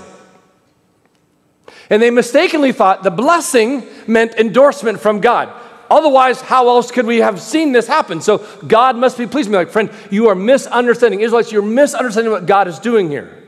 And 1.93 2.01
they 2.01 2.11
mistakenly 2.11 2.73
thought 2.73 3.03
the 3.03 3.11
blessing 3.11 3.87
meant 4.07 4.37
endorsement 4.37 4.99
from 4.99 5.21
God. 5.21 5.53
Otherwise, 5.91 6.41
how 6.41 6.69
else 6.69 6.91
could 6.91 7.05
we 7.05 7.19
have 7.19 7.39
seen 7.39 7.73
this 7.73 7.87
happen? 7.87 8.23
So 8.23 8.39
God 8.67 8.97
must 8.97 9.19
be 9.19 9.27
pleased 9.27 9.51
with 9.51 9.53
me. 9.53 9.59
Like, 9.59 9.69
friend, 9.69 9.91
you 10.11 10.29
are 10.29 10.35
misunderstanding. 10.35 11.21
Israelites, 11.21 11.53
you're 11.53 11.61
misunderstanding 11.61 12.33
what 12.33 12.47
God 12.47 12.67
is 12.67 12.79
doing 12.79 13.11
here. 13.11 13.47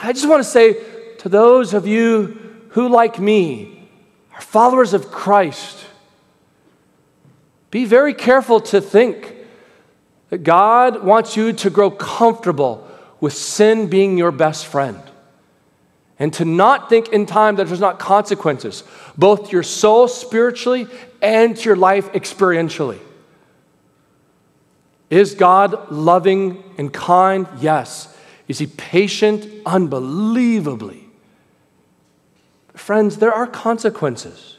I 0.00 0.14
just 0.14 0.26
want 0.26 0.42
to 0.42 0.48
say 0.48 0.82
to 1.18 1.28
those 1.28 1.74
of 1.74 1.86
you 1.86 2.64
who, 2.70 2.88
like 2.88 3.18
me, 3.18 3.90
are 4.34 4.40
followers 4.40 4.94
of 4.94 5.10
Christ, 5.10 5.84
be 7.70 7.84
very 7.84 8.14
careful 8.14 8.60
to 8.60 8.80
think 8.80 9.34
that 10.30 10.38
God 10.38 11.04
wants 11.04 11.36
you 11.36 11.52
to 11.52 11.68
grow 11.68 11.90
comfortable 11.90 12.88
with 13.20 13.34
sin 13.34 13.90
being 13.90 14.16
your 14.16 14.32
best 14.32 14.64
friend 14.64 15.02
and 16.18 16.32
to 16.34 16.44
not 16.44 16.88
think 16.88 17.08
in 17.08 17.26
time 17.26 17.56
that 17.56 17.66
there's 17.66 17.80
not 17.80 17.98
consequences, 17.98 18.84
both 19.16 19.46
to 19.46 19.52
your 19.52 19.62
soul 19.62 20.08
spiritually 20.08 20.86
and 21.20 21.56
to 21.56 21.62
your 21.64 21.76
life 21.76 22.10
experientially. 22.12 22.98
Is 25.10 25.34
God 25.34 25.90
loving 25.90 26.64
and 26.78 26.92
kind? 26.92 27.46
Yes. 27.60 28.16
Is 28.48 28.58
He 28.58 28.66
patient? 28.66 29.46
Unbelievably. 29.66 31.04
Friends, 32.74 33.18
there 33.18 33.32
are 33.32 33.46
consequences. 33.46 34.56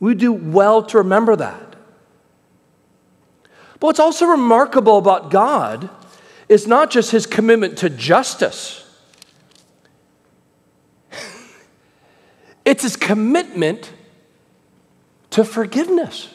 We 0.00 0.14
do 0.14 0.32
well 0.32 0.82
to 0.84 0.98
remember 0.98 1.36
that. 1.36 1.76
But 3.78 3.88
what's 3.88 4.00
also 4.00 4.26
remarkable 4.26 4.98
about 4.98 5.30
God 5.30 5.90
is 6.48 6.66
not 6.66 6.90
just 6.90 7.10
His 7.10 7.26
commitment 7.26 7.78
to 7.78 7.90
justice 7.90 8.82
It's 12.72 12.84
his 12.84 12.96
commitment 12.96 13.92
to 15.28 15.44
forgiveness. 15.44 16.26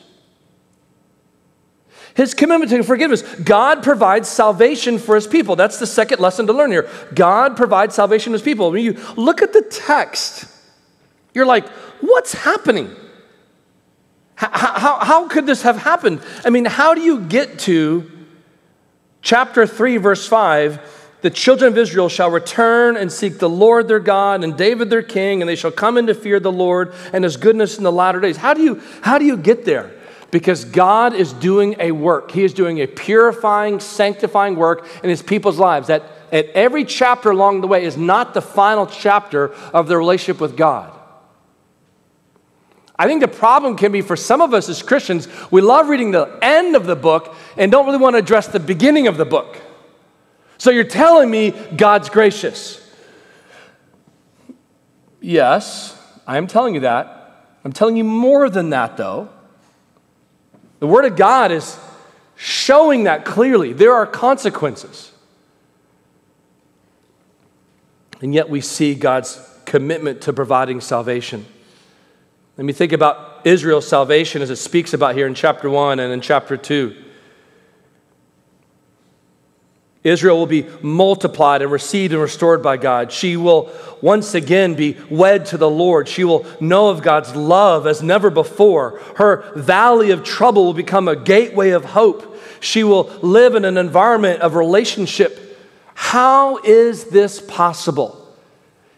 His 2.13 2.35
commitment 2.35 2.69
to 2.69 2.83
forgiveness. 2.83 3.23
God 3.37 3.81
provides 3.81 4.29
salvation 4.29 4.99
for 4.99 5.15
his 5.15 5.25
people. 5.25 5.55
That's 5.55 5.79
the 5.79 5.87
second 5.87 6.19
lesson 6.19 6.45
to 6.45 6.53
learn 6.53 6.69
here. 6.69 6.87
God 7.15 7.57
provides 7.57 7.95
salvation 7.95 8.33
to 8.33 8.35
his 8.35 8.43
people. 8.43 8.69
When 8.69 8.83
you 8.83 9.03
look 9.15 9.41
at 9.41 9.51
the 9.51 9.63
text, 9.63 10.45
you're 11.33 11.47
like, 11.47 11.67
what's 12.01 12.33
happening? 12.33 12.95
How, 14.35 14.51
how, 14.51 14.99
how 14.99 15.27
could 15.29 15.47
this 15.47 15.63
have 15.63 15.77
happened? 15.77 16.21
I 16.45 16.51
mean, 16.51 16.65
how 16.65 16.93
do 16.93 17.01
you 17.01 17.21
get 17.21 17.57
to 17.61 18.11
chapter 19.23 19.65
3, 19.65 19.97
verse 19.97 20.27
5? 20.27 20.96
The 21.27 21.31
children 21.31 21.73
of 21.73 21.77
Israel 21.77 22.07
shall 22.07 22.31
return 22.31 22.95
and 22.95 23.11
seek 23.11 23.37
the 23.37 23.49
Lord 23.49 23.89
their 23.89 23.99
God 23.99 24.45
and 24.45 24.55
David 24.55 24.89
their 24.89 25.01
king, 25.01 25.41
and 25.41 25.49
they 25.49 25.57
shall 25.57 25.73
come 25.73 25.97
in 25.97 26.07
to 26.07 26.13
fear 26.13 26.39
the 26.39 26.53
Lord 26.53 26.93
and 27.11 27.25
his 27.25 27.35
goodness 27.35 27.77
in 27.77 27.83
the 27.83 27.91
latter 27.91 28.21
days. 28.21 28.37
How 28.37 28.53
do 28.53 28.61
you, 28.61 28.81
how 29.01 29.17
do 29.17 29.25
you 29.25 29.35
get 29.35 29.65
there? 29.65 29.91
Because 30.31 30.63
God 30.63 31.13
is 31.13 31.33
doing 31.33 31.75
a 31.79 31.91
work. 31.91 32.31
He 32.31 32.45
is 32.45 32.53
doing 32.53 32.77
a 32.79 32.87
purifying, 32.87 33.81
sanctifying 33.81 34.55
work 34.55 34.87
in 35.03 35.09
his 35.09 35.21
people's 35.21 35.59
lives. 35.59 35.87
That 35.87 36.03
at 36.31 36.45
every 36.51 36.85
chapter 36.85 37.31
along 37.31 37.59
the 37.59 37.67
way 37.67 37.83
is 37.83 37.97
not 37.97 38.33
the 38.33 38.41
final 38.41 38.85
chapter 38.85 39.53
of 39.73 39.89
the 39.89 39.97
relationship 39.97 40.39
with 40.39 40.55
God. 40.55 40.97
I 42.97 43.05
think 43.05 43.19
the 43.19 43.27
problem 43.27 43.75
can 43.75 43.91
be 43.91 43.99
for 43.99 44.15
some 44.15 44.39
of 44.39 44.53
us 44.53 44.69
as 44.69 44.81
Christians, 44.81 45.27
we 45.51 45.59
love 45.59 45.89
reading 45.89 46.11
the 46.11 46.39
end 46.41 46.77
of 46.77 46.85
the 46.85 46.95
book 46.95 47.35
and 47.57 47.69
don't 47.69 47.85
really 47.85 47.97
want 47.97 48.13
to 48.13 48.19
address 48.19 48.47
the 48.47 48.61
beginning 48.61 49.07
of 49.07 49.17
the 49.17 49.25
book. 49.25 49.61
So 50.57 50.71
you're 50.71 50.83
telling 50.83 51.29
me 51.29 51.51
God's 51.51 52.09
gracious. 52.09 52.83
Yes, 55.21 55.99
I 56.25 56.37
am 56.37 56.47
telling 56.47 56.75
you 56.75 56.81
that. 56.81 57.57
I'm 57.63 57.73
telling 57.73 57.97
you 57.97 58.03
more 58.03 58.49
than 58.49 58.69
that, 58.71 58.97
though. 58.97 59.29
The 60.79 60.87
Word 60.87 61.05
of 61.05 61.15
God 61.15 61.51
is 61.51 61.77
showing 62.35 63.05
that 63.05 63.25
clearly. 63.25 63.73
There 63.73 63.93
are 63.93 64.05
consequences. 64.05 65.11
And 68.21 68.33
yet 68.33 68.49
we 68.49 68.61
see 68.61 68.95
God's 68.95 69.43
commitment 69.65 70.21
to 70.21 70.33
providing 70.33 70.81
salvation. 70.81 71.45
Let 72.57 72.65
me 72.65 72.73
think 72.73 72.91
about 72.91 73.45
Israel's 73.45 73.87
salvation 73.87 74.41
as 74.41 74.49
it 74.49 74.55
speaks 74.55 74.93
about 74.93 75.15
here 75.15 75.27
in 75.27 75.35
chapter 75.35 75.69
1 75.69 75.99
and 75.99 76.11
in 76.11 76.21
chapter 76.21 76.57
2. 76.57 77.03
Israel 80.07 80.37
will 80.37 80.47
be 80.47 80.67
multiplied 80.81 81.61
and 81.61 81.71
received 81.71 82.13
and 82.13 82.21
restored 82.21 82.63
by 82.63 82.77
God. 82.77 83.11
She 83.11 83.37
will 83.37 83.71
once 84.01 84.33
again 84.35 84.75
be 84.75 84.97
wed 85.09 85.45
to 85.47 85.57
the 85.57 85.69
Lord. 85.69 86.07
She 86.07 86.23
will 86.23 86.45
know 86.59 86.89
of 86.89 87.01
God's 87.01 87.35
love 87.35 87.87
as 87.87 88.01
never 88.01 88.29
before. 88.29 88.99
Her 89.15 89.51
valley 89.55 90.11
of 90.11 90.23
trouble 90.23 90.65
will 90.65 90.73
become 90.73 91.07
a 91.07 91.15
gateway 91.15 91.71
of 91.71 91.85
hope. 91.85 92.37
She 92.59 92.83
will 92.83 93.05
live 93.21 93.55
in 93.55 93.65
an 93.65 93.77
environment 93.77 94.41
of 94.41 94.55
relationship. 94.55 95.59
How 95.93 96.57
is 96.57 97.05
this 97.05 97.41
possible? 97.41 98.23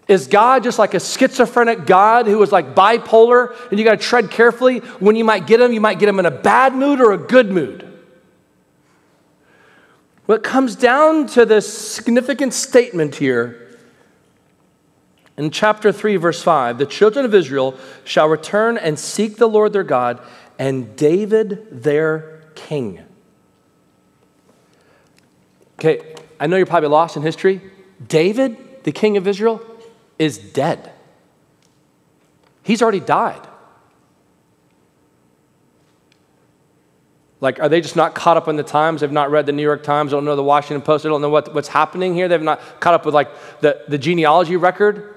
Is 0.07 0.27
God 0.27 0.63
just 0.63 0.79
like 0.79 0.95
a 0.95 0.99
schizophrenic 0.99 1.85
God 1.85 2.25
who 2.25 2.41
is 2.41 2.51
like 2.51 2.73
bipolar 2.73 3.55
and 3.69 3.77
you 3.77 3.85
got 3.85 3.99
to 3.99 4.05
tread 4.05 4.31
carefully? 4.31 4.79
When 4.99 5.15
you 5.15 5.23
might 5.23 5.45
get 5.45 5.61
him, 5.61 5.71
you 5.71 5.81
might 5.81 5.99
get 5.99 6.09
him 6.09 6.19
in 6.19 6.25
a 6.25 6.31
bad 6.31 6.73
mood 6.73 6.99
or 6.99 7.11
a 7.11 7.17
good 7.17 7.51
mood. 7.51 7.88
It 10.29 10.43
comes 10.43 10.75
down 10.75 11.25
to 11.27 11.45
this 11.45 11.71
significant 11.75 12.53
statement 12.53 13.15
here 13.15 13.67
in 15.37 15.49
chapter 15.49 15.91
3, 15.91 16.17
verse 16.17 16.43
5 16.43 16.77
the 16.77 16.85
children 16.85 17.25
of 17.25 17.33
Israel 17.33 17.77
shall 18.03 18.27
return 18.27 18.77
and 18.77 18.99
seek 18.99 19.37
the 19.37 19.47
Lord 19.47 19.73
their 19.73 19.83
God 19.83 20.21
and 20.59 20.95
David 20.95 21.83
their 21.83 22.43
king. 22.55 22.99
Okay, 25.79 26.13
I 26.39 26.47
know 26.47 26.57
you're 26.57 26.65
probably 26.65 26.89
lost 26.89 27.15
in 27.15 27.23
history. 27.23 27.61
David, 28.05 28.83
the 28.83 28.91
king 28.91 29.15
of 29.17 29.27
Israel, 29.27 29.61
is 30.19 30.37
dead. 30.37 30.91
He's 32.61 32.81
already 32.81 32.99
died. 32.99 33.47
Like, 37.41 37.59
are 37.59 37.69
they 37.69 37.79
just 37.79 37.95
not 37.95 38.15
caught 38.15 38.35
up 38.35 38.47
in 38.47 38.57
the 38.57 38.63
times? 38.63 39.01
They've 39.01 39.11
not 39.11 39.31
read 39.31 39.45
the 39.45 39.53
New 39.53 39.63
York 39.63 39.83
Times, 39.83 40.11
don't 40.11 40.25
know 40.25 40.35
the 40.35 40.43
Washington 40.43 40.81
Post, 40.81 41.03
they 41.03 41.09
don't 41.09 41.21
know 41.21 41.29
what, 41.29 41.53
what's 41.53 41.69
happening 41.69 42.13
here. 42.13 42.27
They've 42.27 42.41
not 42.41 42.59
caught 42.81 42.93
up 42.93 43.05
with 43.05 43.15
like 43.15 43.29
the, 43.61 43.81
the 43.87 43.97
genealogy 43.97 44.57
record. 44.57 45.15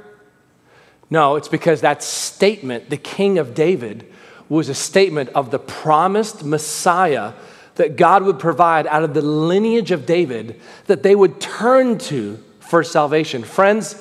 No, 1.11 1.37
it's 1.37 1.49
because 1.49 1.81
that 1.81 2.03
statement, 2.03 2.91
the 2.91 2.97
King 2.97 3.39
of 3.39 3.55
David, 3.55 4.11
was 4.49 4.69
a 4.69 4.75
statement 4.75 5.31
of 5.31 5.51
the 5.51 5.59
promised 5.59 6.45
Messiah 6.45 7.33
that 7.75 7.97
God 7.97 8.23
would 8.23 8.39
provide 8.39 8.87
out 8.87 9.03
of 9.03 9.15
the 9.15 9.23
lineage 9.23 9.91
of 9.91 10.07
David 10.07 10.61
that 10.87 11.03
they 11.03 11.15
would 11.15 11.41
turn 11.41 11.99
to 11.99 12.43
for 12.61 12.85
salvation. 12.85 13.43
Friends, 13.43 13.97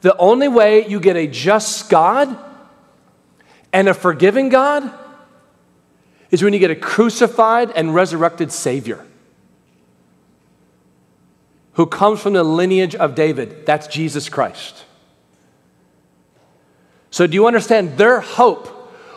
the 0.00 0.16
only 0.16 0.48
way 0.48 0.86
you 0.88 0.98
get 0.98 1.16
a 1.16 1.26
just 1.26 1.88
God 1.88 2.36
and 3.72 3.88
a 3.88 3.94
forgiving 3.94 4.48
God 4.48 4.92
is 6.32 6.42
when 6.42 6.52
you 6.52 6.58
get 6.58 6.72
a 6.72 6.76
crucified 6.76 7.70
and 7.70 7.94
resurrected 7.94 8.50
Savior 8.50 9.06
who 11.74 11.86
comes 11.86 12.20
from 12.20 12.32
the 12.32 12.42
lineage 12.42 12.94
of 12.94 13.14
David. 13.14 13.64
That's 13.64 13.86
Jesus 13.86 14.28
Christ. 14.28 14.84
So, 17.10 17.26
do 17.26 17.34
you 17.34 17.46
understand? 17.46 17.98
Their 17.98 18.20
hope 18.20 18.68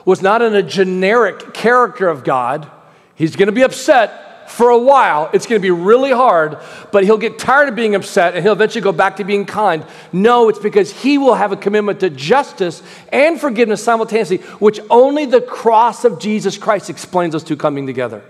was 0.06 0.22
not 0.22 0.42
in 0.42 0.54
a 0.54 0.62
generic 0.62 1.54
character 1.54 2.08
of 2.08 2.24
God. 2.24 2.70
He's 3.16 3.36
going 3.36 3.48
to 3.48 3.54
be 3.54 3.64
upset 3.64 4.25
for 4.48 4.70
a 4.70 4.78
while. 4.78 5.30
It's 5.34 5.46
going 5.48 5.60
to 5.60 5.64
be 5.64 5.72
really 5.72 6.12
hard, 6.12 6.58
but 6.92 7.04
he'll 7.04 7.18
get 7.18 7.40
tired 7.40 7.70
of 7.70 7.76
being 7.76 7.96
upset 7.96 8.36
and 8.36 8.44
he'll 8.44 8.54
eventually 8.54 8.82
go 8.82 8.92
back 8.92 9.18
to 9.18 9.24
being 9.24 9.46
kind. 9.46 9.86
No, 10.14 10.50
it's 10.50 10.60
because 10.60 10.92
he 10.92 11.18
will 11.18 11.36
have 11.36 11.52
a 11.52 11.58
commitment 11.58 12.00
to 12.02 12.10
justice 12.10 12.82
and 13.12 13.40
forgiveness 13.40 13.84
simultaneously, 13.84 14.38
which 14.60 14.80
only 14.90 15.26
the 15.26 15.42
cross 15.42 16.06
of 16.06 16.20
Jesus 16.20 16.58
Christ 16.58 16.90
explains 16.90 17.34
those 17.34 17.44
two 17.44 17.58
coming 17.58 17.88
together. 17.88 18.24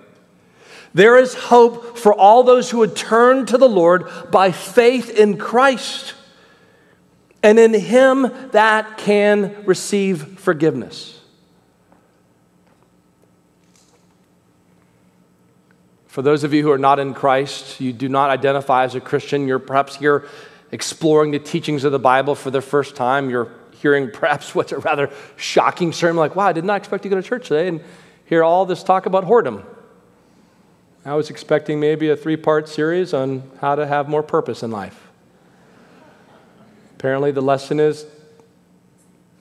There 0.94 1.18
is 1.18 1.34
hope 1.34 1.98
for 1.98 2.14
all 2.14 2.44
those 2.44 2.72
who 2.72 2.78
would 2.78 2.96
turn 2.96 3.46
to 3.48 3.58
the 3.58 3.68
Lord 3.68 4.10
by 4.32 4.52
faith 4.52 5.10
in 5.10 5.38
Christ. 5.38 6.14
and 7.44 7.60
in 7.60 7.76
him 7.76 8.32
that 8.54 8.98
can 8.98 9.56
receive 9.66 10.40
forgiveness. 10.40 11.15
For 16.16 16.22
those 16.22 16.46
of 16.46 16.54
you 16.54 16.64
who 16.64 16.72
are 16.72 16.78
not 16.78 16.98
in 16.98 17.14
Christ, 17.14 17.82
you 17.82 17.92
do 17.92 18.08
not 18.08 18.30
identify 18.30 18.86
as 18.86 18.96
a 18.96 19.02
Christian, 19.02 19.50
you're 19.50 19.60
perhaps 19.60 19.98
here 19.98 20.26
exploring 20.72 21.32
the 21.32 21.40
teachings 21.40 21.84
of 21.84 21.92
the 21.92 22.00
Bible 22.00 22.36
for 22.36 22.52
the 22.52 22.62
first 22.62 22.96
time. 22.96 23.30
You're 23.30 23.52
hearing 23.82 24.10
perhaps 24.10 24.56
what's 24.56 24.72
a 24.72 24.78
rather 24.78 25.10
shocking 25.36 25.92
sermon, 25.92 26.16
like, 26.16 26.34
wow, 26.34 26.46
I 26.48 26.54
did 26.54 26.64
not 26.64 26.78
expect 26.78 27.04
to 27.04 27.10
go 27.10 27.18
to 27.18 27.22
church 27.22 27.50
today 27.50 27.68
and 27.68 27.82
hear 28.28 28.46
all 28.46 28.66
this 28.66 28.82
talk 28.82 29.06
about 29.06 29.26
whoredom. 29.26 29.66
I 31.04 31.16
was 31.16 31.30
expecting 31.30 31.82
maybe 31.82 32.08
a 32.08 32.16
three 32.16 32.38
part 32.38 32.70
series 32.70 33.14
on 33.14 33.44
how 33.60 33.76
to 33.76 33.86
have 33.86 34.08
more 34.08 34.24
purpose 34.24 34.64
in 34.64 34.72
life. 34.72 35.10
Apparently, 36.94 37.32
the 37.32 37.42
lesson 37.42 37.78
is 37.78 38.06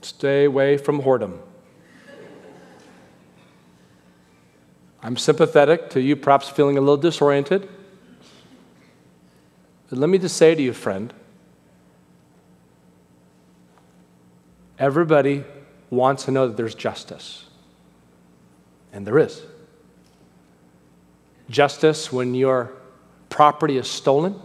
stay 0.02 0.44
away 0.44 0.76
from 0.76 1.02
whoredom. 1.02 1.38
I'm 5.04 5.18
sympathetic 5.18 5.90
to 5.90 6.00
you, 6.00 6.16
perhaps 6.16 6.48
feeling 6.48 6.78
a 6.78 6.80
little 6.80 6.96
disoriented. 6.96 7.68
But 9.90 9.98
let 9.98 10.08
me 10.08 10.16
just 10.18 10.36
say 10.36 10.54
to 10.54 10.62
you, 10.62 10.72
friend 10.72 11.12
everybody 14.78 15.44
wants 15.90 16.24
to 16.24 16.30
know 16.30 16.48
that 16.48 16.56
there's 16.56 16.74
justice. 16.74 17.44
And 18.92 19.06
there 19.06 19.18
is. 19.18 19.42
Justice 21.48 22.12
when 22.12 22.34
your 22.34 22.72
property 23.28 23.76
is 23.76 23.88
stolen, 23.88 24.40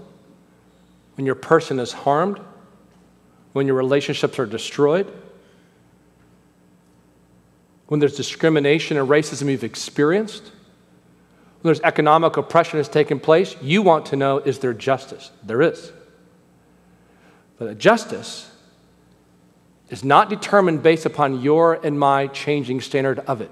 when 1.15 1.25
your 1.25 1.35
person 1.35 1.79
is 1.79 1.91
harmed, 1.91 2.39
when 3.53 3.65
your 3.65 3.75
relationships 3.75 4.37
are 4.37 4.45
destroyed, 4.45 5.11
when 7.89 7.99
there's 7.99 8.15
discrimination 8.15 8.97
and 8.97 9.09
racism 9.09 9.49
you've 9.49 9.63
experienced, 9.63 10.43
when 10.43 11.73
there's 11.73 11.81
economic 11.81 12.37
oppression 12.37 12.77
that's 12.77 12.87
taken 12.87 13.19
place, 13.19 13.55
you 13.63 13.81
want 13.81 14.05
to 14.05 14.15
know 14.15 14.37
is 14.37 14.59
there 14.59 14.75
justice? 14.75 15.31
There 15.43 15.61
is. 15.63 15.91
But 17.57 17.79
justice 17.79 18.51
is 19.89 20.03
not 20.03 20.29
determined 20.29 20.83
based 20.83 21.07
upon 21.07 21.41
your 21.41 21.73
and 21.83 21.99
my 21.99 22.27
changing 22.27 22.79
standard 22.81 23.19
of 23.19 23.41
it. 23.41 23.51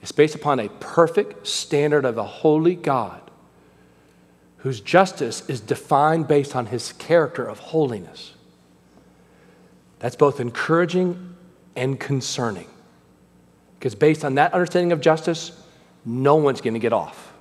It's 0.00 0.10
based 0.10 0.34
upon 0.34 0.58
a 0.58 0.70
perfect 0.70 1.46
standard 1.46 2.06
of 2.06 2.16
a 2.16 2.24
holy 2.24 2.74
God 2.74 3.20
whose 4.58 4.80
justice 4.80 5.46
is 5.50 5.60
defined 5.60 6.28
based 6.28 6.56
on 6.56 6.66
his 6.66 6.94
character 6.94 7.44
of 7.44 7.58
holiness. 7.58 8.32
That's 9.98 10.16
both 10.16 10.40
encouraging 10.40 11.36
and 11.76 12.00
concerning. 12.00 12.71
Because 13.82 13.96
based 13.96 14.24
on 14.24 14.36
that 14.36 14.54
understanding 14.54 14.92
of 14.92 15.00
justice, 15.00 15.50
no 16.04 16.36
one's 16.36 16.60
going 16.60 16.74
to 16.74 16.78
get 16.78 16.92
off. 16.92 17.32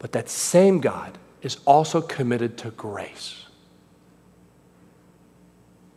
But 0.00 0.10
that 0.10 0.28
same 0.28 0.80
God 0.80 1.16
is 1.40 1.58
also 1.64 2.00
committed 2.00 2.58
to 2.58 2.72
grace. 2.72 3.44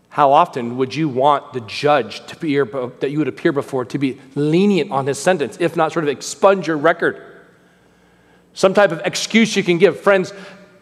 How 0.09 0.31
often 0.33 0.77
would 0.77 0.93
you 0.93 1.09
want 1.09 1.53
the 1.53 1.61
judge 1.61 2.23
to 2.27 2.35
be, 2.35 2.57
that 2.57 3.09
you 3.09 3.17
would 3.17 3.27
appear 3.27 3.51
before 3.51 3.85
to 3.85 3.97
be 3.97 4.21
lenient 4.35 4.91
on 4.91 5.07
his 5.07 5.17
sentence, 5.17 5.57
if 5.59 5.75
not 5.75 5.91
sort 5.91 6.05
of 6.05 6.09
expunge 6.09 6.67
your 6.67 6.77
record? 6.77 7.25
Some 8.53 8.75
type 8.75 8.91
of 8.91 9.01
excuse 9.03 9.55
you 9.55 9.63
can 9.63 9.79
give. 9.79 9.99
Friends, 9.99 10.31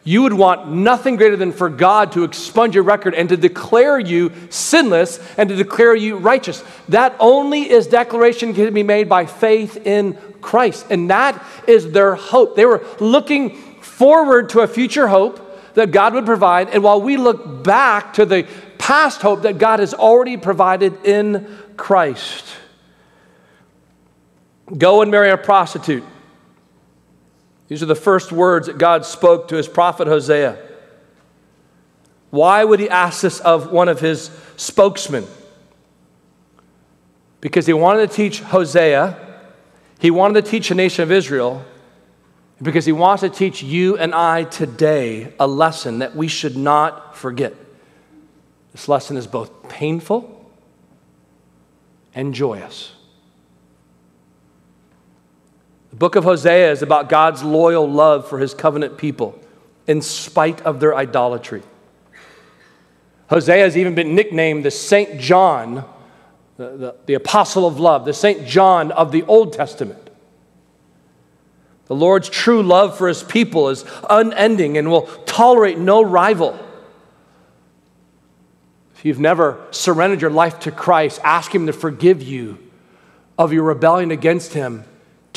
you 0.09 0.23
would 0.23 0.33
want 0.33 0.67
nothing 0.67 1.17
greater 1.17 1.35
than 1.35 1.51
for 1.51 1.69
God 1.69 2.13
to 2.13 2.23
expunge 2.23 2.73
your 2.73 2.83
record 2.83 3.13
and 3.13 3.29
to 3.29 3.37
declare 3.37 3.99
you 3.99 4.31
sinless 4.49 5.19
and 5.37 5.49
to 5.49 5.55
declare 5.55 5.95
you 5.95 6.17
righteous. 6.17 6.63
That 6.87 7.15
only 7.19 7.69
is 7.69 7.85
declaration 7.85 8.55
can 8.55 8.73
be 8.73 8.81
made 8.81 9.07
by 9.07 9.27
faith 9.27 9.77
in 9.85 10.17
Christ. 10.41 10.87
And 10.89 11.11
that 11.11 11.39
is 11.67 11.91
their 11.91 12.15
hope. 12.15 12.55
They 12.55 12.65
were 12.65 12.83
looking 12.99 13.55
forward 13.83 14.49
to 14.49 14.61
a 14.61 14.67
future 14.67 15.07
hope 15.07 15.75
that 15.75 15.91
God 15.91 16.15
would 16.15 16.25
provide. 16.25 16.69
And 16.69 16.81
while 16.81 16.99
we 16.99 17.15
look 17.15 17.63
back 17.63 18.13
to 18.13 18.25
the 18.25 18.47
past 18.79 19.21
hope 19.21 19.43
that 19.43 19.59
God 19.59 19.79
has 19.79 19.93
already 19.93 20.37
provided 20.37 21.05
in 21.05 21.55
Christ, 21.77 22.47
go 24.75 25.03
and 25.03 25.11
marry 25.11 25.29
a 25.29 25.37
prostitute. 25.37 26.03
These 27.69 27.81
are 27.83 27.85
the 27.85 27.95
first 27.95 28.31
words 28.31 28.67
that 28.67 28.77
God 28.77 29.05
spoke 29.05 29.47
to 29.49 29.55
his 29.55 29.67
prophet 29.67 30.07
Hosea. 30.07 30.57
Why 32.31 32.63
would 32.63 32.79
he 32.79 32.89
ask 32.89 33.21
this 33.21 33.39
of 33.39 33.71
one 33.71 33.87
of 33.87 34.01
his 34.01 34.31
spokesmen? 34.57 35.25
Because 37.41 37.67
he 37.67 37.73
wanted 37.73 38.09
to 38.09 38.15
teach 38.15 38.41
Hosea, 38.41 39.17
he 39.99 40.11
wanted 40.11 40.43
to 40.43 40.51
teach 40.51 40.69
the 40.69 40.75
nation 40.75 41.03
of 41.03 41.11
Israel, 41.11 41.63
because 42.61 42.85
he 42.85 42.91
wants 42.91 43.21
to 43.21 43.29
teach 43.29 43.63
you 43.63 43.97
and 43.97 44.13
I 44.13 44.43
today 44.43 45.33
a 45.39 45.47
lesson 45.47 45.99
that 45.99 46.15
we 46.15 46.27
should 46.27 46.57
not 46.57 47.15
forget. 47.15 47.53
This 48.71 48.89
lesson 48.89 49.15
is 49.15 49.27
both 49.27 49.69
painful 49.69 50.51
and 52.13 52.33
joyous. 52.33 52.93
The 55.89 55.95
book 55.95 56.15
of 56.15 56.23
Hosea 56.23 56.71
is 56.71 56.81
about 56.81 57.09
God's 57.09 57.43
loyal 57.43 57.89
love 57.89 58.27
for 58.27 58.39
his 58.39 58.53
covenant 58.53 58.97
people 58.97 59.39
in 59.87 60.01
spite 60.01 60.61
of 60.61 60.79
their 60.79 60.95
idolatry. 60.95 61.63
Hosea 63.29 63.63
has 63.63 63.77
even 63.77 63.95
been 63.95 64.15
nicknamed 64.15 64.65
the 64.65 64.71
St. 64.71 65.19
John, 65.19 65.85
the, 66.57 66.77
the, 66.77 66.95
the, 67.05 67.13
apostle 67.15 67.65
of 67.65 67.79
love, 67.79 68.05
the 68.05 68.13
St. 68.13 68.45
John 68.45 68.91
of 68.91 69.11
the 69.11 69.23
Old 69.23 69.53
Testament. 69.53 70.09
The 71.85 71.95
Lord's 71.95 72.29
true 72.29 72.61
love 72.61 72.97
for 72.97 73.07
his 73.07 73.23
people 73.23 73.69
is 73.69 73.83
unending 74.09 74.77
and 74.77 74.91
will 74.91 75.07
tolerate 75.25 75.79
no 75.79 76.03
rival. 76.03 76.57
If 78.95 79.05
you've 79.05 79.19
never 79.19 79.65
surrendered 79.71 80.21
your 80.21 80.29
life 80.29 80.59
to 80.61 80.71
Christ, 80.71 81.19
ask 81.23 81.53
him 81.53 81.65
to 81.65 81.73
forgive 81.73 82.21
you 82.21 82.59
of 83.39 83.53
your 83.53 83.63
rebellion 83.63 84.11
against 84.11 84.53
him 84.53 84.83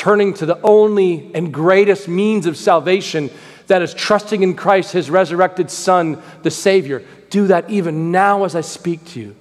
turning 0.02 0.34
to 0.34 0.44
the 0.44 0.60
only 0.62 1.30
and 1.32 1.54
greatest 1.54 2.08
means 2.08 2.46
of 2.46 2.56
salvation 2.56 3.30
that 3.68 3.82
is 3.82 3.94
trusting 3.94 4.42
in 4.42 4.52
Christ, 4.52 4.90
his 4.90 5.08
resurrected 5.08 5.70
Son, 5.70 6.20
the 6.42 6.50
Savior. 6.50 7.04
Do 7.30 7.46
that 7.46 7.70
even 7.70 8.10
now 8.10 8.42
as 8.42 8.56
I 8.56 8.62
speak 8.62 9.04
to 9.10 9.20
you. 9.20 9.36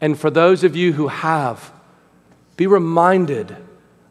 And 0.00 0.18
for 0.18 0.30
those 0.30 0.64
of 0.64 0.74
you 0.74 0.94
who 0.94 1.08
have, 1.08 1.70
be 2.56 2.66
reminded 2.66 3.54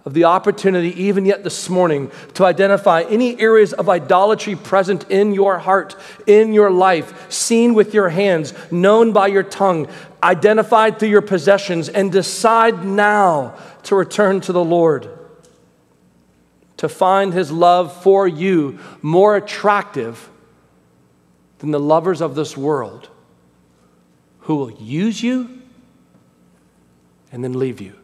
of 0.05 0.13
the 0.13 0.23
opportunity, 0.23 0.89
even 1.01 1.25
yet 1.25 1.43
this 1.43 1.69
morning, 1.69 2.09
to 2.33 2.45
identify 2.45 3.01
any 3.03 3.39
areas 3.39 3.73
of 3.73 3.89
idolatry 3.89 4.55
present 4.55 5.09
in 5.09 5.33
your 5.33 5.59
heart, 5.59 5.95
in 6.25 6.53
your 6.53 6.71
life, 6.71 7.31
seen 7.31 7.73
with 7.73 7.93
your 7.93 8.09
hands, 8.09 8.53
known 8.71 9.11
by 9.11 9.27
your 9.27 9.43
tongue, 9.43 9.87
identified 10.23 10.97
through 10.97 11.09
your 11.09 11.21
possessions, 11.21 11.89
and 11.89 12.11
decide 12.11 12.85
now 12.85 13.55
to 13.83 13.95
return 13.95 14.39
to 14.41 14.53
the 14.53 14.63
Lord, 14.63 15.09
to 16.77 16.87
find 16.87 17.33
his 17.33 17.51
love 17.51 18.01
for 18.01 18.25
you 18.25 18.79
more 19.01 19.35
attractive 19.35 20.29
than 21.59 21.71
the 21.71 21.79
lovers 21.79 22.21
of 22.21 22.35
this 22.35 22.55
world 22.55 23.09
who 24.41 24.55
will 24.55 24.71
use 24.71 25.21
you 25.21 25.61
and 27.33 27.43
then 27.43 27.59
leave 27.59 27.81
you. 27.81 27.98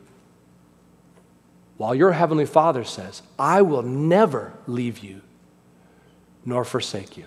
While 1.77 1.93
your 1.93 2.13
heavenly 2.13 2.45
Father 2.45 2.83
says, 2.83 3.21
I 3.37 3.61
will 3.61 3.81
never 3.81 4.53
leave 4.65 4.99
you 4.99 5.21
nor 6.45 6.63
forsake 6.63 7.17
you. 7.17 7.25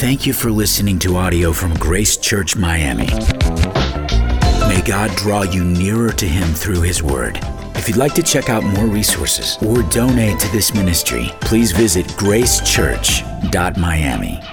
Thank 0.00 0.26
you 0.26 0.32
for 0.32 0.50
listening 0.50 0.98
to 1.00 1.16
audio 1.16 1.52
from 1.52 1.74
Grace 1.74 2.16
Church 2.16 2.56
Miami. 2.56 3.06
May 4.68 4.82
God 4.84 5.14
draw 5.16 5.42
you 5.42 5.64
nearer 5.64 6.12
to 6.12 6.26
Him 6.26 6.48
through 6.54 6.82
His 6.82 7.02
Word. 7.02 7.40
If 7.82 7.88
you'd 7.88 7.96
like 7.96 8.14
to 8.14 8.22
check 8.22 8.48
out 8.48 8.62
more 8.62 8.86
resources 8.86 9.58
or 9.60 9.82
donate 9.90 10.38
to 10.38 10.52
this 10.52 10.72
ministry, 10.72 11.32
please 11.40 11.72
visit 11.72 12.06
gracechurch.miami. 12.10 14.51